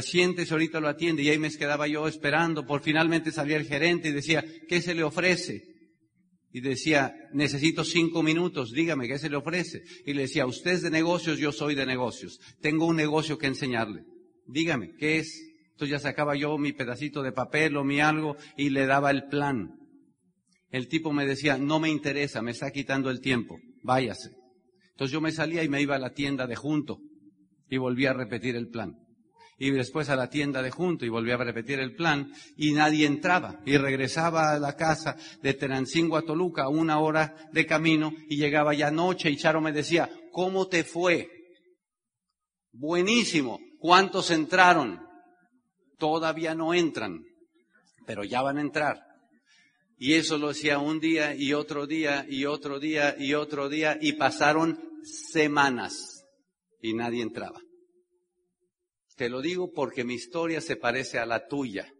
Siéntese, 0.03 0.53
ahorita 0.55 0.79
lo 0.81 0.89
atiende. 0.89 1.23
Y 1.23 1.31
ahí 1.31 1.39
me 1.39 1.51
quedaba 1.51 1.89
yo 1.89 2.07
esperando. 2.07 2.67
Por 2.67 2.83
finalmente 2.83 3.33
salía 3.33 3.57
el 3.57 3.67
gerente 3.67 4.09
y 4.09 4.13
decía, 4.13 4.45
¿qué 4.69 4.81
se 4.81 4.95
le 4.95 5.03
ofrece? 5.03 5.65
Y 6.53 6.61
decía, 6.61 7.15
necesito 7.33 7.85
cinco 7.85 8.23
minutos, 8.23 8.73
dígame, 8.73 9.07
¿qué 9.07 9.19
se 9.19 9.31
le 9.31 9.37
ofrece? 9.37 9.83
Y 10.05 10.15
le 10.15 10.23
decía, 10.23 10.47
usted 10.47 10.73
es 10.73 10.83
de 10.83 10.91
negocios, 10.91 11.39
yo 11.39 11.53
soy 11.53 11.77
de 11.77 11.87
negocios. 11.87 12.41
Tengo 12.61 12.87
un 12.87 12.97
negocio 12.97 13.39
que 13.39 13.47
enseñarle. 13.47 14.05
Dígame, 14.47 14.93
¿qué 14.99 15.19
es? 15.19 15.50
Entonces 15.81 16.03
ya 16.03 16.11
sacaba 16.11 16.37
yo 16.37 16.59
mi 16.59 16.75
pedacito 16.75 17.23
de 17.23 17.33
papel 17.33 17.75
o 17.79 17.85
mi 17.85 18.01
algo 18.01 18.37
y 18.55 18.69
le 18.69 18.85
daba 18.85 19.11
el 19.11 19.29
plan. 19.29 19.79
El 20.69 20.89
tipo 20.89 21.11
me 21.11 21.25
decía, 21.25 21.57
no 21.57 21.81
me 21.81 21.89
interesa, 21.89 22.43
me 22.43 22.51
está 22.51 22.71
quitando 22.71 23.09
el 23.09 23.23
tiempo, 23.23 23.59
váyase. 23.83 24.29
Entonces 24.91 25.11
yo 25.11 25.23
me 25.23 25.33
salía 25.33 25.65
y 25.65 25.71
me 25.71 25.81
iba 25.81 25.97
a 25.97 25.99
la 25.99 26.13
tienda 26.13 26.47
de 26.47 26.55
junto 26.55 26.99
y 27.71 27.79
volvía 27.79 28.11
a 28.11 28.13
repetir 28.13 28.57
el 28.57 28.69
plan. 28.69 28.95
Y 29.57 29.71
después 29.71 30.11
a 30.11 30.17
la 30.17 30.29
tienda 30.29 30.61
de 30.61 30.71
junto 30.71 31.07
y 31.07 31.09
volvía 31.09 31.37
a 31.37 31.45
repetir 31.45 31.81
el 31.81 31.95
plan 31.95 32.31
y 32.59 32.73
nadie 32.73 33.07
entraba. 33.07 33.63
Y 33.65 33.79
regresaba 33.79 34.53
a 34.53 34.59
la 34.59 34.77
casa 34.77 35.17
de 35.43 35.55
Tenancingo 35.55 36.19
a 36.19 36.23
Toluca, 36.27 36.69
una 36.69 36.99
hora 36.99 37.35
de 37.55 37.65
camino 37.65 38.13
y 38.29 38.37
llegaba 38.37 38.75
ya 38.75 38.91
noche 38.91 39.31
y 39.31 39.39
Charo 39.39 39.63
me 39.63 39.73
decía, 39.73 40.11
¿cómo 40.31 40.69
te 40.69 40.85
fue? 40.85 41.31
Buenísimo. 42.71 43.59
¿Cuántos 43.79 44.31
entraron? 44.31 45.09
Todavía 46.01 46.57
no 46.57 46.75
entran, 46.75 47.25
pero 48.07 48.25
ya 48.25 48.43
van 48.43 48.59
a 48.59 48.63
entrar. 48.63 49.07
Y 49.99 50.15
eso 50.15 50.39
lo 50.39 50.49
hacía 50.49 50.79
un 50.79 50.99
día 50.99 51.35
y 51.37 51.53
otro 51.53 51.87
día 51.87 52.27
y 52.29 52.47
otro 52.47 52.81
día 52.81 53.15
y 53.19 53.35
otro 53.35 53.69
día 53.69 53.99
y 54.01 54.15
pasaron 54.15 54.81
semanas 55.05 56.25
y 56.81 56.95
nadie 56.95 57.23
entraba. 57.23 57.61
Te 59.17 59.29
lo 59.29 59.43
digo 59.43 59.71
porque 59.75 60.03
mi 60.03 60.15
historia 60.15 60.63
se 60.63 60.77
parece 60.77 61.19
a 61.19 61.27
la 61.27 61.47
tuya. 61.47 61.93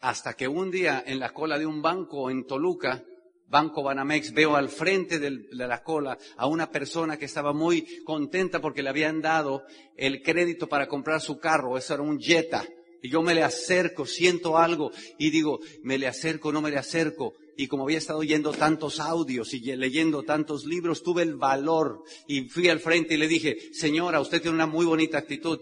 Hasta 0.00 0.34
que 0.34 0.48
un 0.48 0.72
día 0.72 1.04
en 1.06 1.20
la 1.20 1.32
cola 1.32 1.56
de 1.56 1.66
un 1.66 1.80
banco 1.80 2.30
en 2.30 2.44
Toluca, 2.44 3.04
Banco 3.48 3.82
Banamex, 3.82 4.32
veo 4.32 4.56
al 4.56 4.68
frente 4.68 5.18
de 5.18 5.46
la 5.50 5.82
cola 5.82 6.18
a 6.36 6.46
una 6.46 6.70
persona 6.70 7.16
que 7.16 7.26
estaba 7.26 7.52
muy 7.52 8.02
contenta 8.04 8.60
porque 8.60 8.82
le 8.82 8.90
habían 8.90 9.20
dado 9.20 9.64
el 9.96 10.22
crédito 10.22 10.68
para 10.68 10.88
comprar 10.88 11.20
su 11.20 11.38
carro. 11.38 11.78
Eso 11.78 11.94
era 11.94 12.02
un 12.02 12.18
Jetta. 12.18 12.66
Y 13.02 13.10
yo 13.10 13.22
me 13.22 13.34
le 13.34 13.42
acerco, 13.42 14.06
siento 14.06 14.58
algo 14.58 14.90
y 15.18 15.30
digo, 15.30 15.60
me 15.82 15.98
le 15.98 16.08
acerco, 16.08 16.50
no 16.50 16.60
me 16.60 16.70
le 16.70 16.78
acerco 16.78 17.34
y 17.56 17.68
como 17.68 17.84
había 17.84 17.98
estado 17.98 18.18
oyendo 18.18 18.52
tantos 18.52 19.00
audios 19.00 19.54
y 19.54 19.60
leyendo 19.60 20.22
tantos 20.24 20.66
libros, 20.66 21.02
tuve 21.02 21.22
el 21.22 21.36
valor 21.36 22.02
y 22.26 22.48
fui 22.48 22.68
al 22.68 22.80
frente 22.80 23.14
y 23.14 23.16
le 23.16 23.28
dije, 23.28 23.72
señora, 23.72 24.20
usted 24.20 24.42
tiene 24.42 24.54
una 24.54 24.66
muy 24.66 24.84
bonita 24.84 25.18
actitud. 25.18 25.60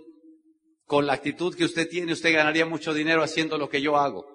Con 0.87 1.07
la 1.07 1.14
actitud 1.14 1.55
que 1.55 1.64
usted 1.64 1.88
tiene, 1.88 2.12
usted 2.12 2.35
ganaría 2.35 2.66
mucho 2.66 2.92
dinero 2.92 3.23
haciendo 3.23 3.57
lo 3.57 3.68
que 3.68 3.81
yo 3.81 3.97
hago. 3.97 4.34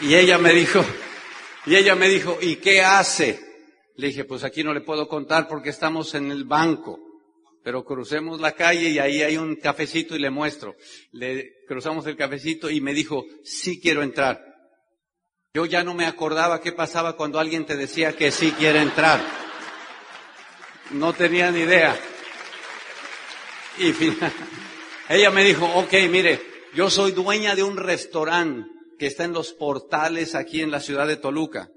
Y 0.00 0.14
ella 0.14 0.38
me 0.38 0.52
dijo, 0.52 0.84
y 1.66 1.74
ella 1.74 1.96
me 1.96 2.08
dijo, 2.08 2.38
¿y 2.40 2.56
qué 2.56 2.82
hace? 2.82 3.40
Le 3.96 4.08
dije, 4.08 4.24
pues 4.24 4.44
aquí 4.44 4.62
no 4.62 4.72
le 4.72 4.80
puedo 4.80 5.08
contar 5.08 5.48
porque 5.48 5.70
estamos 5.70 6.14
en 6.14 6.30
el 6.30 6.44
banco. 6.44 7.00
Pero 7.64 7.84
crucemos 7.84 8.40
la 8.40 8.52
calle 8.52 8.90
y 8.90 9.00
ahí 9.00 9.22
hay 9.22 9.36
un 9.36 9.56
cafecito 9.56 10.14
y 10.14 10.20
le 10.20 10.30
muestro. 10.30 10.76
Le 11.10 11.64
cruzamos 11.66 12.06
el 12.06 12.16
cafecito 12.16 12.70
y 12.70 12.80
me 12.80 12.94
dijo, 12.94 13.24
sí 13.42 13.80
quiero 13.80 14.02
entrar. 14.04 14.40
Yo 15.52 15.66
ya 15.66 15.82
no 15.82 15.94
me 15.94 16.06
acordaba 16.06 16.60
qué 16.60 16.70
pasaba 16.70 17.16
cuando 17.16 17.40
alguien 17.40 17.66
te 17.66 17.76
decía 17.76 18.14
que 18.14 18.30
sí 18.30 18.52
quiere 18.52 18.80
entrar. 18.80 19.20
No 20.92 21.12
tenía 21.12 21.50
ni 21.50 21.60
idea. 21.60 21.98
Y 23.78 23.92
ella 25.08 25.30
me 25.32 25.42
dijo, 25.42 25.66
ok, 25.66 25.92
mire, 26.08 26.40
yo 26.72 26.88
soy 26.88 27.10
dueña 27.10 27.56
de 27.56 27.64
un 27.64 27.76
restaurante 27.76 28.77
que 28.98 29.06
está 29.06 29.24
en 29.24 29.32
los 29.32 29.52
portales 29.52 30.34
aquí 30.34 30.60
en 30.60 30.70
la 30.70 30.80
ciudad 30.80 31.06
de 31.06 31.16
Toluca. 31.16 31.70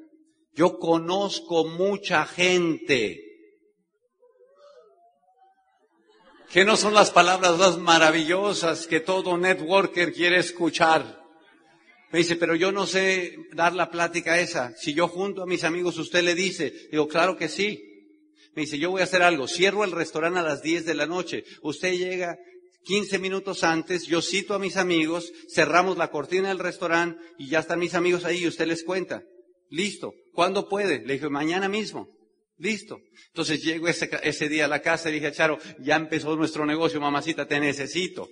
Yo 0.53 0.79
conozco 0.79 1.65
mucha 1.65 2.25
gente. 2.25 3.21
Que 6.51 6.65
no 6.65 6.75
son 6.75 6.93
las 6.93 7.11
palabras 7.11 7.57
más 7.57 7.77
maravillosas 7.77 8.87
que 8.87 8.99
todo 8.99 9.37
networker 9.37 10.11
quiere 10.11 10.37
escuchar. 10.37 11.21
Me 12.11 12.19
dice, 12.19 12.35
pero 12.35 12.55
yo 12.55 12.73
no 12.73 12.85
sé 12.85 13.37
dar 13.53 13.73
la 13.73 13.89
plática 13.89 14.37
esa. 14.39 14.73
Si 14.75 14.93
yo 14.93 15.07
junto 15.07 15.43
a 15.43 15.47
mis 15.47 15.63
amigos, 15.63 15.97
usted 15.97 16.23
le 16.23 16.35
dice. 16.35 16.73
Digo, 16.91 17.07
claro 17.07 17.37
que 17.37 17.47
sí. 17.47 17.81
Me 18.53 18.63
dice, 18.63 18.77
yo 18.77 18.91
voy 18.91 18.99
a 18.99 19.05
hacer 19.05 19.21
algo. 19.21 19.47
Cierro 19.47 19.85
el 19.85 19.93
restaurante 19.93 20.39
a 20.39 20.43
las 20.43 20.61
10 20.61 20.85
de 20.85 20.93
la 20.93 21.05
noche. 21.05 21.45
Usted 21.61 21.93
llega 21.93 22.37
15 22.83 23.19
minutos 23.19 23.63
antes, 23.63 24.07
yo 24.07 24.21
cito 24.21 24.53
a 24.53 24.59
mis 24.59 24.77
amigos, 24.77 25.31
cerramos 25.53 25.97
la 25.97 26.09
cortina 26.09 26.49
del 26.49 26.59
restaurante 26.59 27.21
y 27.37 27.49
ya 27.49 27.59
están 27.59 27.79
mis 27.79 27.93
amigos 27.93 28.25
ahí 28.25 28.39
y 28.39 28.47
usted 28.47 28.67
les 28.67 28.83
cuenta. 28.83 29.23
Listo. 29.69 30.13
¿Cuándo 30.33 30.67
puede? 30.67 31.05
Le 31.05 31.13
dije, 31.13 31.29
mañana 31.29 31.69
mismo. 31.69 32.09
Listo. 32.57 32.99
Entonces 33.27 33.63
llego 33.63 33.87
ese, 33.87 34.09
ese 34.23 34.49
día 34.49 34.65
a 34.65 34.67
la 34.67 34.81
casa 34.81 35.09
y 35.09 35.13
dije, 35.13 35.31
Charo, 35.31 35.57
ya 35.79 35.95
empezó 35.95 36.35
nuestro 36.35 36.65
negocio, 36.65 36.99
mamacita, 36.99 37.47
te 37.47 37.59
necesito. 37.59 38.27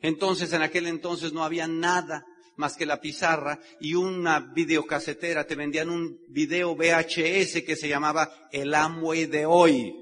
Entonces 0.00 0.52
en 0.52 0.62
aquel 0.62 0.86
entonces 0.86 1.32
no 1.32 1.44
había 1.44 1.66
nada 1.66 2.24
más 2.56 2.76
que 2.76 2.86
la 2.86 3.00
pizarra 3.00 3.60
y 3.80 3.94
una 3.94 4.40
videocasetera. 4.54 5.46
Te 5.46 5.56
vendían 5.56 5.90
un 5.90 6.18
video 6.28 6.76
VHS 6.76 7.62
que 7.64 7.76
se 7.76 7.88
llamaba 7.88 8.30
El 8.52 8.74
Amway 8.74 9.26
de 9.26 9.46
hoy 9.46 10.01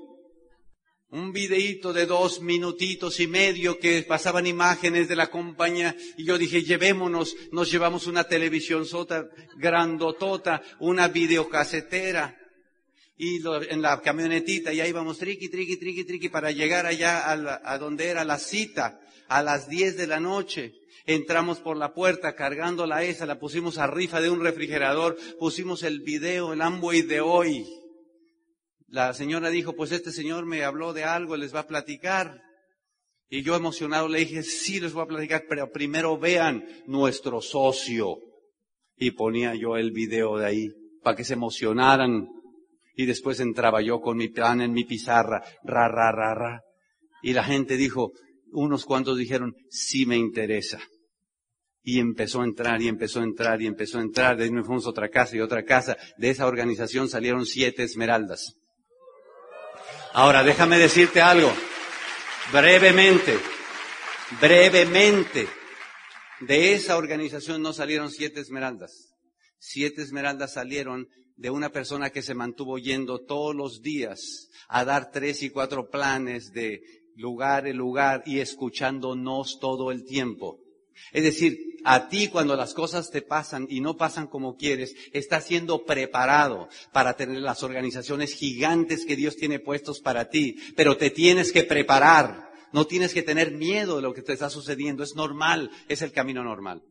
un 1.12 1.32
videíto 1.32 1.92
de 1.92 2.06
dos 2.06 2.40
minutitos 2.40 3.18
y 3.18 3.26
medio 3.26 3.78
que 3.78 4.02
pasaban 4.02 4.46
imágenes 4.46 5.08
de 5.08 5.16
la 5.16 5.28
compañía 5.28 5.96
y 6.16 6.24
yo 6.24 6.38
dije, 6.38 6.62
llevémonos, 6.62 7.36
nos 7.50 7.70
llevamos 7.70 8.06
una 8.06 8.24
televisión 8.24 8.86
sota, 8.86 9.28
grandotota, 9.56 10.62
una 10.78 11.08
videocasetera 11.08 12.38
y 13.16 13.40
en 13.70 13.82
la 13.82 14.00
camionetita 14.00 14.72
y 14.72 14.80
ahí 14.80 14.90
íbamos 14.90 15.18
triqui, 15.18 15.48
triqui, 15.48 15.76
triqui, 15.78 16.04
triqui 16.04 16.28
para 16.28 16.52
llegar 16.52 16.86
allá 16.86 17.28
a, 17.28 17.60
a 17.64 17.78
donde 17.78 18.06
era 18.06 18.24
la 18.24 18.38
cita 18.38 19.00
a 19.28 19.42
las 19.42 19.68
diez 19.68 19.96
de 19.96 20.06
la 20.06 20.20
noche. 20.20 20.74
Entramos 21.06 21.58
por 21.58 21.76
la 21.76 21.92
puerta 21.92 22.36
cargando 22.36 22.86
la 22.86 23.02
esa, 23.02 23.26
la 23.26 23.40
pusimos 23.40 23.78
a 23.78 23.88
rifa 23.88 24.20
de 24.20 24.30
un 24.30 24.42
refrigerador, 24.42 25.16
pusimos 25.40 25.82
el 25.82 26.00
video, 26.00 26.52
el 26.52 26.62
Amway 26.62 27.02
de 27.02 27.20
hoy 27.20 27.79
la 28.90 29.14
señora 29.14 29.50
dijo, 29.50 29.74
pues 29.74 29.92
este 29.92 30.10
señor 30.10 30.46
me 30.46 30.64
habló 30.64 30.92
de 30.92 31.04
algo, 31.04 31.36
les 31.36 31.54
va 31.54 31.60
a 31.60 31.66
platicar. 31.66 32.42
Y 33.28 33.42
yo 33.42 33.54
emocionado 33.54 34.08
le 34.08 34.18
dije, 34.18 34.42
sí, 34.42 34.80
les 34.80 34.92
voy 34.92 35.04
a 35.04 35.06
platicar, 35.06 35.44
pero 35.48 35.70
primero 35.70 36.18
vean 36.18 36.66
nuestro 36.86 37.40
socio. 37.40 38.18
Y 38.96 39.12
ponía 39.12 39.54
yo 39.54 39.76
el 39.76 39.92
video 39.92 40.36
de 40.36 40.46
ahí 40.46 40.68
para 41.04 41.16
que 41.16 41.24
se 41.24 41.34
emocionaran. 41.34 42.26
Y 42.96 43.06
después 43.06 43.38
entraba 43.38 43.80
yo 43.80 44.00
con 44.00 44.16
mi 44.16 44.28
plan 44.28 44.60
en 44.60 44.72
mi 44.72 44.84
pizarra, 44.84 45.40
ra, 45.62 45.86
ra, 45.86 46.10
ra, 46.10 46.34
ra. 46.34 46.60
Y 47.22 47.32
la 47.32 47.44
gente 47.44 47.76
dijo, 47.76 48.10
unos 48.50 48.84
cuantos 48.84 49.16
dijeron, 49.16 49.54
sí 49.68 50.04
me 50.04 50.16
interesa. 50.16 50.80
Y 51.82 52.00
empezó 52.00 52.40
a 52.40 52.44
entrar 52.44 52.82
y 52.82 52.88
empezó 52.88 53.20
a 53.20 53.24
entrar 53.24 53.62
y 53.62 53.66
empezó 53.66 53.98
a 53.98 54.02
entrar. 54.02 54.36
De 54.36 54.44
ahí 54.44 54.50
nos 54.50 54.66
fuimos 54.66 54.84
a 54.86 54.90
otra 54.90 55.08
casa 55.08 55.36
y 55.36 55.40
otra 55.40 55.64
casa. 55.64 55.96
De 56.18 56.30
esa 56.30 56.48
organización 56.48 57.08
salieron 57.08 57.46
siete 57.46 57.84
esmeraldas. 57.84 58.56
Ahora, 60.12 60.42
déjame 60.42 60.76
decirte 60.76 61.20
algo, 61.20 61.52
brevemente, 62.52 63.38
brevemente, 64.40 65.48
de 66.40 66.72
esa 66.72 66.96
organización 66.96 67.62
no 67.62 67.72
salieron 67.72 68.10
siete 68.10 68.40
esmeraldas. 68.40 69.14
Siete 69.58 70.02
esmeraldas 70.02 70.54
salieron 70.54 71.08
de 71.36 71.50
una 71.50 71.70
persona 71.70 72.10
que 72.10 72.22
se 72.22 72.34
mantuvo 72.34 72.78
yendo 72.78 73.24
todos 73.24 73.54
los 73.54 73.82
días 73.82 74.48
a 74.68 74.84
dar 74.84 75.12
tres 75.12 75.42
y 75.42 75.50
cuatro 75.50 75.90
planes 75.90 76.52
de 76.52 76.82
lugar 77.14 77.66
en 77.66 77.76
lugar 77.76 78.22
y 78.26 78.40
escuchándonos 78.40 79.58
todo 79.60 79.92
el 79.92 80.04
tiempo. 80.04 80.59
Es 81.12 81.24
decir, 81.24 81.78
a 81.84 82.08
ti 82.08 82.28
cuando 82.28 82.56
las 82.56 82.74
cosas 82.74 83.10
te 83.10 83.22
pasan 83.22 83.66
y 83.68 83.80
no 83.80 83.96
pasan 83.96 84.26
como 84.26 84.56
quieres, 84.56 84.94
estás 85.12 85.46
siendo 85.46 85.84
preparado 85.84 86.68
para 86.92 87.14
tener 87.16 87.38
las 87.38 87.62
organizaciones 87.62 88.34
gigantes 88.34 89.04
que 89.04 89.16
Dios 89.16 89.36
tiene 89.36 89.58
puestos 89.58 90.00
para 90.00 90.28
ti, 90.28 90.56
pero 90.76 90.96
te 90.96 91.10
tienes 91.10 91.52
que 91.52 91.64
preparar. 91.64 92.50
No 92.72 92.86
tienes 92.86 93.12
que 93.12 93.22
tener 93.22 93.50
miedo 93.50 93.96
de 93.96 94.02
lo 94.02 94.14
que 94.14 94.22
te 94.22 94.32
está 94.32 94.48
sucediendo. 94.48 95.02
Es 95.02 95.16
normal, 95.16 95.70
es 95.88 96.02
el 96.02 96.12
camino 96.12 96.44
normal. 96.44 96.82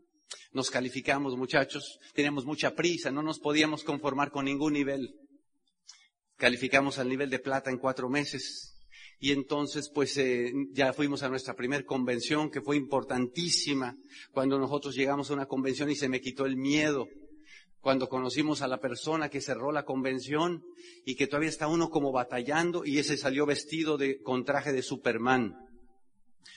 Nos 0.51 0.69
calificamos, 0.69 1.37
muchachos, 1.37 1.99
tenemos 2.13 2.45
mucha 2.45 2.75
prisa, 2.75 3.11
no 3.11 3.21
nos 3.21 3.39
podíamos 3.39 3.83
conformar 3.83 4.31
con 4.31 4.45
ningún 4.45 4.73
nivel. 4.73 5.15
Calificamos 6.37 6.99
al 6.99 7.09
nivel 7.09 7.29
de 7.29 7.39
plata 7.39 7.69
en 7.69 7.77
cuatro 7.77 8.09
meses. 8.09 8.78
Y 9.21 9.33
entonces, 9.33 9.91
pues 9.93 10.17
eh, 10.17 10.53
ya 10.71 10.93
fuimos 10.93 11.23
a 11.23 11.29
nuestra 11.29 11.53
primer 11.53 11.83
convención, 11.83 12.49
que 12.49 12.61
fue 12.61 12.77
importantísima, 12.77 13.97
cuando 14.31 14.57
nosotros 14.57 14.95
llegamos 14.95 15.29
a 15.29 15.33
una 15.33 15.45
convención 15.45 15.89
y 15.89 15.95
se 15.95 16.07
me 16.07 16.21
quitó 16.21 16.45
el 16.45 16.55
miedo. 16.55 17.07
Cuando 17.81 18.07
conocimos 18.07 18.61
a 18.61 18.67
la 18.67 18.79
persona 18.79 19.29
que 19.29 19.41
cerró 19.41 19.71
la 19.71 19.83
convención 19.83 20.63
y 21.05 21.15
que 21.15 21.27
todavía 21.27 21.49
está 21.49 21.67
uno 21.67 21.89
como 21.89 22.11
batallando 22.11 22.85
y 22.85 22.97
ese 22.97 23.17
salió 23.17 23.45
vestido 23.45 23.97
de, 23.97 24.21
con 24.21 24.45
traje 24.45 24.71
de 24.71 24.81
Superman. 24.81 25.55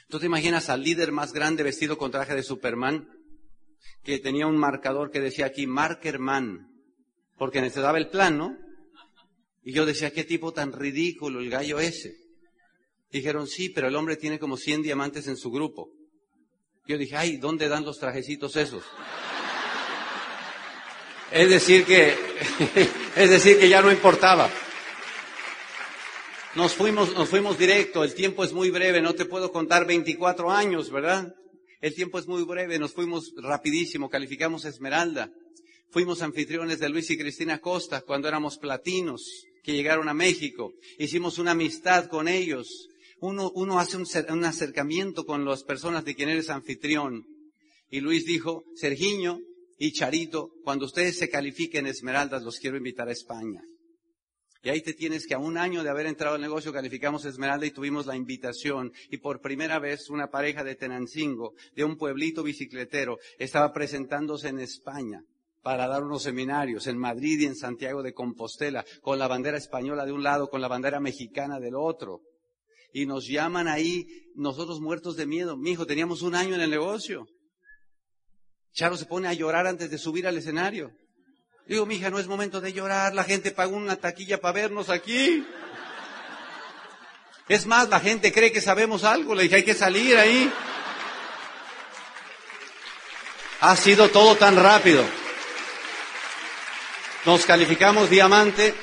¿Tú 0.08 0.20
te 0.20 0.26
imaginas 0.26 0.68
al 0.68 0.82
líder 0.82 1.10
más 1.10 1.32
grande 1.32 1.62
vestido 1.62 1.98
con 1.98 2.10
traje 2.10 2.34
de 2.34 2.42
Superman? 2.42 3.08
Que 4.04 4.18
tenía 4.18 4.46
un 4.46 4.56
marcador 4.56 5.10
que 5.10 5.20
decía 5.20 5.46
aquí, 5.46 5.66
Markerman, 5.66 6.68
porque 7.38 7.60
necesitaba 7.60 7.98
el 7.98 8.08
plan, 8.08 8.38
¿no? 8.38 8.56
Y 9.64 9.72
yo 9.72 9.86
decía, 9.86 10.12
qué 10.12 10.24
tipo 10.24 10.52
tan 10.52 10.72
ridículo 10.72 11.40
el 11.40 11.50
gallo 11.50 11.78
ese. 11.78 12.21
Dijeron, 13.12 13.46
sí, 13.46 13.68
pero 13.68 13.88
el 13.88 13.94
hombre 13.94 14.16
tiene 14.16 14.38
como 14.38 14.56
100 14.56 14.82
diamantes 14.82 15.26
en 15.26 15.36
su 15.36 15.50
grupo. 15.50 15.90
Yo 16.86 16.96
dije, 16.96 17.14
ay, 17.14 17.36
¿dónde 17.36 17.68
dan 17.68 17.84
los 17.84 17.98
trajecitos 17.98 18.56
esos? 18.56 18.82
Es 21.30 21.50
decir 21.50 21.84
que, 21.84 22.16
es 23.16 23.30
decir 23.30 23.58
que 23.58 23.68
ya 23.68 23.82
no 23.82 23.92
importaba. 23.92 24.50
Nos 26.54 26.72
fuimos, 26.72 27.14
nos 27.14 27.28
fuimos 27.28 27.58
directo, 27.58 28.02
el 28.02 28.14
tiempo 28.14 28.44
es 28.44 28.52
muy 28.54 28.70
breve, 28.70 29.02
no 29.02 29.14
te 29.14 29.26
puedo 29.26 29.52
contar 29.52 29.86
24 29.86 30.50
años, 30.50 30.90
¿verdad? 30.90 31.34
El 31.82 31.94
tiempo 31.94 32.18
es 32.18 32.26
muy 32.26 32.42
breve, 32.44 32.78
nos 32.78 32.92
fuimos 32.92 33.32
rapidísimo, 33.36 34.08
calificamos 34.08 34.64
Esmeralda. 34.64 35.30
Fuimos 35.90 36.22
anfitriones 36.22 36.78
de 36.78 36.88
Luis 36.88 37.10
y 37.10 37.18
Cristina 37.18 37.58
Costa 37.58 38.00
cuando 38.00 38.26
éramos 38.26 38.56
platinos, 38.56 39.44
que 39.62 39.74
llegaron 39.74 40.08
a 40.08 40.14
México. 40.14 40.72
Hicimos 40.98 41.38
una 41.38 41.50
amistad 41.50 42.06
con 42.06 42.28
ellos 42.28 42.88
uno, 43.22 43.78
hace 43.78 43.96
un, 43.96 44.44
acercamiento 44.44 45.24
con 45.24 45.44
las 45.44 45.62
personas 45.62 46.04
de 46.04 46.14
quien 46.16 46.28
eres 46.28 46.50
anfitrión. 46.50 47.24
Y 47.88 48.00
Luis 48.00 48.24
dijo, 48.26 48.64
Sergiño 48.74 49.38
y 49.78 49.92
Charito, 49.92 50.50
cuando 50.64 50.86
ustedes 50.86 51.18
se 51.18 51.28
califiquen 51.28 51.86
Esmeraldas, 51.86 52.42
los 52.42 52.58
quiero 52.58 52.76
invitar 52.76 53.08
a 53.08 53.12
España. 53.12 53.62
Y 54.64 54.70
ahí 54.70 54.80
te 54.80 54.92
tienes 54.92 55.26
que 55.26 55.34
a 55.34 55.38
un 55.38 55.56
año 55.56 55.84
de 55.84 55.90
haber 55.90 56.06
entrado 56.06 56.34
al 56.34 56.40
negocio 56.40 56.72
calificamos 56.72 57.24
Esmeralda 57.24 57.66
y 57.66 57.70
tuvimos 57.70 58.06
la 58.06 58.16
invitación. 58.16 58.92
Y 59.08 59.18
por 59.18 59.40
primera 59.40 59.78
vez 59.78 60.10
una 60.10 60.28
pareja 60.28 60.64
de 60.64 60.74
Tenancingo, 60.74 61.54
de 61.76 61.84
un 61.84 61.96
pueblito 61.96 62.42
bicicletero, 62.42 63.18
estaba 63.38 63.72
presentándose 63.72 64.48
en 64.48 64.58
España 64.58 65.22
para 65.62 65.86
dar 65.86 66.02
unos 66.02 66.24
seminarios 66.24 66.88
en 66.88 66.98
Madrid 66.98 67.38
y 67.40 67.46
en 67.46 67.54
Santiago 67.54 68.02
de 68.02 68.12
Compostela, 68.14 68.84
con 69.00 69.20
la 69.20 69.28
bandera 69.28 69.58
española 69.58 70.04
de 70.04 70.12
un 70.12 70.24
lado, 70.24 70.48
con 70.48 70.60
la 70.60 70.66
bandera 70.66 70.98
mexicana 70.98 71.60
del 71.60 71.76
otro 71.76 72.20
y 72.92 73.06
nos 73.06 73.26
llaman 73.26 73.68
ahí, 73.68 74.06
nosotros 74.34 74.80
muertos 74.80 75.16
de 75.16 75.26
miedo. 75.26 75.56
Mi 75.56 75.72
hijo, 75.72 75.86
teníamos 75.86 76.22
un 76.22 76.34
año 76.34 76.54
en 76.54 76.60
el 76.60 76.70
negocio. 76.70 77.26
Charo 78.72 78.96
se 78.96 79.06
pone 79.06 79.28
a 79.28 79.32
llorar 79.32 79.66
antes 79.66 79.90
de 79.90 79.98
subir 79.98 80.26
al 80.26 80.36
escenario. 80.36 80.92
Digo, 81.66 81.86
mi 81.86 81.96
hija, 81.96 82.10
no 82.10 82.18
es 82.18 82.26
momento 82.26 82.60
de 82.60 82.72
llorar, 82.72 83.14
la 83.14 83.24
gente 83.24 83.50
pagó 83.50 83.76
una 83.76 83.96
taquilla 83.96 84.40
para 84.40 84.52
vernos 84.52 84.88
aquí. 84.88 85.46
Es 87.48 87.66
más, 87.66 87.88
la 87.88 88.00
gente 88.00 88.32
cree 88.32 88.52
que 88.52 88.60
sabemos 88.60 89.04
algo, 89.04 89.34
le 89.34 89.44
dije, 89.44 89.56
hay 89.56 89.64
que 89.64 89.74
salir 89.74 90.16
ahí. 90.16 90.50
Ha 93.60 93.76
sido 93.76 94.08
todo 94.08 94.36
tan 94.36 94.56
rápido. 94.56 95.04
Nos 97.24 97.44
calificamos 97.44 98.10
diamante, 98.10 98.74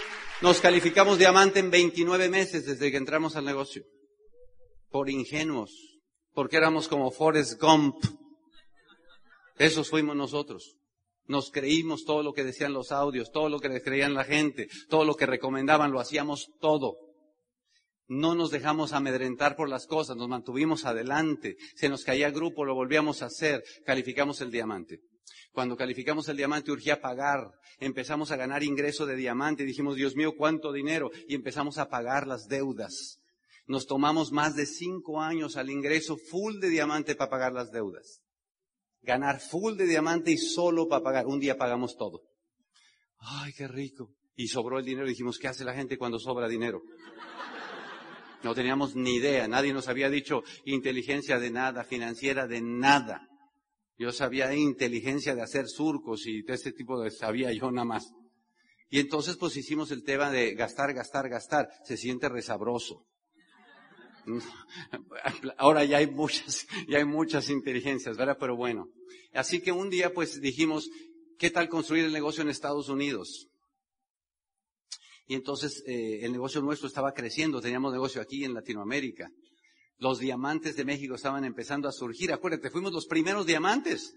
nos 0.41 0.62
calificamos 0.62 1.18
diamante 1.18 1.60
en 1.60 1.70
29 1.70 2.30
meses 2.30 2.66
desde 2.66 2.89
que 2.89 2.97
entramos 2.97 3.36
al 3.36 3.43
negocio. 3.43 3.84
Por 4.89 5.09
ingenuos, 5.09 5.99
porque 6.33 6.57
éramos 6.57 6.87
como 6.87 7.11
Forrest 7.11 7.61
Gump. 7.61 7.95
Esos 9.57 9.89
fuimos 9.89 10.15
nosotros. 10.15 10.75
Nos 11.25 11.51
creímos 11.51 12.05
todo 12.05 12.23
lo 12.23 12.33
que 12.33 12.43
decían 12.43 12.73
los 12.73 12.91
audios, 12.91 13.31
todo 13.31 13.49
lo 13.49 13.59
que 13.59 13.69
les 13.69 13.83
creían 13.83 14.15
la 14.15 14.23
gente, 14.23 14.67
todo 14.89 15.05
lo 15.05 15.15
que 15.15 15.27
recomendaban, 15.27 15.91
lo 15.91 15.99
hacíamos 15.99 16.49
todo. 16.59 16.95
No 18.07 18.33
nos 18.33 18.49
dejamos 18.49 18.93
amedrentar 18.93 19.55
por 19.55 19.69
las 19.69 19.85
cosas, 19.85 20.17
nos 20.17 20.27
mantuvimos 20.27 20.85
adelante. 20.85 21.57
Se 21.75 21.89
nos 21.89 22.03
caía 22.03 22.31
grupo, 22.31 22.65
lo 22.65 22.73
volvíamos 22.73 23.21
a 23.21 23.27
hacer, 23.27 23.63
calificamos 23.85 24.41
el 24.41 24.49
diamante. 24.49 25.01
Cuando 25.51 25.77
calificamos 25.77 26.27
el 26.29 26.37
diamante 26.37 26.71
urgía 26.71 27.01
pagar, 27.01 27.51
empezamos 27.79 28.31
a 28.31 28.35
ganar 28.35 28.63
ingreso 28.63 29.05
de 29.05 29.15
diamante, 29.15 29.65
dijimos, 29.65 29.95
Dios 29.95 30.15
mío, 30.15 30.33
cuánto 30.35 30.71
dinero, 30.71 31.11
y 31.27 31.35
empezamos 31.35 31.77
a 31.77 31.89
pagar 31.89 32.25
las 32.25 32.47
deudas. 32.47 33.19
Nos 33.70 33.86
tomamos 33.86 34.32
más 34.32 34.55
de 34.55 34.65
cinco 34.65 35.22
años 35.22 35.55
al 35.55 35.70
ingreso 35.70 36.17
full 36.17 36.59
de 36.59 36.70
diamante 36.70 37.15
para 37.15 37.30
pagar 37.30 37.53
las 37.53 37.70
deudas. 37.72 38.24
Ganar 39.03 39.39
full 39.39 39.76
de 39.76 39.86
diamante 39.86 40.32
y 40.32 40.38
solo 40.39 40.88
para 40.88 41.03
pagar. 41.03 41.28
Un 41.28 41.39
día 41.39 41.55
pagamos 41.55 41.95
todo. 41.95 42.24
Ay, 43.20 43.53
qué 43.53 43.67
rico. 43.67 44.15
Y 44.36 44.47
sobró 44.47 44.80
el 44.80 44.86
dinero. 44.86 45.07
Dijimos, 45.07 45.38
¿qué 45.38 45.49
hace 45.49 45.63
la 45.63 45.76
gente 45.76 45.99
cuando 45.99 46.17
sobra 46.17 46.47
dinero? 46.47 46.82
No 48.41 48.55
teníamos 48.55 48.95
ni 48.95 49.17
idea. 49.17 49.47
Nadie 49.47 49.72
nos 49.72 49.88
había 49.88 50.09
dicho 50.09 50.41
inteligencia 50.65 51.38
de 51.38 51.51
nada, 51.51 51.84
financiera 51.84 52.47
de 52.47 52.61
nada. 52.61 53.28
Yo 53.99 54.11
sabía 54.11 54.51
inteligencia 54.55 55.36
de 55.36 55.43
hacer 55.43 55.67
surcos 55.67 56.26
y 56.26 56.41
de 56.41 56.55
ese 56.55 56.72
tipo 56.72 56.99
de 56.99 57.11
sabía 57.11 57.53
yo 57.53 57.70
nada 57.70 57.86
más. 57.86 58.11
Y 58.89 58.99
entonces 58.99 59.38
pues 59.38 59.55
hicimos 59.57 59.91
el 59.91 60.03
tema 60.03 60.32
de 60.32 60.55
gastar, 60.55 60.91
gastar, 60.95 61.30
gastar. 61.30 61.70
Se 61.84 61.97
siente 61.97 62.30
resabroso. 62.30 63.05
Ahora 65.57 65.84
ya 65.86 65.97
hay 65.97 66.07
muchas, 66.07 66.67
ya 66.88 66.97
hay 66.99 67.05
muchas 67.05 67.49
inteligencias, 67.49 68.17
¿verdad? 68.17 68.38
Pero 68.39 68.55
bueno. 68.55 68.88
Así 69.34 69.61
que 69.61 69.72
un 69.72 69.89
día 69.89 70.13
pues 70.13 70.41
dijimos, 70.41 70.89
¿qué 71.38 71.51
tal 71.51 71.70
construir 71.70 72.05
el 72.05 72.13
negocio 72.13 72.41
en 72.41 72.49
Estados 72.49 72.89
Unidos? 72.89 73.47
Y 75.28 75.36
entonces 75.36 75.84
eh, 75.86 76.20
el 76.24 76.32
negocio 76.32 76.61
nuestro 76.61 76.88
estaba 76.88 77.13
creciendo, 77.13 77.61
teníamos 77.61 77.93
negocio 77.93 78.22
aquí 78.22 78.43
en 78.43 78.53
Latinoamérica. 78.53 79.30
Los 79.97 80.20
diamantes 80.20 80.76
de 80.76 80.86
México 80.86 81.15
estaban 81.15 81.43
empezando 81.45 81.88
a 81.88 81.91
surgir. 81.91 82.32
Acuérdate, 82.32 82.72
fuimos 82.72 82.93
los 82.93 83.05
primeros 83.05 83.45
diamantes. 83.45 84.15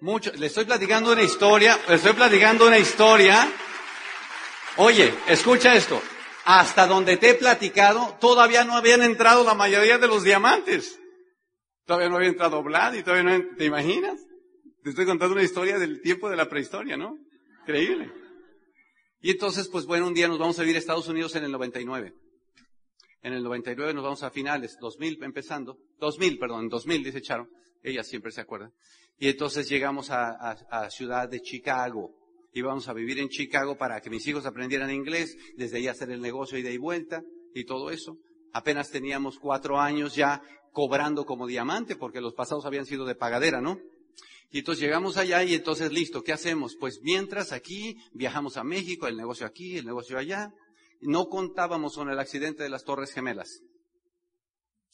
Mucho, 0.00 0.32
le 0.32 0.46
estoy 0.46 0.64
platicando 0.64 1.12
una 1.12 1.22
historia, 1.22 1.78
le 1.88 1.94
estoy 1.94 2.14
platicando 2.14 2.66
una 2.66 2.78
historia. 2.78 3.48
Oye, 4.78 5.14
escucha 5.28 5.76
esto 5.76 6.00
hasta 6.44 6.86
donde 6.86 7.16
te 7.16 7.30
he 7.30 7.34
platicado, 7.34 8.16
todavía 8.20 8.64
no 8.64 8.76
habían 8.76 9.02
entrado 9.02 9.44
la 9.44 9.54
mayoría 9.54 9.98
de 9.98 10.06
los 10.06 10.24
diamantes. 10.24 11.00
Todavía 11.86 12.08
no 12.08 12.16
había 12.16 12.28
entrado 12.28 12.62
Vlad 12.62 12.94
y 12.94 13.02
todavía 13.02 13.38
no, 13.38 13.56
¿te 13.56 13.64
imaginas? 13.64 14.20
Te 14.82 14.90
estoy 14.90 15.06
contando 15.06 15.34
una 15.34 15.42
historia 15.42 15.78
del 15.78 16.00
tiempo 16.02 16.28
de 16.28 16.36
la 16.36 16.48
prehistoria, 16.48 16.96
¿no? 16.96 17.18
Increíble. 17.62 18.12
Y 19.20 19.30
entonces, 19.30 19.68
pues 19.68 19.86
bueno, 19.86 20.06
un 20.06 20.14
día 20.14 20.28
nos 20.28 20.38
vamos 20.38 20.58
a 20.58 20.62
vivir 20.62 20.76
a 20.76 20.78
Estados 20.78 21.08
Unidos 21.08 21.34
en 21.36 21.44
el 21.44 21.52
99. 21.52 22.14
En 23.22 23.32
el 23.32 23.42
99 23.42 23.94
nos 23.94 24.04
vamos 24.04 24.22
a 24.22 24.30
finales, 24.30 24.76
2000 24.78 25.22
empezando, 25.22 25.78
2000, 25.98 26.38
perdón, 26.38 26.68
2000 26.68 27.04
dice 27.04 27.22
Charo, 27.22 27.48
ella 27.82 28.04
siempre 28.04 28.30
se 28.30 28.42
acuerda. 28.42 28.70
Y 29.18 29.28
entonces 29.28 29.66
llegamos 29.66 30.10
a, 30.10 30.32
a, 30.32 30.50
a 30.68 30.90
Ciudad 30.90 31.26
de 31.26 31.40
Chicago 31.40 32.10
íbamos 32.54 32.88
a 32.88 32.94
vivir 32.94 33.18
en 33.18 33.28
Chicago 33.28 33.76
para 33.76 34.00
que 34.00 34.10
mis 34.10 34.26
hijos 34.26 34.46
aprendieran 34.46 34.90
inglés, 34.90 35.36
desde 35.56 35.78
ahí 35.78 35.88
hacer 35.88 36.10
el 36.10 36.22
negocio 36.22 36.56
ida 36.56 36.70
y 36.70 36.78
vuelta 36.78 37.22
y 37.52 37.64
todo 37.64 37.90
eso. 37.90 38.16
Apenas 38.52 38.90
teníamos 38.90 39.38
cuatro 39.38 39.78
años 39.78 40.14
ya 40.14 40.40
cobrando 40.72 41.26
como 41.26 41.46
diamante, 41.46 41.96
porque 41.96 42.20
los 42.20 42.34
pasados 42.34 42.64
habían 42.64 42.86
sido 42.86 43.04
de 43.04 43.16
pagadera, 43.16 43.60
¿no? 43.60 43.78
Y 44.50 44.58
entonces 44.58 44.82
llegamos 44.82 45.16
allá 45.16 45.42
y 45.42 45.54
entonces 45.54 45.92
listo, 45.92 46.22
¿qué 46.22 46.32
hacemos? 46.32 46.76
Pues 46.78 47.00
mientras 47.02 47.52
aquí 47.52 47.96
viajamos 48.12 48.56
a 48.56 48.62
México, 48.62 49.08
el 49.08 49.16
negocio 49.16 49.46
aquí, 49.46 49.76
el 49.76 49.84
negocio 49.84 50.16
allá, 50.16 50.52
no 51.00 51.26
contábamos 51.26 51.96
con 51.96 52.08
el 52.08 52.18
accidente 52.20 52.62
de 52.62 52.68
las 52.68 52.84
Torres 52.84 53.12
Gemelas. 53.12 53.62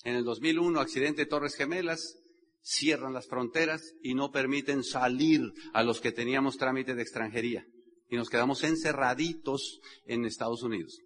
En 0.03 0.17
el 0.17 0.25
2001, 0.25 0.81
accidente 0.81 1.23
de 1.23 1.27
Torres 1.27 1.57
Gemelas, 1.57 2.17
cierran 2.63 3.13
las 3.13 3.27
fronteras 3.27 3.95
y 4.03 4.15
no 4.15 4.31
permiten 4.31 4.85
salir 4.85 5.41
a 5.73 5.83
los 5.83 6.01
que 6.01 6.13
teníamos 6.13 6.57
trámite 6.57 6.95
de 6.95 7.03
extranjería. 7.03 7.65
Y 8.09 8.17
nos 8.17 8.29
quedamos 8.29 8.65
encerraditos 8.65 9.81
en 10.05 10.25
Estados 10.25 10.63
Unidos. 10.63 11.01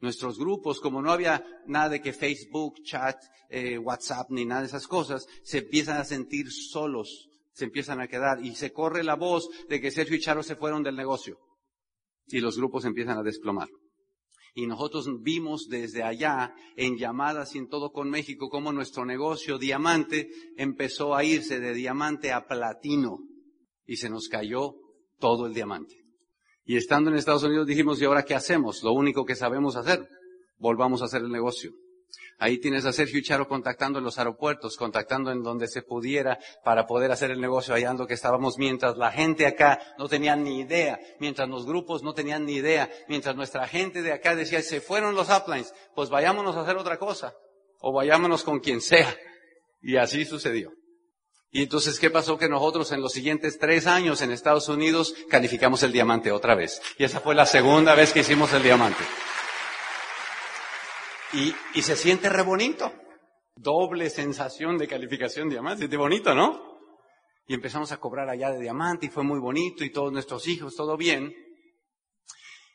Nuestros 0.00 0.38
grupos, 0.38 0.80
como 0.80 1.02
no 1.02 1.12
había 1.12 1.44
nada 1.66 1.90
de 1.90 2.00
que 2.00 2.12
Facebook, 2.12 2.82
chat, 2.82 3.18
eh, 3.50 3.76
WhatsApp 3.76 4.30
ni 4.30 4.46
nada 4.46 4.62
de 4.62 4.68
esas 4.68 4.86
cosas, 4.86 5.26
se 5.42 5.58
empiezan 5.58 5.98
a 5.98 6.04
sentir 6.04 6.50
solos, 6.50 7.28
se 7.52 7.64
empiezan 7.64 8.00
a 8.00 8.08
quedar 8.08 8.44
y 8.44 8.54
se 8.54 8.72
corre 8.72 9.04
la 9.04 9.16
voz 9.16 9.48
de 9.68 9.80
que 9.80 9.90
Sergio 9.90 10.16
y 10.16 10.20
Charo 10.20 10.42
se 10.42 10.56
fueron 10.56 10.82
del 10.82 10.96
negocio. 10.96 11.38
Y 12.28 12.40
los 12.40 12.56
grupos 12.56 12.84
empiezan 12.84 13.18
a 13.18 13.22
desplomar. 13.22 13.68
Y 14.54 14.66
nosotros 14.66 15.06
vimos 15.22 15.68
desde 15.68 16.02
allá, 16.02 16.54
en 16.76 16.96
llamadas 16.96 17.54
y 17.54 17.58
en 17.58 17.68
todo 17.68 17.92
con 17.92 18.10
México, 18.10 18.48
cómo 18.48 18.72
nuestro 18.72 19.04
negocio 19.04 19.58
diamante 19.58 20.30
empezó 20.56 21.14
a 21.14 21.24
irse 21.24 21.60
de 21.60 21.72
diamante 21.72 22.32
a 22.32 22.46
platino. 22.46 23.18
Y 23.86 23.96
se 23.96 24.10
nos 24.10 24.28
cayó 24.28 24.74
todo 25.18 25.46
el 25.46 25.54
diamante. 25.54 25.96
Y 26.64 26.76
estando 26.76 27.10
en 27.10 27.16
Estados 27.16 27.42
Unidos 27.42 27.66
dijimos, 27.66 28.00
¿y 28.00 28.04
ahora 28.04 28.24
qué 28.24 28.34
hacemos? 28.34 28.82
Lo 28.82 28.92
único 28.92 29.24
que 29.24 29.34
sabemos 29.34 29.76
hacer, 29.76 30.08
volvamos 30.58 31.02
a 31.02 31.06
hacer 31.06 31.22
el 31.22 31.30
negocio. 31.30 31.72
Ahí 32.38 32.58
tienes 32.58 32.84
a 32.84 32.92
Sergio 32.92 33.20
Charo 33.22 33.46
contactando 33.48 33.98
en 33.98 34.04
los 34.04 34.18
aeropuertos, 34.18 34.76
contactando 34.76 35.30
en 35.30 35.42
donde 35.42 35.68
se 35.68 35.82
pudiera 35.82 36.38
para 36.64 36.86
poder 36.86 37.12
hacer 37.12 37.30
el 37.30 37.40
negocio 37.40 37.74
hallando 37.74 38.06
que 38.06 38.14
estábamos 38.14 38.58
mientras 38.58 38.96
la 38.96 39.12
gente 39.12 39.46
acá 39.46 39.78
no 39.98 40.08
tenía 40.08 40.36
ni 40.36 40.60
idea, 40.60 40.98
mientras 41.18 41.48
los 41.48 41.66
grupos 41.66 42.02
no 42.02 42.14
tenían 42.14 42.46
ni 42.46 42.54
idea, 42.54 42.90
mientras 43.08 43.36
nuestra 43.36 43.68
gente 43.68 44.02
de 44.02 44.12
acá 44.12 44.34
decía, 44.34 44.62
se 44.62 44.80
fueron 44.80 45.14
los 45.14 45.28
uplines, 45.28 45.74
pues 45.94 46.08
vayámonos 46.08 46.56
a 46.56 46.62
hacer 46.62 46.76
otra 46.76 46.98
cosa, 46.98 47.34
o 47.80 47.92
vayámonos 47.92 48.42
con 48.42 48.60
quien 48.60 48.80
sea. 48.80 49.14
Y 49.82 49.96
así 49.96 50.24
sucedió. 50.24 50.72
Y 51.52 51.62
entonces, 51.62 51.98
¿qué 51.98 52.10
pasó? 52.10 52.38
Que 52.38 52.48
nosotros 52.48 52.92
en 52.92 53.00
los 53.00 53.12
siguientes 53.12 53.58
tres 53.58 53.86
años 53.86 54.22
en 54.22 54.30
Estados 54.30 54.68
Unidos 54.68 55.14
calificamos 55.28 55.82
el 55.82 55.90
diamante 55.90 56.30
otra 56.30 56.54
vez. 56.54 56.80
Y 56.96 57.04
esa 57.04 57.20
fue 57.20 57.34
la 57.34 57.44
segunda 57.44 57.94
vez 57.94 58.12
que 58.12 58.20
hicimos 58.20 58.52
el 58.52 58.62
diamante. 58.62 59.02
Y, 61.32 61.54
y 61.74 61.82
se 61.82 61.96
siente 61.96 62.28
re 62.28 62.42
bonito. 62.42 62.92
Doble 63.54 64.10
sensación 64.10 64.78
de 64.78 64.88
calificación 64.88 65.48
de 65.48 65.54
diamante. 65.54 65.80
Siente 65.80 65.96
bonito, 65.96 66.34
¿no? 66.34 66.70
Y 67.46 67.54
empezamos 67.54 67.90
a 67.92 67.98
cobrar 67.98 68.28
allá 68.28 68.50
de 68.50 68.60
diamante 68.60 69.06
y 69.06 69.10
fue 69.10 69.24
muy 69.24 69.40
bonito 69.40 69.84
y 69.84 69.90
todos 69.90 70.12
nuestros 70.12 70.46
hijos, 70.46 70.76
todo 70.76 70.96
bien. 70.96 71.34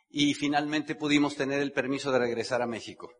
Y 0.09 0.33
finalmente 0.33 0.95
pudimos 0.95 1.35
tener 1.35 1.61
el 1.61 1.71
permiso 1.71 2.11
de 2.11 2.19
regresar 2.19 2.61
a 2.61 2.67
México. 2.67 3.11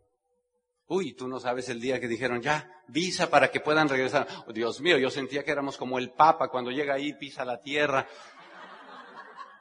Uy, 0.87 1.15
tú 1.15 1.27
no 1.27 1.39
sabes 1.39 1.69
el 1.69 1.81
día 1.81 1.99
que 1.99 2.07
dijeron, 2.07 2.41
ya, 2.41 2.69
visa 2.87 3.29
para 3.29 3.49
que 3.49 3.59
puedan 3.59 3.89
regresar. 3.89 4.27
Oh, 4.47 4.53
Dios 4.53 4.81
mío, 4.81 4.97
yo 4.97 5.09
sentía 5.09 5.43
que 5.43 5.51
éramos 5.51 5.77
como 5.77 5.97
el 5.97 6.11
Papa 6.11 6.49
cuando 6.49 6.71
llega 6.71 6.93
ahí, 6.93 7.13
pisa 7.13 7.43
la 7.43 7.61
tierra. 7.61 8.07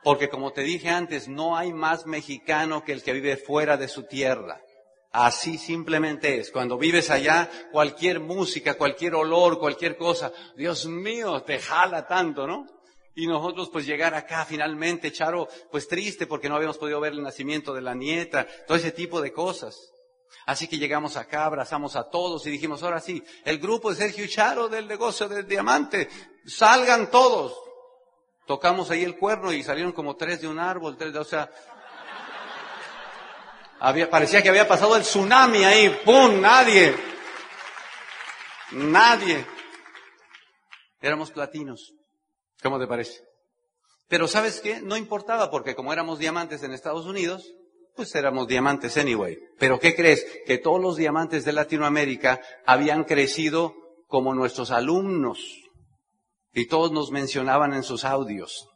Porque 0.03 0.29
como 0.29 0.53
te 0.53 0.63
dije 0.63 0.91
antes, 0.91 1.29
no 1.29 1.57
hay 1.57 1.73
más 1.73 2.07
mexicano 2.07 2.85
que 2.85 2.93
el 2.93 3.03
que 3.03 3.15
vive 3.15 3.37
fuera 3.37 3.77
de 3.77 3.89
su 3.89 4.03
tierra. 4.03 4.61
Así 5.15 5.59
simplemente 5.59 6.41
es. 6.41 6.51
Cuando 6.51 6.77
vives 6.77 7.09
allá, 7.09 7.49
cualquier 7.71 8.19
música, 8.19 8.75
cualquier 8.75 9.15
olor, 9.15 9.61
cualquier 9.61 9.97
cosa, 9.97 10.33
Dios 10.57 10.87
mío, 10.87 11.41
te 11.45 11.61
jala 11.61 12.05
tanto, 12.05 12.49
¿no? 12.49 12.67
Y 13.15 13.29
nosotros 13.29 13.71
pues 13.73 13.87
llegar 13.87 14.13
acá 14.15 14.45
finalmente, 14.45 15.13
Charo, 15.13 15.47
pues 15.71 15.87
triste 15.87 16.27
porque 16.27 16.49
no 16.49 16.57
habíamos 16.57 16.79
podido 16.79 16.99
ver 16.99 17.13
el 17.13 17.23
nacimiento 17.23 17.73
de 17.73 17.83
la 17.83 17.95
nieta, 17.95 18.45
todo 18.67 18.77
ese 18.77 18.91
tipo 18.91 19.21
de 19.21 19.33
cosas. 19.33 19.93
Así 20.47 20.67
que 20.67 20.79
llegamos 20.79 21.17
acá, 21.17 21.45
abrazamos 21.45 21.95
a 21.95 22.11
todos 22.11 22.45
y 22.49 22.51
dijimos, 22.51 22.83
ahora 22.83 22.99
sí, 22.99 23.23
el 23.45 23.61
grupo 23.61 23.91
de 23.91 23.97
Sergio 23.97 24.25
y 24.25 24.29
Charo 24.29 24.69
del 24.69 24.89
negocio 24.89 25.29
del 25.29 25.47
diamante, 25.47 26.09
salgan 26.45 27.09
todos. 27.13 27.57
Tocamos 28.49 28.91
ahí 28.91 29.05
el 29.05 29.17
cuerno 29.17 29.53
y 29.53 29.63
salieron 29.63 29.93
como 29.93 30.17
tres 30.17 30.41
de 30.41 30.49
un 30.49 30.59
árbol, 30.59 30.97
tres 30.97 31.13
de, 31.13 31.21
o 31.21 31.25
sea, 31.25 31.49
parecía 34.11 34.43
que 34.43 34.49
había 34.49 34.67
pasado 34.67 34.97
el 34.97 35.03
tsunami 35.03 35.65
ahí, 35.65 36.01
¡pum! 36.05 36.41
Nadie. 36.41 36.95
Nadie. 38.73 39.45
Éramos 41.01 41.31
platinos. 41.31 41.93
¿Cómo 42.63 42.79
te 42.79 42.87
parece? 42.87 43.21
Pero 44.09 44.27
¿sabes 44.27 44.61
qué? 44.61 44.81
No 44.81 44.97
importaba 44.97 45.51
porque 45.51 45.75
como 45.75 45.93
éramos 45.93 46.19
diamantes 46.19 46.63
en 46.63 46.73
Estados 46.73 47.07
Unidos, 47.07 47.53
pues 47.95 48.15
éramos 48.15 48.49
diamantes 48.49 48.97
anyway. 48.97 49.39
Pero 49.59 49.79
¿qué 49.79 49.95
crees? 49.95 50.27
Que 50.47 50.59
todos 50.59 50.81
los 50.81 50.97
diamantes 50.97 51.45
de 51.45 51.53
Latinoamérica 51.53 52.41
habían 52.67 53.05
crecido 53.05 53.75
como 54.07 54.35
nuestros 54.35 54.71
alumnos. 54.71 55.39
Y 56.53 56.67
todos 56.67 56.93
nos 56.93 57.11
mencionaban 57.11 57.75
en 57.75 57.83
sus 57.83 58.05
audios. 58.05 58.69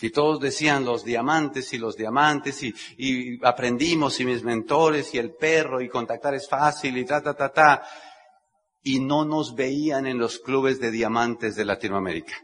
Y 0.00 0.10
todos 0.10 0.40
decían 0.40 0.84
los 0.84 1.04
diamantes 1.04 1.72
y 1.72 1.78
los 1.78 1.96
diamantes 1.96 2.62
y, 2.62 2.74
y 2.98 3.44
aprendimos 3.44 4.18
y 4.20 4.24
mis 4.24 4.42
mentores 4.42 5.14
y 5.14 5.18
el 5.18 5.34
perro 5.34 5.80
y 5.80 5.88
contactar 5.88 6.34
es 6.34 6.48
fácil 6.48 6.98
y 6.98 7.04
ta, 7.04 7.22
ta, 7.22 7.34
ta, 7.34 7.52
ta. 7.52 7.82
Y 8.82 9.00
no 9.00 9.24
nos 9.24 9.54
veían 9.54 10.06
en 10.06 10.18
los 10.18 10.38
clubes 10.40 10.80
de 10.80 10.90
diamantes 10.90 11.54
de 11.54 11.64
Latinoamérica. 11.64 12.34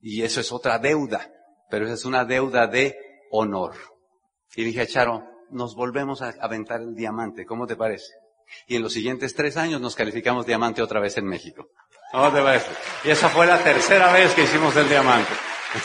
Y 0.00 0.22
eso 0.22 0.40
es 0.40 0.50
otra 0.50 0.78
deuda, 0.78 1.30
pero 1.70 1.84
esa 1.84 1.94
es 1.94 2.04
una 2.04 2.24
deuda 2.24 2.66
de 2.66 2.96
honor. 3.30 3.74
Y 4.54 4.64
dije 4.64 4.82
a 4.82 4.86
Charo, 4.86 5.24
nos 5.50 5.74
volvemos 5.74 6.22
a 6.22 6.34
aventar 6.40 6.80
el 6.80 6.94
diamante, 6.94 7.44
¿cómo 7.44 7.66
te 7.66 7.76
parece? 7.76 8.12
Y 8.66 8.76
en 8.76 8.82
los 8.82 8.92
siguientes 8.92 9.34
tres 9.34 9.56
años 9.56 9.80
nos 9.80 9.94
calificamos 9.94 10.46
diamante 10.46 10.82
otra 10.82 11.00
vez 11.00 11.16
en 11.18 11.26
México. 11.26 11.68
¿Cómo 12.12 12.32
te 12.32 12.40
parece? 12.40 12.70
Y 13.04 13.10
esa 13.10 13.28
fue 13.28 13.46
la 13.46 13.62
tercera 13.62 14.12
vez 14.12 14.32
que 14.34 14.44
hicimos 14.44 14.74
el 14.76 14.88
diamante. 14.88 15.32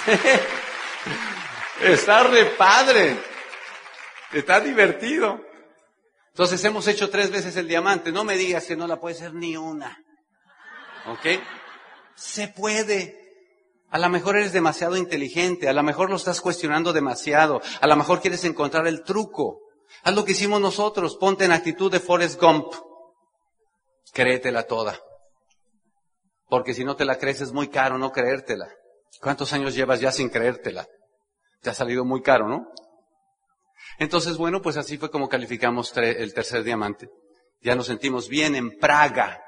Está 1.83 2.23
re 2.23 2.45
padre. 2.45 3.17
Está 4.33 4.59
divertido. 4.59 5.41
Entonces 6.29 6.63
hemos 6.63 6.87
hecho 6.87 7.09
tres 7.09 7.31
veces 7.31 7.55
el 7.57 7.67
diamante. 7.67 8.11
No 8.11 8.23
me 8.23 8.37
digas 8.37 8.65
que 8.65 8.75
no 8.75 8.87
la 8.87 8.99
puede 8.99 9.15
ser 9.15 9.33
ni 9.33 9.57
una. 9.57 9.97
¿Ok? 11.07 11.41
Se 12.15 12.47
puede. 12.47 13.17
A 13.89 13.99
lo 13.99 14.07
mejor 14.09 14.37
eres 14.37 14.53
demasiado 14.53 14.95
inteligente, 14.95 15.67
a 15.67 15.73
lo 15.73 15.83
mejor 15.83 16.09
lo 16.09 16.15
estás 16.15 16.39
cuestionando 16.39 16.93
demasiado, 16.93 17.61
a 17.81 17.87
lo 17.87 17.97
mejor 17.97 18.21
quieres 18.21 18.45
encontrar 18.45 18.87
el 18.87 19.03
truco. 19.03 19.59
Haz 20.03 20.15
lo 20.15 20.23
que 20.23 20.31
hicimos 20.31 20.61
nosotros, 20.61 21.17
ponte 21.17 21.43
en 21.43 21.51
actitud 21.51 21.91
de 21.91 21.99
Forrest 21.99 22.39
Gump. 22.39 22.73
Créetela 24.13 24.63
toda. 24.63 24.97
Porque 26.47 26.73
si 26.73 26.85
no 26.85 26.95
te 26.95 27.03
la 27.03 27.17
crees 27.17 27.41
es 27.41 27.51
muy 27.51 27.67
caro 27.67 27.97
no 27.97 28.13
creértela. 28.13 28.69
¿Cuántos 29.21 29.51
años 29.51 29.75
llevas 29.75 29.99
ya 29.99 30.13
sin 30.13 30.29
creértela? 30.29 30.87
Te 31.61 31.69
ha 31.69 31.73
salido 31.73 32.05
muy 32.05 32.21
caro, 32.21 32.47
¿no? 32.47 32.67
Entonces, 33.99 34.37
bueno, 34.37 34.61
pues 34.61 34.77
así 34.77 34.97
fue 34.97 35.11
como 35.11 35.29
calificamos 35.29 35.95
el 35.97 36.33
tercer 36.33 36.63
diamante. 36.63 37.09
Ya 37.61 37.75
nos 37.75 37.87
sentimos 37.87 38.27
bien 38.27 38.55
en 38.55 38.77
Praga. 38.77 39.41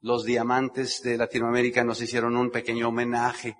Los 0.00 0.24
diamantes 0.24 1.02
de 1.02 1.18
Latinoamérica 1.18 1.84
nos 1.84 2.00
hicieron 2.00 2.36
un 2.36 2.50
pequeño 2.50 2.88
homenaje 2.88 3.56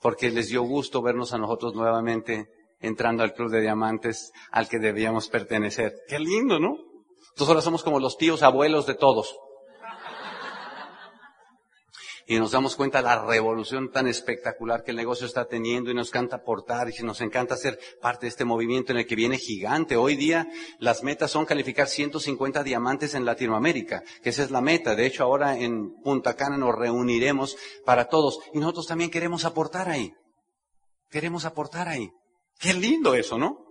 porque 0.00 0.30
les 0.30 0.48
dio 0.48 0.62
gusto 0.62 1.02
vernos 1.02 1.32
a 1.32 1.38
nosotros 1.38 1.74
nuevamente 1.74 2.46
entrando 2.80 3.22
al 3.22 3.32
club 3.32 3.50
de 3.50 3.62
diamantes 3.62 4.30
al 4.50 4.68
que 4.68 4.78
debíamos 4.78 5.28
pertenecer. 5.28 5.94
Qué 6.06 6.18
lindo, 6.18 6.58
¿no? 6.58 6.76
Entonces 7.30 7.48
ahora 7.48 7.62
somos 7.62 7.82
como 7.82 7.98
los 7.98 8.16
tíos 8.16 8.42
abuelos 8.42 8.86
de 8.86 8.94
todos 8.94 9.34
y 12.26 12.38
nos 12.38 12.52
damos 12.52 12.76
cuenta 12.76 12.98
de 12.98 13.04
la 13.04 13.24
revolución 13.24 13.90
tan 13.90 14.06
espectacular 14.06 14.82
que 14.82 14.92
el 14.92 14.96
negocio 14.96 15.26
está 15.26 15.44
teniendo 15.46 15.90
y 15.90 15.94
nos 15.94 16.08
encanta 16.08 16.36
aportar 16.36 16.88
y 16.90 17.02
nos 17.02 17.20
encanta 17.20 17.56
ser 17.56 17.78
parte 18.00 18.26
de 18.26 18.30
este 18.30 18.44
movimiento 18.44 18.92
en 18.92 18.98
el 18.98 19.06
que 19.06 19.14
viene 19.14 19.36
gigante. 19.36 19.96
Hoy 19.96 20.16
día 20.16 20.48
las 20.78 21.02
metas 21.02 21.30
son 21.30 21.44
calificar 21.44 21.88
150 21.88 22.62
diamantes 22.62 23.14
en 23.14 23.24
Latinoamérica, 23.24 24.02
que 24.22 24.30
esa 24.30 24.42
es 24.42 24.50
la 24.50 24.60
meta. 24.60 24.94
De 24.94 25.06
hecho, 25.06 25.24
ahora 25.24 25.58
en 25.58 26.00
Punta 26.02 26.34
Cana 26.34 26.56
nos 26.56 26.74
reuniremos 26.74 27.56
para 27.84 28.06
todos 28.06 28.38
y 28.52 28.58
nosotros 28.58 28.86
también 28.86 29.10
queremos 29.10 29.44
aportar 29.44 29.88
ahí. 29.88 30.12
Queremos 31.10 31.44
aportar 31.44 31.88
ahí. 31.88 32.10
Qué 32.58 32.72
lindo 32.72 33.14
eso, 33.14 33.36
¿no? 33.38 33.64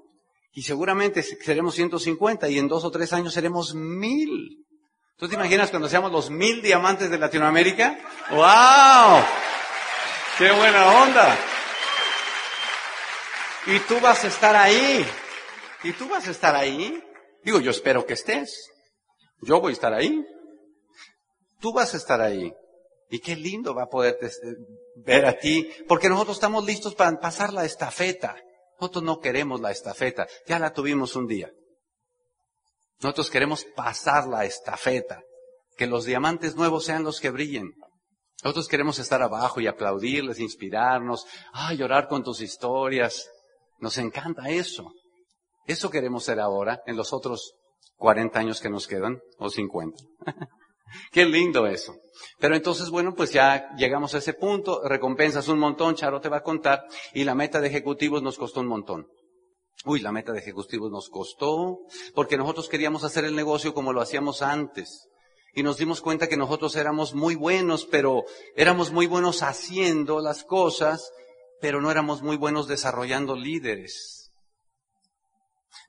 Y 0.53 0.61
seguramente 0.61 1.23
seremos 1.23 1.73
150 1.73 2.47
y 2.49 2.59
en 2.59 2.67
dos 2.67 2.83
o 2.83 2.91
tres 2.91 3.11
años 3.13 3.33
seremos 3.33 3.73
mil. 3.73 4.62
¿Tú 5.17 5.27
te 5.27 5.35
imaginas 5.35 5.69
cuando 5.69 5.87
seamos 5.87 6.11
los 6.11 6.29
mil 6.29 6.61
diamantes 6.61 7.09
de 7.09 7.17
Latinoamérica? 7.17 7.97
¡Wow! 8.31 9.23
¡Qué 10.37 10.51
buena 10.51 11.03
onda! 11.03 11.37
Y 13.67 13.79
tú 13.79 13.99
vas 13.99 14.23
a 14.23 14.27
estar 14.27 14.55
ahí. 14.55 15.05
Y 15.83 15.93
tú 15.93 16.09
vas 16.09 16.27
a 16.27 16.31
estar 16.31 16.55
ahí. 16.55 17.01
Digo, 17.43 17.59
yo 17.59 17.71
espero 17.71 18.05
que 18.05 18.13
estés. 18.13 18.71
Yo 19.41 19.61
voy 19.61 19.71
a 19.71 19.73
estar 19.73 19.93
ahí. 19.93 20.25
Tú 21.59 21.73
vas 21.73 21.93
a 21.93 21.97
estar 21.97 22.19
ahí. 22.19 22.53
Y 23.09 23.19
qué 23.19 23.35
lindo 23.35 23.75
va 23.75 23.83
a 23.83 23.89
poder 23.89 24.17
ver 24.95 25.25
a 25.25 25.37
ti, 25.37 25.69
porque 25.87 26.09
nosotros 26.09 26.37
estamos 26.37 26.65
listos 26.65 26.95
para 26.95 27.17
pasar 27.19 27.53
la 27.53 27.65
estafeta. 27.65 28.35
Nosotros 28.79 29.03
no 29.03 29.19
queremos 29.19 29.61
la 29.61 29.71
estafeta, 29.71 30.27
ya 30.47 30.59
la 30.59 30.73
tuvimos 30.73 31.15
un 31.15 31.27
día. 31.27 31.51
Nosotros 33.03 33.29
queremos 33.29 33.65
pasar 33.75 34.27
la 34.27 34.45
estafeta, 34.45 35.21
que 35.75 35.87
los 35.87 36.05
diamantes 36.05 36.55
nuevos 36.55 36.85
sean 36.85 37.03
los 37.03 37.19
que 37.19 37.31
brillen. 37.31 37.73
Nosotros 38.43 38.69
queremos 38.69 38.97
estar 38.97 39.21
abajo 39.21 39.59
y 39.59 39.67
aplaudirles, 39.67 40.39
inspirarnos, 40.39 41.25
ay, 41.51 41.77
llorar 41.77 42.07
con 42.07 42.23
tus 42.23 42.39
historias. 42.39 43.29
Nos 43.79 43.97
encanta 43.97 44.49
eso. 44.49 44.93
Eso 45.65 45.89
queremos 45.89 46.23
ser 46.23 46.39
ahora, 46.39 46.81
en 46.85 46.95
los 46.95 47.11
otros 47.11 47.55
40 47.97 48.39
años 48.39 48.61
que 48.61 48.69
nos 48.69 48.87
quedan, 48.87 49.19
o 49.37 49.49
50. 49.49 49.97
Qué 51.11 51.25
lindo 51.25 51.67
eso. 51.67 51.95
Pero 52.39 52.55
entonces, 52.55 52.89
bueno, 52.89 53.15
pues 53.15 53.33
ya 53.33 53.75
llegamos 53.75 54.13
a 54.13 54.19
ese 54.19 54.33
punto, 54.33 54.81
recompensas 54.87 55.49
un 55.49 55.59
montón, 55.59 55.95
Charo 55.95 56.21
te 56.21 56.29
va 56.29 56.37
a 56.37 56.43
contar, 56.43 56.85
y 57.13 57.25
la 57.25 57.35
meta 57.35 57.59
de 57.59 57.67
ejecutivos 57.67 58.23
nos 58.23 58.37
costó 58.37 58.61
un 58.61 58.67
montón. 58.67 59.07
Uy, 59.85 59.99
la 59.99 60.13
meta 60.13 60.31
de 60.31 60.39
ejecutivos 60.39 60.89
nos 60.89 61.09
costó, 61.09 61.79
porque 62.15 62.37
nosotros 62.37 62.69
queríamos 62.69 63.03
hacer 63.03 63.25
el 63.25 63.35
negocio 63.35 63.73
como 63.73 63.91
lo 63.91 64.01
hacíamos 64.01 64.41
antes. 64.41 65.09
Y 65.53 65.61
nos 65.61 65.77
dimos 65.77 66.01
cuenta 66.01 66.27
que 66.27 66.37
nosotros 66.37 66.75
éramos 66.77 67.13
muy 67.13 67.35
buenos, 67.35 67.85
pero 67.85 68.23
éramos 68.55 68.91
muy 68.91 69.07
buenos 69.07 69.43
haciendo 69.43 70.21
las 70.21 70.45
cosas, 70.45 71.11
pero 71.59 71.81
no 71.81 71.91
éramos 71.91 72.21
muy 72.21 72.37
buenos 72.37 72.67
desarrollando 72.67 73.35
líderes. 73.35 74.31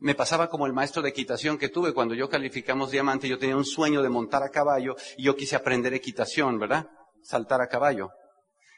Me 0.00 0.14
pasaba 0.14 0.48
como 0.48 0.66
el 0.66 0.72
maestro 0.72 1.00
de 1.00 1.10
equitación 1.10 1.56
que 1.56 1.68
tuve 1.68 1.94
cuando 1.94 2.14
yo 2.14 2.28
calificamos 2.28 2.90
diamante, 2.90 3.28
yo 3.28 3.38
tenía 3.38 3.56
un 3.56 3.64
sueño 3.64 4.02
de 4.02 4.08
montar 4.08 4.42
a 4.42 4.50
caballo 4.50 4.96
y 5.16 5.24
yo 5.24 5.36
quise 5.36 5.56
aprender 5.56 5.94
equitación, 5.94 6.58
¿verdad? 6.58 6.88
Saltar 7.22 7.60
a 7.60 7.68
caballo. 7.68 8.10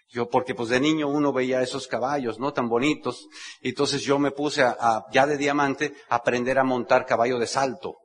Yo, 0.08 0.28
porque 0.28 0.54
pues 0.54 0.68
de 0.68 0.80
niño 0.80 1.08
uno 1.08 1.32
veía 1.32 1.62
esos 1.62 1.88
caballos, 1.88 2.38
¿no? 2.38 2.52
Tan 2.52 2.68
bonitos. 2.68 3.28
Y 3.60 3.70
entonces 3.70 4.02
yo 4.02 4.18
me 4.18 4.30
puse 4.30 4.62
a, 4.62 5.04
ya 5.12 5.26
de 5.26 5.36
diamante, 5.36 5.94
a 6.08 6.16
aprender 6.16 6.58
a 6.58 6.64
montar 6.64 7.06
caballo 7.06 7.38
de 7.38 7.46
salto. 7.46 7.96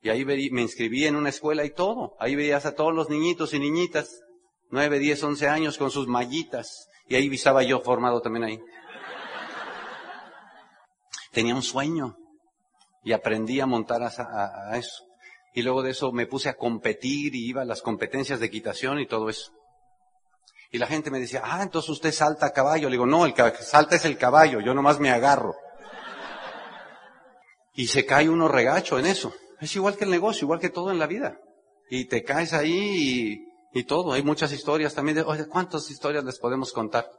Y 0.00 0.08
ahí 0.08 0.24
me 0.24 0.62
inscribí 0.62 1.04
en 1.04 1.16
una 1.16 1.30
escuela 1.30 1.64
y 1.64 1.70
todo. 1.70 2.16
Ahí 2.18 2.34
veías 2.34 2.64
a 2.64 2.74
todos 2.74 2.94
los 2.94 3.10
niñitos 3.10 3.52
y 3.54 3.58
niñitas, 3.58 4.20
nueve, 4.70 4.98
diez, 4.98 5.22
once 5.22 5.48
años 5.48 5.78
con 5.78 5.90
sus 5.90 6.06
mallitas. 6.06 6.88
Y 7.08 7.16
ahí 7.16 7.28
estaba 7.34 7.62
yo 7.62 7.80
formado 7.80 8.20
también 8.20 8.44
ahí. 8.44 8.60
Tenía 11.32 11.54
un 11.54 11.62
sueño 11.62 12.16
y 13.02 13.12
aprendí 13.12 13.60
a 13.60 13.66
montar 13.66 14.02
a, 14.02 14.70
a 14.70 14.78
eso. 14.78 15.04
Y 15.52 15.62
luego 15.62 15.82
de 15.82 15.90
eso 15.90 16.12
me 16.12 16.26
puse 16.26 16.48
a 16.48 16.56
competir 16.56 17.34
y 17.34 17.48
iba 17.48 17.62
a 17.62 17.66
las 17.66 17.82
competencias 17.82 18.40
de 18.40 18.46
equitación 18.46 19.00
y 19.00 19.06
todo 19.06 19.28
eso. 19.28 19.55
Y 20.70 20.78
la 20.78 20.86
gente 20.86 21.10
me 21.10 21.20
decía, 21.20 21.42
ah, 21.44 21.62
entonces 21.62 21.90
usted 21.90 22.12
salta 22.12 22.46
a 22.46 22.52
caballo. 22.52 22.88
Le 22.88 22.94
digo, 22.94 23.06
no, 23.06 23.24
el 23.24 23.34
que 23.34 23.42
salta 23.60 23.96
es 23.96 24.04
el 24.04 24.18
caballo, 24.18 24.60
yo 24.60 24.74
nomás 24.74 24.98
me 24.98 25.10
agarro. 25.10 25.54
Y 27.74 27.88
se 27.88 28.06
cae 28.06 28.28
uno 28.28 28.48
regacho 28.48 28.98
en 28.98 29.06
eso. 29.06 29.32
Es 29.60 29.74
igual 29.76 29.96
que 29.96 30.04
el 30.04 30.10
negocio, 30.10 30.44
igual 30.44 30.60
que 30.60 30.70
todo 30.70 30.90
en 30.90 30.98
la 30.98 31.06
vida. 31.06 31.38
Y 31.88 32.06
te 32.06 32.24
caes 32.24 32.52
ahí 32.52 33.46
y, 33.72 33.78
y 33.78 33.84
todo. 33.84 34.12
Hay 34.12 34.22
muchas 34.22 34.52
historias 34.52 34.94
también 34.94 35.16
de, 35.16 35.22
oye, 35.22 35.46
¿cuántas 35.46 35.90
historias 35.90 36.24
les 36.24 36.38
podemos 36.38 36.72
contar? 36.72 37.10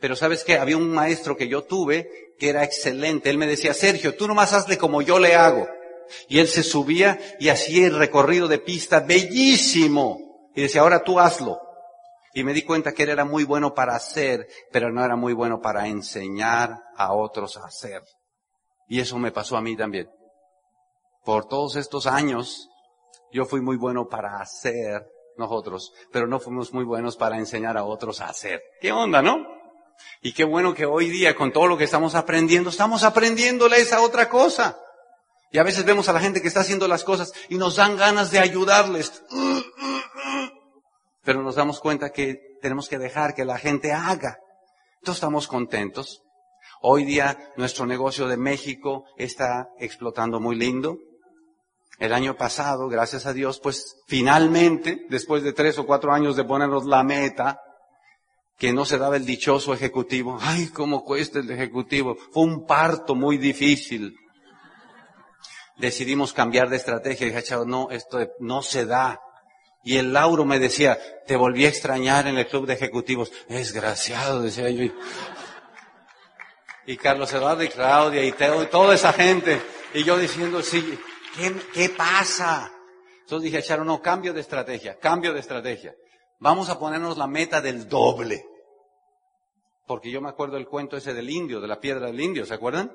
Pero 0.00 0.16
sabes 0.16 0.44
que 0.44 0.58
había 0.58 0.76
un 0.76 0.90
maestro 0.90 1.36
que 1.36 1.48
yo 1.48 1.64
tuve 1.64 2.08
que 2.38 2.48
era 2.48 2.64
excelente. 2.64 3.30
Él 3.30 3.38
me 3.38 3.46
decía, 3.46 3.74
Sergio, 3.74 4.16
tú 4.16 4.26
nomás 4.26 4.52
hazle 4.52 4.78
como 4.78 5.02
yo 5.02 5.18
le 5.18 5.34
hago. 5.34 5.66
Y 6.28 6.38
él 6.38 6.48
se 6.48 6.62
subía 6.62 7.18
y 7.40 7.48
hacía 7.48 7.86
el 7.86 7.96
recorrido 7.96 8.48
de 8.48 8.58
pista 8.58 9.00
bellísimo. 9.00 10.50
Y 10.54 10.62
decía, 10.62 10.82
ahora 10.82 11.02
tú 11.02 11.18
hazlo. 11.18 11.58
Y 12.34 12.42
me 12.42 12.52
di 12.52 12.62
cuenta 12.62 12.92
que 12.92 13.04
él 13.04 13.10
era 13.10 13.24
muy 13.24 13.44
bueno 13.44 13.74
para 13.74 13.94
hacer, 13.94 14.48
pero 14.72 14.90
no 14.90 15.04
era 15.04 15.14
muy 15.14 15.32
bueno 15.32 15.60
para 15.60 15.86
enseñar 15.86 16.82
a 16.96 17.14
otros 17.14 17.56
a 17.56 17.66
hacer. 17.66 18.02
Y 18.88 19.00
eso 19.00 19.18
me 19.18 19.30
pasó 19.30 19.56
a 19.56 19.62
mí 19.62 19.76
también. 19.76 20.10
Por 21.24 21.46
todos 21.46 21.76
estos 21.76 22.08
años, 22.08 22.68
yo 23.32 23.44
fui 23.44 23.60
muy 23.60 23.76
bueno 23.76 24.08
para 24.08 24.40
hacer 24.40 25.06
nosotros, 25.36 25.92
pero 26.12 26.26
no 26.26 26.40
fuimos 26.40 26.72
muy 26.74 26.84
buenos 26.84 27.16
para 27.16 27.38
enseñar 27.38 27.76
a 27.76 27.84
otros 27.84 28.20
a 28.20 28.26
hacer. 28.26 28.60
¿Qué 28.80 28.90
onda, 28.90 29.22
no? 29.22 29.46
Y 30.20 30.32
qué 30.32 30.42
bueno 30.42 30.74
que 30.74 30.86
hoy 30.86 31.08
día, 31.10 31.36
con 31.36 31.52
todo 31.52 31.68
lo 31.68 31.78
que 31.78 31.84
estamos 31.84 32.16
aprendiendo, 32.16 32.70
estamos 32.70 33.04
aprendiéndole 33.04 33.78
esa 33.78 34.02
otra 34.02 34.28
cosa. 34.28 34.76
Y 35.52 35.58
a 35.58 35.62
veces 35.62 35.84
vemos 35.84 36.08
a 36.08 36.12
la 36.12 36.20
gente 36.20 36.42
que 36.42 36.48
está 36.48 36.60
haciendo 36.60 36.88
las 36.88 37.04
cosas 37.04 37.32
y 37.48 37.58
nos 37.58 37.76
dan 37.76 37.96
ganas 37.96 38.32
de 38.32 38.40
ayudarles 38.40 39.22
pero 41.24 41.42
nos 41.42 41.54
damos 41.54 41.80
cuenta 41.80 42.10
que 42.10 42.38
tenemos 42.60 42.88
que 42.88 42.98
dejar 42.98 43.34
que 43.34 43.44
la 43.44 43.58
gente 43.58 43.92
haga. 43.92 44.38
Entonces 44.96 45.16
estamos 45.16 45.48
contentos. 45.48 46.22
Hoy 46.80 47.04
día 47.04 47.52
nuestro 47.56 47.86
negocio 47.86 48.28
de 48.28 48.36
México 48.36 49.04
está 49.16 49.68
explotando 49.78 50.40
muy 50.40 50.56
lindo. 50.56 50.98
El 51.98 52.12
año 52.12 52.36
pasado, 52.36 52.88
gracias 52.88 53.24
a 53.26 53.32
Dios, 53.32 53.60
pues 53.60 53.96
finalmente, 54.06 55.06
después 55.08 55.42
de 55.42 55.52
tres 55.52 55.78
o 55.78 55.86
cuatro 55.86 56.12
años 56.12 56.36
de 56.36 56.44
ponernos 56.44 56.84
la 56.86 57.04
meta, 57.04 57.60
que 58.58 58.72
no 58.72 58.84
se 58.84 58.98
daba 58.98 59.16
el 59.16 59.26
dichoso 59.26 59.72
ejecutivo. 59.72 60.38
Ay, 60.40 60.68
cómo 60.68 61.04
cuesta 61.04 61.38
el 61.38 61.50
ejecutivo. 61.50 62.16
Fue 62.32 62.44
un 62.44 62.66
parto 62.66 63.14
muy 63.14 63.38
difícil. 63.38 64.14
Decidimos 65.76 66.32
cambiar 66.32 66.68
de 66.68 66.76
estrategia. 66.76 67.26
Dije, 67.26 67.56
no, 67.66 67.90
esto 67.90 68.18
no 68.40 68.62
se 68.62 68.86
da. 68.86 69.20
Y 69.84 69.98
el 69.98 70.12
Lauro 70.12 70.46
me 70.46 70.58
decía, 70.58 70.98
te 71.26 71.36
volví 71.36 71.66
a 71.66 71.68
extrañar 71.68 72.26
en 72.26 72.38
el 72.38 72.46
club 72.46 72.66
de 72.66 72.72
ejecutivos. 72.72 73.30
Desgraciado, 73.48 74.40
decía 74.40 74.70
yo. 74.70 74.90
Y 76.86 76.96
Carlos 76.96 77.32
Eduardo 77.32 77.62
y 77.62 77.68
Claudia 77.68 78.24
y 78.24 78.32
Teo 78.32 78.62
y 78.62 78.66
toda 78.66 78.94
esa 78.94 79.12
gente. 79.12 79.60
Y 79.92 80.02
yo 80.02 80.18
diciendo, 80.18 80.62
sí, 80.62 80.98
¿qué, 81.36 81.54
qué 81.72 81.90
pasa? 81.90 82.72
Entonces 83.20 83.52
dije, 83.52 83.62
Charo, 83.62 83.84
no, 83.84 84.00
cambio 84.00 84.32
de 84.32 84.40
estrategia, 84.40 84.98
cambio 84.98 85.32
de 85.34 85.40
estrategia. 85.40 85.94
Vamos 86.40 86.68
a 86.70 86.78
ponernos 86.78 87.16
la 87.16 87.26
meta 87.26 87.60
del 87.60 87.88
doble. 87.88 88.44
Porque 89.86 90.10
yo 90.10 90.20
me 90.20 90.30
acuerdo 90.30 90.56
del 90.56 90.66
cuento 90.66 90.96
ese 90.96 91.12
del 91.12 91.28
indio, 91.28 91.60
de 91.60 91.68
la 91.68 91.78
piedra 91.78 92.06
del 92.06 92.20
indio, 92.20 92.46
¿se 92.46 92.54
acuerdan? 92.54 92.90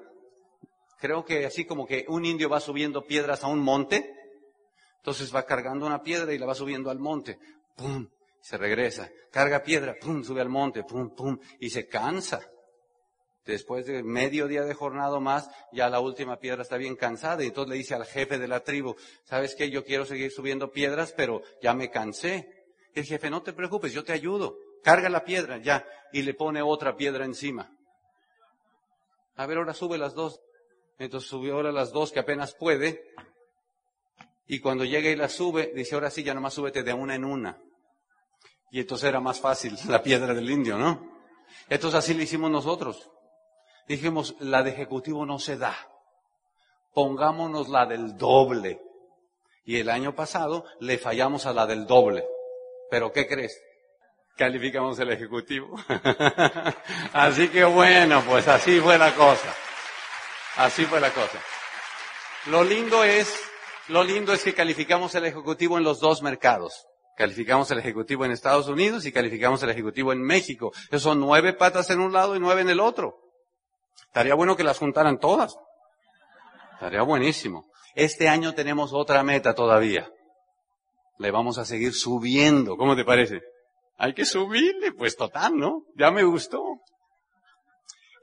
Creo 0.99 1.23
que 1.23 1.45
así 1.45 1.65
como 1.65 1.85
que 1.85 2.05
un 2.07 2.25
indio 2.25 2.49
va 2.49 2.59
subiendo 2.59 3.05
piedras 3.05 3.43
a 3.43 3.47
un 3.47 3.59
monte, 3.59 4.11
entonces 4.99 5.33
va 5.33 5.45
cargando 5.45 5.85
una 5.85 6.03
piedra 6.03 6.33
y 6.33 6.37
la 6.37 6.45
va 6.45 6.55
subiendo 6.55 6.89
al 6.89 6.99
monte, 6.99 7.39
pum, 7.75 8.07
se 8.41 8.57
regresa, 8.57 9.09
carga 9.31 9.63
piedra, 9.63 9.95
pum, 9.99 10.23
sube 10.23 10.41
al 10.41 10.49
monte, 10.49 10.83
pum, 10.83 11.13
pum, 11.15 11.39
y 11.59 11.69
se 11.69 11.87
cansa. 11.87 12.41
Después 13.45 13.87
de 13.87 14.03
medio 14.03 14.47
día 14.47 14.63
de 14.63 14.73
jornada 14.73 15.19
más, 15.19 15.49
ya 15.71 15.89
la 15.89 15.99
última 15.99 16.37
piedra 16.37 16.61
está 16.61 16.77
bien 16.77 16.95
cansada 16.95 17.43
y 17.43 17.47
entonces 17.47 17.71
le 17.71 17.77
dice 17.77 17.95
al 17.95 18.05
jefe 18.05 18.37
de 18.37 18.47
la 18.47 18.59
tribu, 18.59 18.95
¿sabes 19.23 19.55
qué? 19.55 19.71
Yo 19.71 19.83
quiero 19.83 20.05
seguir 20.05 20.31
subiendo 20.31 20.71
piedras, 20.71 21.13
pero 21.17 21.41
ya 21.61 21.73
me 21.73 21.89
cansé. 21.89 22.47
El 22.93 23.05
jefe, 23.05 23.29
no 23.29 23.41
te 23.41 23.53
preocupes, 23.53 23.91
yo 23.93 24.03
te 24.03 24.13
ayudo. 24.13 24.57
Carga 24.83 25.09
la 25.09 25.23
piedra, 25.23 25.57
ya. 25.57 25.85
Y 26.11 26.21
le 26.21 26.33
pone 26.33 26.61
otra 26.61 26.95
piedra 26.95 27.25
encima. 27.25 27.75
A 29.35 29.45
ver, 29.47 29.57
ahora 29.57 29.73
sube 29.73 29.97
las 29.97 30.13
dos. 30.13 30.41
Entonces 30.99 31.29
subió 31.29 31.55
ahora 31.55 31.71
las 31.71 31.91
dos 31.91 32.11
que 32.11 32.19
apenas 32.19 32.53
puede. 32.53 33.13
Y 34.51 34.59
cuando 34.61 34.83
llega 34.83 35.11
y 35.11 35.15
la 35.15 35.29
sube, 35.29 35.71
dice, 35.75 35.93
ahora 35.93 36.09
sí, 36.09 36.23
ya 36.23 36.33
nomás 36.33 36.55
súbete 36.55 36.81
de 36.81 36.91
una 36.91 37.13
en 37.13 37.23
una. 37.23 37.61
Y 38.71 38.79
entonces 38.79 39.07
era 39.07 39.19
más 39.19 39.39
fácil 39.39 39.77
la 39.87 40.01
piedra 40.01 40.33
del 40.33 40.49
indio, 40.49 40.77
¿no? 40.77 41.07
Entonces 41.69 41.99
así 41.99 42.15
lo 42.15 42.23
hicimos 42.23 42.49
nosotros. 42.49 43.11
Dijimos, 43.87 44.35
la 44.39 44.63
de 44.63 44.71
ejecutivo 44.71 45.23
no 45.23 45.37
se 45.37 45.55
da. 45.55 45.77
Pongámonos 46.95 47.69
la 47.69 47.85
del 47.85 48.17
doble. 48.17 48.81
Y 49.65 49.77
el 49.77 49.89
año 49.89 50.15
pasado 50.15 50.65
le 50.79 50.97
fallamos 50.97 51.45
a 51.45 51.53
la 51.53 51.67
del 51.67 51.85
doble. 51.85 52.25
Pero 52.89 53.11
¿qué 53.11 53.27
crees? 53.27 53.55
Calificamos 54.35 54.97
el 54.97 55.11
ejecutivo. 55.11 55.75
así 57.13 57.49
que 57.49 57.65
bueno, 57.65 58.23
pues 58.27 58.47
así 58.47 58.79
fue 58.79 58.97
la 58.97 59.13
cosa. 59.13 59.53
Así 60.55 60.85
fue 60.85 60.99
la 60.99 61.11
cosa. 61.11 61.39
Lo 62.47 62.63
lindo 62.63 63.03
es, 63.03 63.48
lo 63.89 64.03
lindo 64.03 64.33
es 64.33 64.43
que 64.43 64.53
calificamos 64.53 65.13
el 65.15 65.25
ejecutivo 65.25 65.77
en 65.77 65.83
los 65.83 65.99
dos 65.99 66.21
mercados. 66.21 66.85
Calificamos 67.17 67.69
el 67.71 67.79
ejecutivo 67.79 68.23
en 68.23 68.31
Estados 68.31 68.67
Unidos 68.67 69.05
y 69.05 69.11
calificamos 69.11 69.61
el 69.63 69.71
ejecutivo 69.71 70.13
en 70.13 70.21
México. 70.21 70.71
Eso 70.89 70.99
son 70.99 71.19
nueve 71.19 71.53
patas 71.53 71.89
en 71.89 71.99
un 71.99 72.13
lado 72.13 72.35
y 72.35 72.39
nueve 72.39 72.61
en 72.61 72.69
el 72.69 72.79
otro. 72.79 73.17
Estaría 74.07 74.35
bueno 74.35 74.55
que 74.55 74.63
las 74.63 74.77
juntaran 74.77 75.19
todas. 75.19 75.57
Estaría 76.73 77.01
buenísimo. 77.01 77.69
Este 77.95 78.29
año 78.29 78.53
tenemos 78.53 78.93
otra 78.93 79.23
meta 79.23 79.53
todavía. 79.53 80.09
Le 81.17 81.31
vamos 81.31 81.57
a 81.57 81.65
seguir 81.65 81.93
subiendo. 81.93 82.77
¿Cómo 82.77 82.95
te 82.95 83.03
parece? 83.03 83.41
Hay 83.97 84.13
que 84.13 84.23
subirle, 84.23 84.93
pues 84.93 85.17
total, 85.17 85.57
¿no? 85.57 85.83
Ya 85.97 86.11
me 86.11 86.23
gustó. 86.23 86.63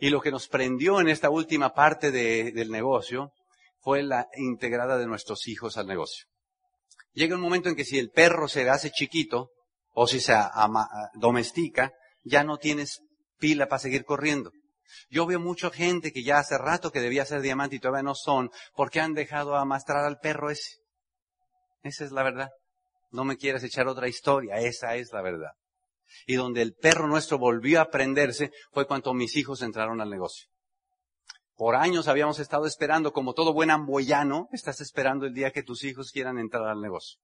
Y 0.01 0.11
lo 0.11 0.21
que 0.21 0.31
nos 0.31 0.49
prendió 0.49 1.01
en 1.01 1.09
esta 1.09 1.29
última 1.29 1.75
parte 1.75 2.11
del 2.11 2.71
negocio 2.71 3.33
fue 3.87 4.03
la 4.03 4.27
integrada 4.35 4.99
de 4.99 5.07
nuestros 5.07 5.47
hijos 5.47 5.77
al 5.77 5.87
negocio. 5.87 6.27
Llega 7.13 7.37
un 7.37 7.41
momento 7.41 7.69
en 7.69 7.77
que 7.77 7.85
si 7.85 8.01
el 8.01 8.11
perro 8.11 8.49
se 8.49 8.69
hace 8.69 8.91
chiquito 8.91 9.53
o 9.93 10.09
si 10.09 10.19
se 10.19 10.35
domestica, 11.15 11.93
ya 12.25 12.43
no 12.43 12.59
tienes 12.59 12.99
pila 13.39 13.69
para 13.69 13.79
seguir 13.79 14.05
corriendo. 14.05 14.51
Yo 15.09 15.25
veo 15.25 15.39
mucha 15.39 15.71
gente 15.71 16.13
que 16.13 16.25
ya 16.25 16.41
hace 16.41 16.59
rato 16.59 16.91
que 16.91 16.99
debía 17.01 17.25
ser 17.27 17.43
diamante 17.43 17.77
y 17.77 17.79
todavía 17.79 18.03
no 18.03 18.17
son, 18.17 18.51
porque 18.75 18.99
han 18.99 19.15
dejado 19.15 19.55
amastrar 19.55 20.05
al 20.05 20.19
perro 20.19 20.51
ese. 20.51 20.79
Esa 21.85 22.05
es 22.07 22.11
la 22.11 22.25
verdad. 22.25 22.49
No 23.13 23.23
me 23.23 23.37
quieras 23.37 23.63
echar 23.63 23.87
otra 23.87 24.09
historia, 24.09 24.57
esa 24.57 24.97
es 24.97 25.13
la 25.13 25.23
verdad. 25.23 25.53
Y 26.27 26.35
donde 26.35 26.61
el 26.61 26.75
perro 26.75 27.07
nuestro 27.07 27.39
volvió 27.39 27.81
a 27.81 27.89
prenderse 27.89 28.51
fue 28.73 28.85
cuando 28.89 29.15
mis 29.15 29.37
hijos 29.37 29.63
entraron 29.63 30.01
al 30.01 30.11
negocio. 30.11 30.49
Por 31.57 31.75
años 31.75 32.07
habíamos 32.07 32.39
estado 32.39 32.67
esperando, 32.67 33.15
como 33.15 33.33
todo 33.33 33.55
buen 33.55 33.71
amboyano, 33.71 34.49
estás 34.53 34.83
esperando 34.83 35.25
el 35.25 35.33
día 35.33 35.53
que 35.53 35.63
tus 35.63 35.85
hijos 35.85 36.11
quieran 36.13 36.39
entrar 36.39 36.69
al 36.69 36.83
negocio. 36.83 37.19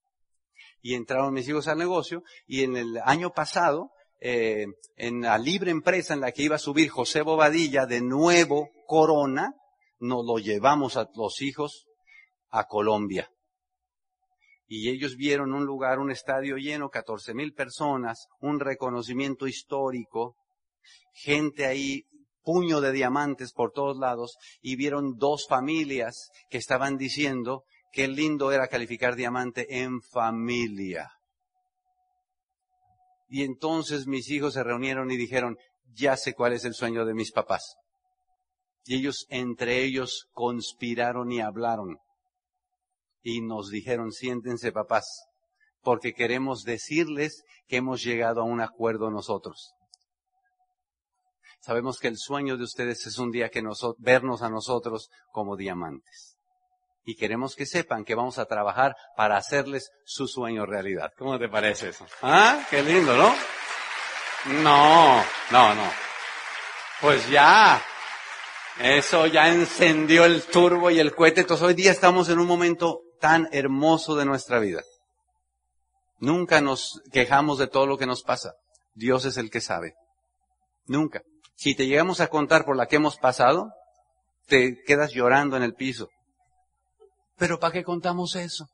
Y 0.80 0.94
entraron 0.94 1.34
mis 1.34 1.46
hijos 1.48 1.68
al 1.68 1.76
negocio 1.76 2.22
y 2.46 2.62
en 2.62 2.78
el 2.78 2.98
año 3.04 3.30
pasado, 3.30 3.90
eh, 4.20 4.66
en 4.96 5.20
la 5.20 5.36
libre 5.36 5.70
empresa 5.70 6.14
en 6.14 6.20
la 6.20 6.32
que 6.32 6.44
iba 6.44 6.56
a 6.56 6.60
subir 6.60 6.88
José 6.88 7.20
Bobadilla 7.20 7.84
de 7.84 8.00
nuevo 8.00 8.70
Corona, 8.86 9.54
nos 9.98 10.24
lo 10.24 10.38
llevamos 10.38 10.96
a 10.96 11.10
los 11.14 11.42
hijos 11.42 11.86
a 12.48 12.66
Colombia. 12.66 13.30
Y 14.66 14.88
ellos 14.88 15.16
vieron 15.16 15.52
un 15.52 15.66
lugar, 15.66 15.98
un 15.98 16.10
estadio 16.10 16.56
lleno, 16.56 16.88
14 16.88 17.34
mil 17.34 17.52
personas, 17.52 18.28
un 18.40 18.60
reconocimiento 18.60 19.46
histórico, 19.46 20.36
gente 21.12 21.66
ahí 21.66 22.06
puño 22.42 22.80
de 22.80 22.92
diamantes 22.92 23.52
por 23.52 23.72
todos 23.72 23.96
lados 23.96 24.36
y 24.60 24.76
vieron 24.76 25.16
dos 25.16 25.46
familias 25.48 26.30
que 26.48 26.58
estaban 26.58 26.96
diciendo 26.96 27.64
qué 27.92 28.08
lindo 28.08 28.52
era 28.52 28.68
calificar 28.68 29.16
diamante 29.16 29.78
en 29.80 30.00
familia. 30.02 31.10
Y 33.28 33.44
entonces 33.44 34.06
mis 34.06 34.30
hijos 34.30 34.54
se 34.54 34.62
reunieron 34.62 35.10
y 35.10 35.16
dijeron, 35.16 35.56
ya 35.94 36.16
sé 36.16 36.34
cuál 36.34 36.52
es 36.52 36.64
el 36.64 36.74
sueño 36.74 37.04
de 37.04 37.14
mis 37.14 37.32
papás. 37.32 37.76
Y 38.84 38.96
ellos 38.96 39.26
entre 39.30 39.84
ellos 39.84 40.26
conspiraron 40.32 41.30
y 41.32 41.40
hablaron. 41.40 41.98
Y 43.22 43.40
nos 43.40 43.70
dijeron, 43.70 44.10
siéntense 44.10 44.72
papás, 44.72 45.04
porque 45.82 46.12
queremos 46.12 46.62
decirles 46.64 47.44
que 47.68 47.76
hemos 47.76 48.02
llegado 48.02 48.40
a 48.40 48.44
un 48.44 48.60
acuerdo 48.60 49.10
nosotros. 49.10 49.74
Sabemos 51.62 52.00
que 52.00 52.08
el 52.08 52.18
sueño 52.18 52.56
de 52.56 52.64
ustedes 52.64 53.06
es 53.06 53.18
un 53.18 53.30
día 53.30 53.48
que 53.48 53.62
vernos 53.98 54.42
a 54.42 54.50
nosotros 54.50 55.10
como 55.30 55.56
diamantes. 55.56 56.36
Y 57.04 57.14
queremos 57.14 57.54
que 57.54 57.66
sepan 57.66 58.04
que 58.04 58.16
vamos 58.16 58.38
a 58.38 58.46
trabajar 58.46 58.96
para 59.16 59.36
hacerles 59.36 59.90
su 60.04 60.26
sueño 60.26 60.66
realidad. 60.66 61.12
¿Cómo 61.16 61.38
te 61.38 61.48
parece 61.48 61.90
eso? 61.90 62.04
¿Ah? 62.20 62.66
Qué 62.68 62.82
lindo, 62.82 63.16
¿no? 63.16 63.32
No, 64.62 65.22
no, 65.52 65.74
no. 65.74 65.90
Pues 67.00 67.28
ya. 67.30 67.80
Eso 68.80 69.26
ya 69.28 69.48
encendió 69.48 70.24
el 70.24 70.42
turbo 70.42 70.90
y 70.90 70.98
el 70.98 71.14
cohete. 71.14 71.42
Entonces 71.42 71.64
hoy 71.64 71.74
día 71.74 71.92
estamos 71.92 72.28
en 72.28 72.40
un 72.40 72.46
momento 72.48 73.02
tan 73.20 73.48
hermoso 73.52 74.16
de 74.16 74.24
nuestra 74.24 74.58
vida. 74.58 74.82
Nunca 76.18 76.60
nos 76.60 77.00
quejamos 77.12 77.58
de 77.58 77.68
todo 77.68 77.86
lo 77.86 77.98
que 77.98 78.06
nos 78.06 78.24
pasa. 78.24 78.54
Dios 78.94 79.24
es 79.26 79.36
el 79.36 79.48
que 79.48 79.60
sabe. 79.60 79.94
Nunca. 80.86 81.22
Si 81.54 81.74
te 81.74 81.86
llegamos 81.86 82.20
a 82.20 82.28
contar 82.28 82.64
por 82.64 82.76
la 82.76 82.86
que 82.86 82.96
hemos 82.96 83.16
pasado, 83.16 83.72
te 84.46 84.82
quedas 84.84 85.12
llorando 85.12 85.56
en 85.56 85.62
el 85.62 85.74
piso. 85.74 86.08
Pero 87.36 87.58
¿para 87.58 87.72
qué 87.72 87.84
contamos 87.84 88.36
eso? 88.36 88.68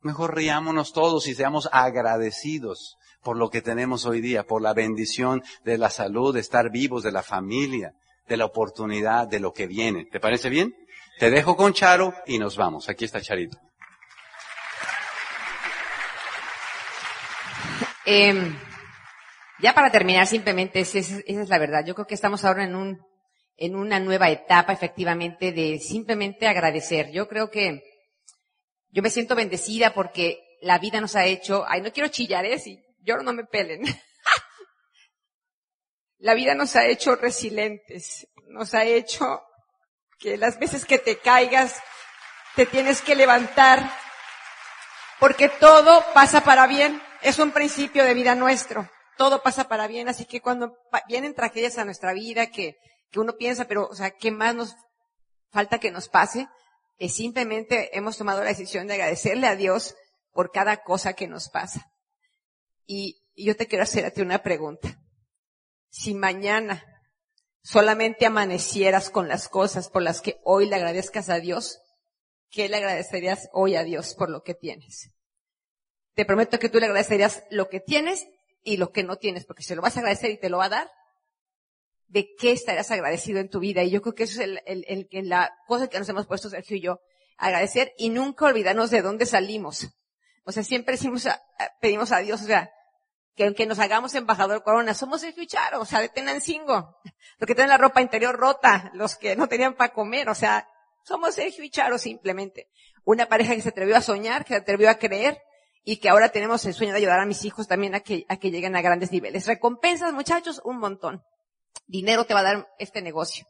Mejor 0.00 0.34
riámonos 0.34 0.92
todos 0.92 1.26
y 1.26 1.34
seamos 1.34 1.68
agradecidos 1.72 2.96
por 3.22 3.36
lo 3.36 3.50
que 3.50 3.60
tenemos 3.60 4.06
hoy 4.06 4.20
día, 4.20 4.44
por 4.44 4.62
la 4.62 4.72
bendición 4.72 5.42
de 5.64 5.76
la 5.76 5.90
salud, 5.90 6.32
de 6.32 6.40
estar 6.40 6.70
vivos, 6.70 7.02
de 7.02 7.12
la 7.12 7.22
familia, 7.22 7.92
de 8.26 8.36
la 8.36 8.46
oportunidad, 8.46 9.28
de 9.28 9.40
lo 9.40 9.52
que 9.52 9.66
viene. 9.66 10.06
¿Te 10.06 10.20
parece 10.20 10.48
bien? 10.48 10.74
Te 11.18 11.30
dejo 11.30 11.56
con 11.56 11.74
Charo 11.74 12.14
y 12.26 12.38
nos 12.38 12.56
vamos. 12.56 12.88
Aquí 12.88 13.04
está 13.04 13.20
Charito. 13.20 13.58
Eh, 18.06 18.54
ya 19.60 19.74
para 19.74 19.90
terminar, 19.90 20.26
simplemente, 20.26 20.80
esa 20.80 20.98
es, 20.98 21.48
la 21.48 21.58
verdad. 21.58 21.84
Yo 21.84 21.94
creo 21.94 22.06
que 22.06 22.14
estamos 22.14 22.44
ahora 22.44 22.64
en 22.64 22.74
un, 22.74 23.06
en 23.56 23.76
una 23.76 24.00
nueva 24.00 24.30
etapa, 24.30 24.72
efectivamente, 24.72 25.52
de 25.52 25.78
simplemente 25.78 26.46
agradecer. 26.46 27.10
Yo 27.10 27.28
creo 27.28 27.50
que 27.50 27.82
yo 28.88 29.02
me 29.02 29.10
siento 29.10 29.34
bendecida 29.34 29.92
porque 29.92 30.42
la 30.62 30.78
vida 30.78 31.00
nos 31.00 31.16
ha 31.16 31.26
hecho, 31.26 31.64
ay, 31.68 31.82
no 31.82 31.92
quiero 31.92 32.08
chillar, 32.08 32.44
¿eh? 32.44 32.58
Si 32.58 32.82
yo 33.00 33.18
no 33.18 33.32
me 33.32 33.44
pelen. 33.44 33.82
la 36.18 36.34
vida 36.34 36.54
nos 36.54 36.76
ha 36.76 36.86
hecho 36.86 37.16
resilientes, 37.16 38.26
nos 38.48 38.74
ha 38.74 38.84
hecho 38.84 39.42
que 40.18 40.36
las 40.36 40.58
veces 40.58 40.84
que 40.84 40.98
te 40.98 41.18
caigas, 41.18 41.80
te 42.56 42.66
tienes 42.66 43.00
que 43.00 43.14
levantar, 43.14 43.90
porque 45.18 45.48
todo 45.48 46.04
pasa 46.14 46.42
para 46.42 46.66
bien. 46.66 47.00
Es 47.22 47.38
un 47.38 47.52
principio 47.52 48.04
de 48.04 48.14
vida 48.14 48.34
nuestro 48.34 48.88
todo 49.20 49.42
pasa 49.42 49.68
para 49.68 49.86
bien, 49.86 50.08
así 50.08 50.24
que 50.24 50.40
cuando 50.40 50.78
vienen 51.06 51.34
tragedias 51.34 51.76
a 51.76 51.84
nuestra 51.84 52.14
vida 52.14 52.46
que, 52.46 52.78
uno 53.16 53.36
piensa, 53.36 53.66
pero, 53.66 53.86
o 53.86 53.94
sea, 53.94 54.12
¿qué 54.12 54.30
más 54.30 54.54
nos 54.54 54.76
falta 55.50 55.78
que 55.78 55.90
nos 55.90 56.08
pase? 56.08 56.48
Es 56.96 57.16
simplemente 57.16 57.94
hemos 57.98 58.16
tomado 58.16 58.42
la 58.42 58.48
decisión 58.48 58.86
de 58.86 58.94
agradecerle 58.94 59.46
a 59.46 59.56
Dios 59.56 59.94
por 60.32 60.50
cada 60.52 60.82
cosa 60.84 61.12
que 61.12 61.26
nos 61.26 61.50
pasa. 61.50 61.92
Y, 62.86 63.20
y 63.34 63.44
yo 63.44 63.56
te 63.56 63.66
quiero 63.66 63.82
hacer 63.82 64.06
a 64.06 64.10
ti 64.10 64.22
una 64.22 64.42
pregunta. 64.42 64.98
Si 65.90 66.14
mañana 66.14 66.82
solamente 67.62 68.24
amanecieras 68.24 69.10
con 69.10 69.28
las 69.28 69.48
cosas 69.48 69.90
por 69.90 70.00
las 70.00 70.22
que 70.22 70.40
hoy 70.44 70.64
le 70.64 70.76
agradezcas 70.76 71.28
a 71.28 71.40
Dios, 71.40 71.78
¿qué 72.48 72.70
le 72.70 72.78
agradecerías 72.78 73.50
hoy 73.52 73.76
a 73.76 73.84
Dios 73.84 74.14
por 74.14 74.30
lo 74.30 74.42
que 74.42 74.54
tienes? 74.54 75.10
Te 76.14 76.24
prometo 76.24 76.58
que 76.58 76.70
tú 76.70 76.80
le 76.80 76.86
agradecerías 76.86 77.44
lo 77.50 77.68
que 77.68 77.80
tienes 77.80 78.26
y 78.62 78.76
lo 78.76 78.92
que 78.92 79.02
no 79.02 79.16
tienes, 79.16 79.44
porque 79.44 79.62
si 79.62 79.74
lo 79.74 79.82
vas 79.82 79.96
a 79.96 80.00
agradecer 80.00 80.30
y 80.30 80.38
te 80.38 80.50
lo 80.50 80.58
va 80.58 80.66
a 80.66 80.70
dar, 80.70 80.90
¿de 82.06 82.34
qué 82.36 82.52
estarías 82.52 82.90
agradecido 82.90 83.40
en 83.40 83.48
tu 83.48 83.60
vida? 83.60 83.82
Y 83.82 83.90
yo 83.90 84.02
creo 84.02 84.14
que 84.14 84.24
eso 84.24 84.42
es 84.42 84.60
el, 84.64 84.84
el, 85.10 85.28
la 85.28 85.54
cosa 85.66 85.88
que 85.88 85.98
nos 85.98 86.08
hemos 86.08 86.26
puesto 86.26 86.50
Sergio 86.50 86.76
y 86.76 86.80
yo, 86.80 87.00
agradecer 87.36 87.92
y 87.96 88.10
nunca 88.10 88.46
olvidarnos 88.46 88.90
de 88.90 89.02
dónde 89.02 89.26
salimos. 89.26 89.88
O 90.44 90.52
sea, 90.52 90.62
siempre 90.62 90.96
decimos, 90.96 91.28
pedimos 91.80 92.12
a 92.12 92.18
Dios, 92.18 92.42
o 92.42 92.46
sea, 92.46 92.70
que 93.34 93.66
nos 93.66 93.78
hagamos 93.78 94.14
embajador 94.14 94.62
corona, 94.62 94.92
somos 94.92 95.22
el 95.22 95.34
Charo, 95.46 95.80
o 95.80 95.84
sea, 95.86 96.00
de 96.00 96.10
Tenancingo, 96.10 96.98
los 97.38 97.46
que 97.46 97.54
tienen 97.54 97.70
la 97.70 97.78
ropa 97.78 98.02
interior 98.02 98.36
rota, 98.36 98.90
los 98.94 99.16
que 99.16 99.34
no 99.36 99.48
tenían 99.48 99.74
para 99.74 99.92
comer, 99.92 100.28
o 100.28 100.34
sea, 100.34 100.68
somos 101.04 101.34
Sergio 101.34 101.64
y 101.64 101.70
Charo 101.70 101.96
simplemente. 101.96 102.68
Una 103.04 103.26
pareja 103.26 103.54
que 103.54 103.62
se 103.62 103.70
atrevió 103.70 103.96
a 103.96 104.02
soñar, 104.02 104.44
que 104.44 104.54
se 104.54 104.60
atrevió 104.60 104.90
a 104.90 104.96
creer 104.96 105.40
y 105.84 105.96
que 105.96 106.08
ahora 106.08 106.30
tenemos 106.30 106.64
el 106.66 106.74
sueño 106.74 106.92
de 106.92 106.98
ayudar 106.98 107.20
a 107.20 107.26
mis 107.26 107.44
hijos 107.44 107.66
también 107.66 107.94
a 107.94 108.00
que, 108.00 108.24
a 108.28 108.36
que 108.36 108.50
lleguen 108.50 108.76
a 108.76 108.82
grandes 108.82 109.12
niveles. 109.12 109.46
Recompensas, 109.46 110.12
muchachos, 110.12 110.60
un 110.64 110.78
montón. 110.78 111.22
Dinero 111.86 112.24
te 112.24 112.34
va 112.34 112.40
a 112.40 112.44
dar 112.44 112.68
este 112.78 113.02
negocio. 113.02 113.46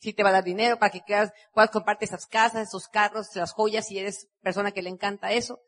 Sí 0.00 0.12
te 0.12 0.22
va 0.22 0.30
a 0.30 0.32
dar 0.32 0.44
dinero 0.44 0.78
para 0.78 0.90
que 0.90 1.00
puedas, 1.06 1.32
puedas 1.52 1.70
compartir 1.70 2.08
esas 2.08 2.26
casas, 2.26 2.68
esos 2.68 2.88
carros, 2.88 3.34
las 3.34 3.52
joyas, 3.52 3.86
si 3.86 3.98
eres 3.98 4.28
persona 4.42 4.72
que 4.72 4.82
le 4.82 4.90
encanta 4.90 5.32
eso 5.32 5.60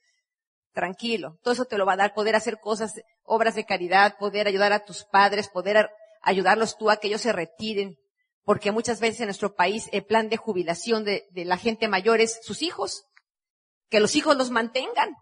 tranquilo. 0.76 1.38
Todo 1.42 1.54
eso 1.54 1.64
te 1.64 1.78
lo 1.78 1.86
va 1.86 1.94
a 1.94 1.96
dar, 1.96 2.14
poder 2.14 2.36
hacer 2.36 2.60
cosas, 2.60 2.92
obras 3.24 3.54
de 3.54 3.64
caridad, 3.64 4.16
poder 4.18 4.46
ayudar 4.46 4.74
a 4.74 4.84
tus 4.84 5.04
padres, 5.04 5.48
poder 5.48 5.88
ayudarlos 6.20 6.76
tú 6.76 6.90
a 6.90 6.98
que 6.98 7.08
ellos 7.08 7.22
se 7.22 7.32
retiren. 7.32 7.96
Porque 8.44 8.70
muchas 8.70 9.00
veces 9.00 9.20
en 9.20 9.26
nuestro 9.26 9.54
país 9.54 9.88
el 9.90 10.04
plan 10.04 10.28
de 10.28 10.36
jubilación 10.36 11.02
de, 11.02 11.26
la 11.32 11.56
gente 11.56 11.88
mayor 11.88 12.20
es 12.20 12.38
sus 12.42 12.62
hijos. 12.62 13.06
Que 13.88 14.00
los 14.00 14.14
hijos 14.14 14.36
los 14.36 14.50
mantengan. 14.50 15.16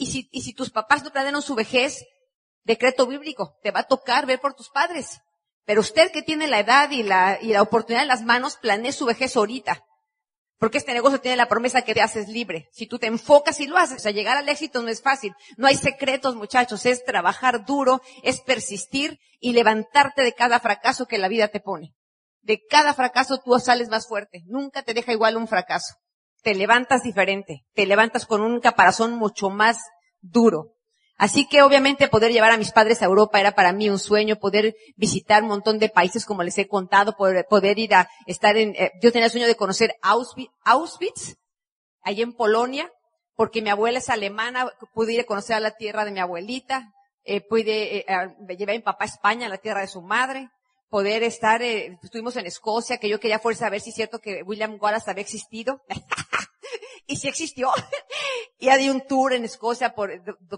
Y 0.00 0.06
si, 0.06 0.30
y 0.32 0.40
si 0.40 0.54
tus 0.54 0.70
papás 0.70 1.04
no 1.04 1.10
planean 1.10 1.42
su 1.42 1.54
vejez, 1.54 2.06
decreto 2.64 3.06
bíblico, 3.06 3.58
te 3.62 3.70
va 3.70 3.80
a 3.80 3.86
tocar 3.86 4.24
ver 4.24 4.40
por 4.40 4.54
tus 4.54 4.70
padres. 4.70 5.20
Pero 5.66 5.82
usted 5.82 6.10
que 6.10 6.22
tiene 6.22 6.48
la 6.48 6.60
edad 6.60 6.90
y 6.90 7.02
la, 7.02 7.36
y 7.38 7.48
la 7.48 7.60
oportunidad 7.60 8.04
en 8.04 8.08
las 8.08 8.22
manos, 8.22 8.56
planee 8.56 8.92
su 8.92 9.04
vejez 9.04 9.36
ahorita. 9.36 9.84
Porque 10.56 10.78
este 10.78 10.94
negocio 10.94 11.20
tiene 11.20 11.36
la 11.36 11.48
promesa 11.48 11.82
que 11.82 11.92
te 11.92 12.00
haces 12.00 12.28
libre. 12.28 12.70
Si 12.72 12.86
tú 12.86 12.98
te 12.98 13.08
enfocas 13.08 13.60
y 13.60 13.66
lo 13.66 13.76
haces, 13.76 14.06
o 14.06 14.08
llegar 14.08 14.38
al 14.38 14.48
éxito 14.48 14.80
no 14.80 14.88
es 14.88 15.02
fácil. 15.02 15.34
No 15.58 15.66
hay 15.66 15.76
secretos, 15.76 16.34
muchachos. 16.34 16.86
Es 16.86 17.04
trabajar 17.04 17.66
duro, 17.66 18.00
es 18.22 18.40
persistir 18.40 19.18
y 19.38 19.52
levantarte 19.52 20.22
de 20.22 20.32
cada 20.32 20.60
fracaso 20.60 21.04
que 21.04 21.18
la 21.18 21.28
vida 21.28 21.48
te 21.48 21.60
pone. 21.60 21.94
De 22.40 22.58
cada 22.70 22.94
fracaso 22.94 23.38
tú 23.44 23.58
sales 23.58 23.90
más 23.90 24.08
fuerte. 24.08 24.44
Nunca 24.46 24.82
te 24.82 24.94
deja 24.94 25.12
igual 25.12 25.36
un 25.36 25.46
fracaso. 25.46 25.94
Te 26.42 26.54
levantas 26.54 27.02
diferente. 27.02 27.64
Te 27.74 27.86
levantas 27.86 28.26
con 28.26 28.40
un 28.40 28.60
caparazón 28.60 29.14
mucho 29.14 29.50
más 29.50 29.78
duro. 30.20 30.74
Así 31.16 31.46
que 31.46 31.62
obviamente 31.62 32.08
poder 32.08 32.32
llevar 32.32 32.50
a 32.50 32.56
mis 32.56 32.72
padres 32.72 33.02
a 33.02 33.04
Europa 33.04 33.38
era 33.38 33.52
para 33.52 33.72
mí 33.72 33.90
un 33.90 33.98
sueño, 33.98 34.36
poder 34.36 34.74
visitar 34.96 35.42
un 35.42 35.50
montón 35.50 35.78
de 35.78 35.90
países 35.90 36.24
como 36.24 36.42
les 36.42 36.56
he 36.56 36.66
contado, 36.66 37.14
poder, 37.14 37.44
poder 37.46 37.78
ir 37.78 37.94
a 37.94 38.08
estar 38.26 38.56
en, 38.56 38.74
eh, 38.76 38.92
yo 39.02 39.12
tenía 39.12 39.26
el 39.26 39.30
sueño 39.30 39.46
de 39.46 39.54
conocer 39.54 39.96
Auschwitz, 40.00 40.50
Auschwitz, 40.64 41.36
allí 42.02 42.22
en 42.22 42.32
Polonia, 42.32 42.90
porque 43.34 43.60
mi 43.60 43.68
abuela 43.68 43.98
es 43.98 44.08
alemana, 44.08 44.72
pude 44.94 45.12
ir 45.12 45.20
a 45.20 45.24
conocer 45.24 45.56
a 45.56 45.60
la 45.60 45.72
tierra 45.72 46.06
de 46.06 46.10
mi 46.10 46.20
abuelita, 46.20 46.90
eh, 47.24 47.42
pude, 47.42 47.98
eh, 47.98 48.06
llevar 48.56 48.74
a 48.74 48.78
mi 48.78 48.82
papá 48.82 49.04
a 49.04 49.08
España, 49.08 49.46
a 49.46 49.50
la 49.50 49.58
tierra 49.58 49.82
de 49.82 49.88
su 49.88 50.00
madre, 50.00 50.48
poder 50.90 51.22
estar, 51.22 51.62
eh, 51.62 51.98
estuvimos 52.02 52.36
en 52.36 52.46
Escocia, 52.46 52.98
que 52.98 53.08
yo 53.08 53.20
quería 53.20 53.38
fuerza 53.38 53.66
saber 53.66 53.80
si 53.80 53.90
es 53.90 53.96
cierto 53.96 54.18
que 54.18 54.42
William 54.42 54.76
Wallace 54.80 55.10
había 55.10 55.22
existido. 55.22 55.80
y 57.10 57.16
si 57.16 57.28
existió. 57.28 57.70
y 58.58 58.70
di 58.76 58.88
un 58.88 59.00
tour 59.00 59.32
en 59.32 59.44
Escocia 59.44 59.94
por, 59.94 60.10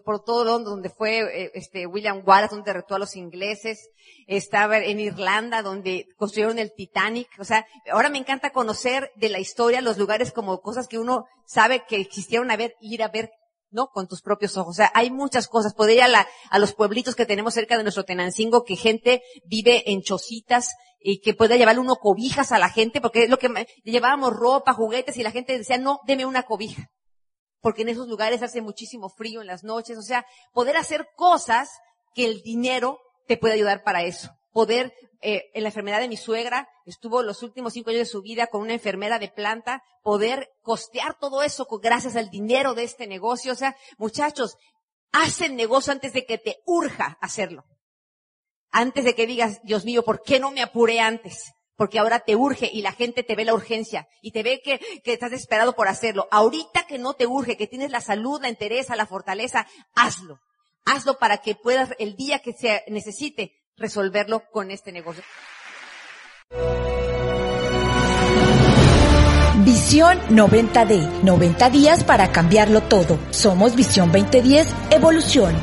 por 0.05 0.22
todo 0.22 0.59
donde 0.61 0.90
fue 0.90 1.20
eh, 1.20 1.50
este 1.55 1.86
William 1.86 2.22
Wallace, 2.24 2.55
donde 2.55 2.70
derrotó 2.70 2.94
a 2.94 2.98
los 2.98 3.16
ingleses. 3.16 3.88
Estaba 4.26 4.78
en 4.78 5.00
Irlanda, 5.00 5.62
donde 5.62 6.07
construyeron 6.16 6.59
el 6.59 6.72
Titanic. 6.74 7.28
O 7.38 7.44
sea, 7.44 7.66
ahora 7.90 8.11
me 8.11 8.18
encanta 8.18 8.50
conocer 8.50 9.11
de 9.16 9.30
la 9.30 9.38
historia 9.38 9.80
los 9.80 9.96
lugares 9.96 10.32
como 10.32 10.61
cosas 10.61 10.88
que 10.88 10.98
uno 10.98 11.24
sabe 11.46 11.84
que 11.88 11.96
existieron 11.96 12.50
a 12.50 12.57
ver, 12.57 12.76
ir 12.80 13.03
a 13.03 13.09
ver 13.09 13.30
¿no? 13.72 13.88
Con 13.88 14.06
tus 14.06 14.22
propios 14.22 14.56
ojos. 14.56 14.70
O 14.70 14.76
sea, 14.76 14.90
hay 14.94 15.10
muchas 15.10 15.48
cosas. 15.48 15.74
Poder 15.74 15.96
ir 15.96 16.02
a, 16.02 16.08
la, 16.08 16.26
a 16.50 16.58
los 16.58 16.74
pueblitos 16.74 17.14
que 17.14 17.26
tenemos 17.26 17.54
cerca 17.54 17.76
de 17.76 17.82
nuestro 17.82 18.04
Tenancingo, 18.04 18.64
que 18.64 18.76
gente 18.76 19.22
vive 19.44 19.90
en 19.90 20.02
chocitas 20.02 20.74
y 21.00 21.20
que 21.20 21.34
pueda 21.34 21.56
llevarle 21.56 21.80
uno 21.80 21.96
cobijas 21.96 22.52
a 22.52 22.58
la 22.58 22.68
gente, 22.68 23.00
porque 23.00 23.24
es 23.24 23.30
lo 23.30 23.38
que 23.38 23.66
llevábamos 23.84 24.32
ropa, 24.32 24.72
juguetes 24.72 25.16
y 25.16 25.22
la 25.22 25.32
gente 25.32 25.58
decía, 25.58 25.78
no, 25.78 26.00
deme 26.06 26.26
una 26.26 26.44
cobija. 26.44 26.88
Porque 27.60 27.82
en 27.82 27.88
esos 27.88 28.08
lugares 28.08 28.42
hace 28.42 28.60
muchísimo 28.60 29.08
frío 29.08 29.40
en 29.40 29.46
las 29.46 29.64
noches. 29.64 29.98
O 29.98 30.02
sea, 30.02 30.24
poder 30.52 30.76
hacer 30.76 31.06
cosas 31.16 31.70
que 32.14 32.24
el 32.24 32.42
dinero 32.42 32.98
te 33.26 33.36
puede 33.36 33.54
ayudar 33.54 33.82
para 33.82 34.02
eso. 34.02 34.30
Poder, 34.53 34.92
eh, 35.22 35.50
en 35.55 35.62
la 35.62 35.70
enfermedad 35.70 36.00
de 36.00 36.09
mi 36.09 36.16
suegra, 36.16 36.68
estuvo 36.84 37.22
los 37.22 37.42
últimos 37.42 37.72
cinco 37.72 37.90
años 37.90 38.00
de 38.00 38.07
su 38.07 38.22
vida 38.22 38.46
con 38.46 38.61
una 38.61 38.74
enfermera 38.74 39.18
de 39.18 39.28
planta, 39.28 39.82
poder 40.03 40.50
costear 40.61 41.18
todo 41.18 41.42
eso 41.42 41.66
gracias 41.82 42.16
al 42.16 42.30
dinero 42.30 42.74
de 42.74 42.84
este 42.84 43.07
negocio. 43.07 43.53
O 43.53 43.57
sea, 43.57 43.76
muchachos, 43.96 44.57
hacen 45.12 45.57
negocio 45.57 45.92
antes 45.92 46.12
de 46.12 46.26
que 46.26 46.38
te 46.38 46.59
urja 46.66 47.18
hacerlo. 47.20 47.64
Antes 48.70 49.05
de 49.05 49.14
que 49.14 49.26
digas, 49.26 49.61
Dios 49.62 49.84
mío, 49.84 50.03
¿por 50.03 50.22
qué 50.22 50.40
no 50.40 50.50
me 50.50 50.62
apuré 50.62 51.00
antes? 51.00 51.53
Porque 51.76 51.98
ahora 51.98 52.20
te 52.20 52.36
urge 52.36 52.70
y 52.72 52.82
la 52.82 52.92
gente 52.92 53.22
te 53.22 53.34
ve 53.34 53.44
la 53.44 53.55
urgencia 53.55 54.09
y 54.20 54.32
te 54.32 54.42
ve 54.42 54.61
que, 54.62 54.80
que 55.03 55.12
estás 55.12 55.30
desesperado 55.30 55.74
por 55.74 55.88
hacerlo. 55.88 56.28
Ahorita 56.30 56.86
que 56.86 56.98
no 56.98 57.14
te 57.14 57.26
urge, 57.26 57.57
que 57.57 57.66
tienes 57.66 57.90
la 57.90 58.00
salud, 58.00 58.40
la 58.40 58.48
entereza, 58.48 58.96
la 58.96 59.07
fortaleza, 59.07 59.66
hazlo. 59.94 60.40
Hazlo 60.84 61.18
para 61.18 61.38
que 61.38 61.55
puedas 61.55 61.90
el 61.98 62.16
día 62.16 62.40
que 62.40 62.53
se 62.53 62.82
necesite 62.88 63.61
resolverlo 63.83 64.45
con 64.51 64.70
este 64.70 64.93
negocio. 64.93 65.22
Visión 69.64 70.18
90D, 70.30 71.22
90 71.22 71.70
días 71.70 72.03
para 72.05 72.33
cambiarlo 72.33 72.80
todo. 72.80 73.18
Somos 73.30 73.76
Visión 73.76 74.11
2010, 74.11 74.66
Evolución. 74.91 75.55